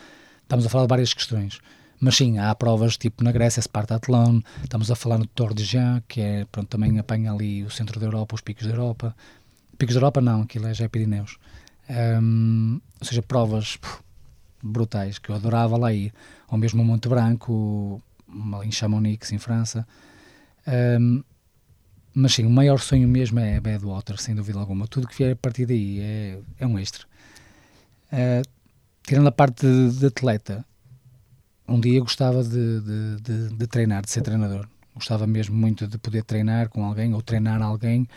Estamos 0.43 0.67
a 0.67 0.69
falar 0.69 0.87
de 0.87 0.89
várias 0.89 1.15
questões. 1.15 1.61
Mas 2.01 2.17
sim, 2.17 2.39
há 2.39 2.55
provas 2.55 2.97
tipo 2.97 3.23
na 3.23 3.33
Grécia, 3.33 3.63
Spartathlon, 3.63 4.41
estamos 4.63 4.91
a 4.91 4.95
falar 4.95 5.19
no 5.19 5.27
Tour 5.27 5.55
de 5.55 5.65
Jean, 5.65 6.03
que 6.07 6.21
é, 6.21 6.45
pronto, 6.51 6.69
também 6.69 6.99
apanha 6.99 7.33
ali 7.33 7.63
o 7.65 7.71
centro 7.71 7.99
da 7.99 8.07
Europa, 8.07 8.35
os 8.35 8.41
picos 8.41 8.67
da 8.67 8.73
Europa. 8.73 9.15
Picos 9.79 9.95
da 9.95 9.99
Europa 9.99 10.21
não, 10.21 10.43
aquilo 10.43 10.67
é 10.67 10.75
já 10.75 10.85
é 10.85 10.89
Pirineus. 10.89 11.39
Um, 11.89 12.81
ou 13.01 13.07
seja, 13.07 13.23
provas 13.23 13.77
puf, 13.77 14.01
brutais, 14.63 15.19
que 15.19 15.31
eu 15.31 15.35
adorava 15.35 15.77
lá 15.77 15.93
ir. 15.93 16.13
Ou 16.49 16.59
mesmo 16.59 16.83
o 16.83 16.85
Monte 16.85 17.09
Branco, 17.09 18.03
em 18.65 18.73
Chamonix, 18.73 19.33
em 19.33 19.39
França. 19.39 19.87
Um, 20.67 21.23
mas 22.15 22.35
sim, 22.35 22.47
o 22.47 22.51
maior 22.51 22.79
sonho 22.79 23.09
mesmo 23.09 23.41
é 23.41 23.61
Badwater, 23.61 24.21
sem 24.21 24.35
dúvida 24.35 24.59
alguma. 24.59 24.87
Tudo 24.87 25.09
que 25.09 25.17
vier 25.17 25.33
a 25.33 25.37
partir 25.37 25.67
daí 25.67 26.01
é, 26.01 26.39
é 26.61 26.67
um 26.67 26.79
extra. 26.79 27.05
Uh, 28.13 28.49
tirando 29.03 29.27
a 29.27 29.33
parte 29.33 29.67
de, 29.67 29.99
de, 29.99 30.07
atleta, 30.07 30.65
um 31.67 31.81
dia 31.81 32.01
gostava 32.01 32.43
de, 32.43 32.81
de, 32.81 33.21
de, 33.23 33.49
de 33.57 33.67
treinar, 33.67 34.03
de 34.03 34.11
ser 34.11 34.23
treinador. 34.23 34.67
Gostava 34.95 35.27
mesmo 35.27 35.57
muito 35.57 35.87
de 35.87 35.99
poder 35.99 36.23
treinar 36.23 36.69
com 36.69 36.85
alguém 36.85 37.15
ou 37.15 37.23
treinar 37.23 37.61
alguém 37.61 38.09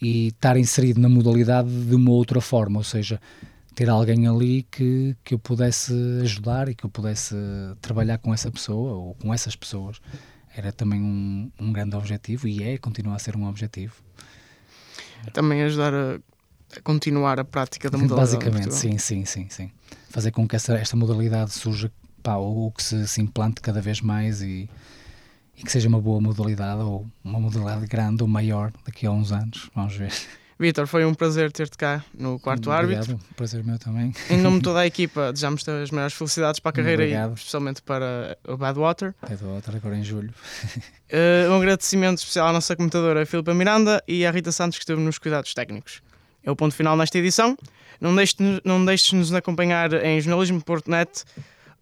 e 0.00 0.28
estar 0.28 0.56
inserido 0.56 1.00
na 1.00 1.08
modalidade 1.08 1.68
de 1.68 1.94
uma 1.94 2.12
outra 2.12 2.40
forma, 2.40 2.78
ou 2.78 2.84
seja, 2.84 3.20
ter 3.74 3.90
alguém 3.90 4.26
ali 4.26 4.62
que, 4.62 5.16
que 5.22 5.34
eu 5.34 5.38
pudesse 5.38 5.92
ajudar 6.22 6.68
e 6.68 6.74
que 6.74 6.84
eu 6.84 6.90
pudesse 6.90 7.34
trabalhar 7.80 8.18
com 8.18 8.32
essa 8.32 8.50
pessoa 8.50 8.92
ou 8.92 9.14
com 9.14 9.34
essas 9.34 9.54
pessoas. 9.54 10.00
Era 10.56 10.72
também 10.72 11.00
um, 11.00 11.50
um 11.60 11.72
grande 11.72 11.94
objetivo 11.94 12.48
e 12.48 12.62
é, 12.62 12.78
continua 12.78 13.16
a 13.16 13.18
ser 13.18 13.36
um 13.36 13.46
objetivo. 13.46 13.94
Também 15.32 15.62
ajudar 15.62 15.92
a, 15.92 16.18
a 16.76 16.80
continuar 16.82 17.38
a 17.38 17.44
prática 17.44 17.90
da 17.90 17.98
modalidade. 17.98 18.44
Basicamente, 18.44 18.74
sim, 18.74 18.98
sim, 18.98 19.24
sim, 19.24 19.46
sim. 19.50 19.70
Fazer 20.10 20.30
com 20.30 20.48
que 20.48 20.56
essa, 20.56 20.74
esta 20.74 20.96
modalidade 20.96 21.52
surja 21.52 21.92
pá, 22.28 22.36
ou 22.36 22.70
que 22.70 22.82
se, 22.82 23.08
se 23.08 23.22
implante 23.22 23.62
cada 23.62 23.80
vez 23.80 24.02
mais 24.02 24.42
e, 24.42 24.68
e 25.56 25.62
que 25.62 25.72
seja 25.72 25.88
uma 25.88 26.00
boa 26.00 26.20
modalidade 26.20 26.82
ou 26.82 27.06
uma 27.24 27.40
modalidade 27.40 27.86
grande 27.86 28.22
ou 28.22 28.28
maior 28.28 28.70
daqui 28.84 29.06
a 29.06 29.10
uns 29.10 29.32
anos. 29.32 29.70
Vamos 29.74 29.96
ver. 29.96 30.12
Vitor, 30.60 30.86
foi 30.88 31.06
um 31.06 31.14
prazer 31.14 31.50
ter-te 31.52 31.78
cá 31.78 32.04
no 32.12 32.38
quarto 32.38 32.70
Obrigado, 32.70 33.10
árbitro. 33.10 33.34
prazer 33.36 33.64
meu 33.64 33.78
também. 33.78 34.12
Em 34.28 34.38
nome 34.38 34.58
de 34.58 34.64
toda 34.64 34.80
a 34.80 34.86
equipa, 34.86 35.32
desejamos-te 35.32 35.70
as 35.70 35.90
maiores 35.90 36.14
felicidades 36.14 36.60
para 36.60 36.70
a 36.70 36.72
carreira 36.72 37.04
Obrigado. 37.04 37.30
e 37.30 37.34
especialmente 37.34 37.80
para 37.80 38.36
o 38.46 38.56
Badwater. 38.56 39.14
Badwater 39.22 39.76
agora 39.76 39.96
em 39.96 40.02
julho. 40.02 40.34
Uh, 41.10 41.48
um 41.54 41.56
agradecimento 41.56 42.18
especial 42.18 42.48
à 42.48 42.52
nossa 42.52 42.76
comentadora 42.76 43.24
Filipa 43.24 43.54
Miranda 43.54 44.02
e 44.06 44.26
à 44.26 44.30
Rita 44.30 44.52
Santos 44.52 44.78
que 44.78 44.82
esteve 44.82 45.00
nos 45.00 45.16
cuidados 45.16 45.54
técnicos. 45.54 46.02
É 46.44 46.50
o 46.50 46.56
ponto 46.56 46.74
final 46.74 46.96
nesta 46.96 47.16
edição. 47.18 47.56
Não 48.00 48.14
deixes, 48.14 48.36
não 48.64 48.84
deixes 48.84 49.12
nos 49.12 49.32
acompanhar 49.32 49.92
em 50.04 50.20
jornalismo.net 50.20 51.24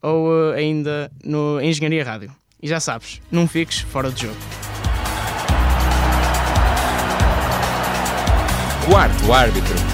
ou 0.06 0.28
uh, 0.28 0.52
ainda 0.52 1.10
no, 1.24 1.60
em 1.60 1.70
Engenharia 1.70 2.04
Rádio. 2.04 2.30
E 2.62 2.68
já 2.68 2.78
sabes, 2.78 3.20
não 3.30 3.48
fiques 3.48 3.80
fora 3.80 4.10
de 4.10 4.22
jogo. 4.22 4.36
Quarto 8.88 9.32
árbitro. 9.32 9.85